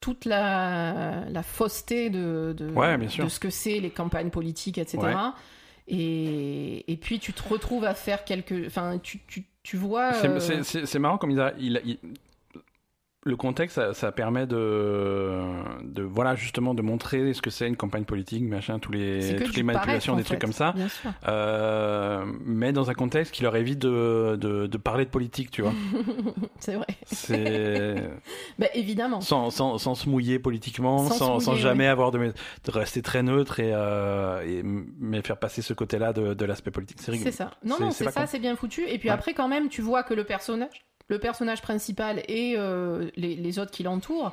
[0.00, 4.98] toute la, la fausseté de, de, Ouais, de ce que c'est les campagnes politiques, etc.
[5.02, 5.14] Ouais.
[5.88, 8.66] Et, et puis tu te retrouves à faire quelques.
[8.66, 10.12] Enfin, tu, tu, tu vois.
[10.14, 10.28] C'est-
[10.78, 11.98] euh, C'est marrant comme il a, il a- il-
[13.26, 15.42] le contexte, ça, ça permet de,
[15.82, 19.56] de, voilà, justement, de montrer ce que c'est une campagne politique, machin, tous les, toutes
[19.56, 20.46] les manipulations, paraître, des trucs fait.
[20.46, 20.74] comme ça.
[21.28, 25.62] Euh, mais dans un contexte qui leur évite de, de, de parler de politique, tu
[25.62, 25.72] vois.
[26.60, 26.86] c'est vrai.
[27.04, 27.96] C'est
[28.58, 29.20] Bah, évidemment.
[29.20, 33.60] sans, sans, sans se mouiller politiquement, Sans sans, jamais avoir de, de rester très neutre
[33.60, 36.98] et, euh, et mais faire passer ce côté-là de, de l'aspect politique.
[37.00, 37.30] C'est rigolo.
[37.30, 37.50] C'est ça.
[37.64, 38.84] Non, non, c'est ça, c'est bien foutu.
[38.88, 39.14] Et puis Ouais.
[39.14, 43.58] après, quand même, tu vois que le personnage, le personnage principal et euh, les, les
[43.58, 44.32] autres qui l'entourent,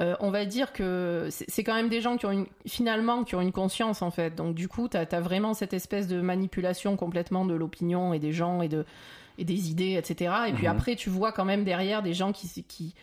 [0.00, 3.36] euh, on va dire que c'est quand même des gens qui ont une, finalement qui
[3.36, 4.34] ont une conscience en fait.
[4.34, 8.32] Donc du coup, tu as, vraiment cette espèce de manipulation complètement de l'opinion et des
[8.32, 8.84] gens et de
[9.38, 10.32] et des idées, etc.
[10.48, 10.72] Et puis Mhm.
[10.72, 12.94] après, tu vois quand même derrière des gens qui qui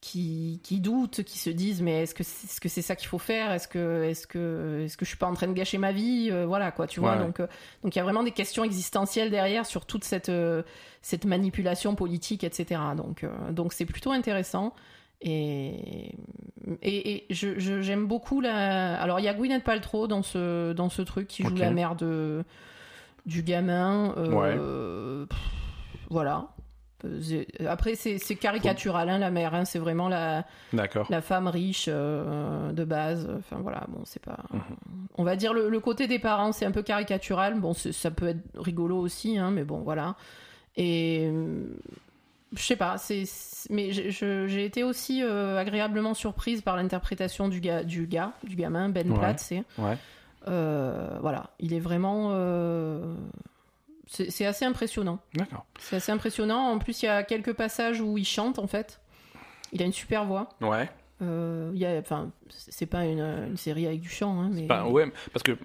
[0.00, 3.08] qui, qui doutent, qui se disent mais est-ce que c'est -ce que c'est ça qu'il
[3.08, 3.50] faut faire?
[3.52, 6.28] Est-ce que est-ce que est-ce que je suis pas en train de gâcher ma vie?
[6.30, 7.16] Euh, Voilà quoi, tu vois.
[7.16, 7.24] Ouais.
[7.24, 7.46] Donc euh,
[7.82, 10.62] donc il y a vraiment des questions existentielles derrière sur toute cette euh,
[11.02, 12.80] cette manipulation politique, etc.
[12.96, 14.72] Donc donc c'est plutôt intéressant.
[15.20, 16.14] Et,
[16.82, 19.00] et, et je- je- j'aime beaucoup la.
[19.02, 21.96] Alors, il y a Gwyneth Paltrow dans ce, dans ce truc qui joue la mère
[21.96, 22.44] de,
[23.26, 24.14] du gamin.
[25.28, 25.38] pff,
[26.08, 26.50] Voilà.
[27.04, 29.54] Euh, Après, c'est caricatural, hein, la mère.
[29.54, 33.28] hein, c'est vraiment la, la femme riche euh, de base.
[33.38, 34.38] Enfin, voilà, bon, c'est pas.
[34.52, 34.60] Mhm.
[35.16, 37.58] On va dire le, le côté des parents, c'est un peu caricatural.
[37.60, 40.16] Bon, ça peut être rigolo aussi, hein, mais bon, voilà.
[40.76, 41.30] Et.
[42.56, 43.24] Je sais pas, c'est,
[43.68, 48.88] mais j'ai été aussi euh, agréablement surprise par l'interprétation du gars, du gars, du gamin
[48.88, 49.18] Ben Ouais.
[49.18, 49.38] Platt.
[49.38, 49.98] C'est, Ouais.
[50.48, 52.30] euh, voilà, il est vraiment,
[54.08, 55.18] c'est, assez impressionnant.
[55.34, 55.64] D'accord.
[55.78, 56.70] C'est assez impressionnant.
[56.70, 59.00] En plus, il y a quelques passages où il chante en fait.
[59.72, 60.48] Il a une super voix.
[60.60, 60.88] Ouais.
[61.20, 64.86] Euh, y a, enfin, c'est pas une, une série avec du chant, hein, mais Bah,
[64.86, 65.56] ouais, parce que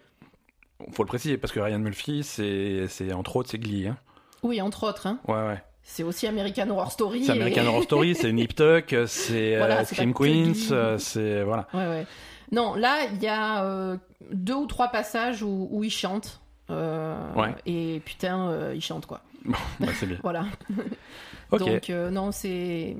[0.91, 3.87] faut le préciser, parce que Ryan Murphy, c'est c'est- entre autres c'est Glee.
[3.87, 3.97] Hein.
[4.41, 5.07] oui, entre autres.
[5.07, 5.19] Hein.
[5.27, 5.63] Ouais, ouais.
[5.83, 7.23] C'est aussi American Horror Story.
[7.25, 10.71] C'est et- American Horror Story, c'est Nip Tuck, c'est Voilà, euh, Scream pas que Queens,
[10.71, 11.67] euh, c'est voilà.
[11.73, 12.05] Ouais, ouais.
[12.51, 13.97] Non, là, il y a euh,
[14.31, 16.39] deux ou trois passages où, où il chante.
[16.69, 17.55] Euh, Ouais.
[17.65, 19.21] Et putain, euh, il chante quoi.
[19.45, 20.17] Ouais, c'est bien.
[20.23, 20.45] Voilà.
[21.51, 22.95] Donc, euh, non, c'est.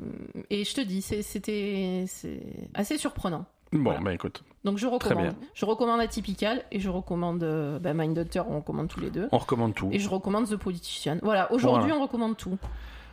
[0.49, 2.06] Et je te dis, c'était
[2.76, 3.45] assez surprenant.
[3.72, 3.99] bon, voilà.
[4.02, 5.23] bah écoute, Donc, je Très recommande.
[5.23, 5.35] bien.
[5.56, 9.27] Je recommande Atypical et je recommande euh, bah, Mindhunter, on recommande tous les deux.
[9.31, 9.90] on recommande tout.
[9.91, 11.18] Et je recommande The Politician.
[11.23, 11.98] Voilà, aujourd'hui, Voilà.
[11.98, 12.57] on recommande tout.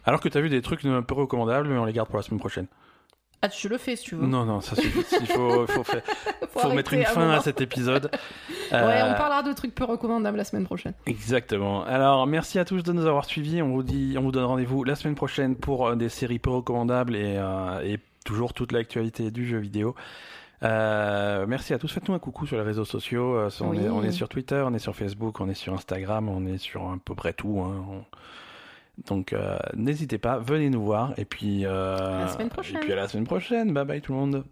[0.05, 2.23] Alors que t'as vu des trucs un peu recommandables, mais on les garde pour la
[2.23, 2.67] semaine prochaine.
[3.43, 4.27] Ah, je le fais si tu veux.
[4.27, 5.01] Non, non, ça suffit.
[5.21, 6.03] Il faut, faut, faire-
[6.51, 8.11] Faut faut mettre une un fin à cet épisode.
[8.73, 10.93] Ouais, Euh, on parlera de trucs peu recommandables la semaine prochaine.
[11.07, 11.83] Exactement.
[11.85, 13.63] Alors, merci à tous de nous avoir suivis.
[13.63, 16.51] On vous dit, on vous donne rendez-vous la semaine prochaine pour euh, des séries peu
[16.51, 19.97] recommandables et, euh, et toujours toute l'actualité du jeu vidéo.
[20.63, 21.89] Euh, merci à tous.
[21.93, 23.35] Faites-nous un coucou sur les réseaux sociaux.
[23.35, 23.79] Euh, on, Oui.
[23.85, 26.59] est, on est sur Twitter, on est sur Facebook, on est sur Instagram, on est
[26.59, 27.61] sur à peu près tout.
[27.65, 27.85] hein.
[27.91, 28.05] On-
[29.07, 31.15] Donc, euh, n'hésitez pas, venez nous voir.
[31.17, 32.77] Et puis, euh, À la semaine prochaine.
[32.77, 33.73] Et puis à la semaine prochaine.
[33.73, 34.45] Bye bye tout le monde.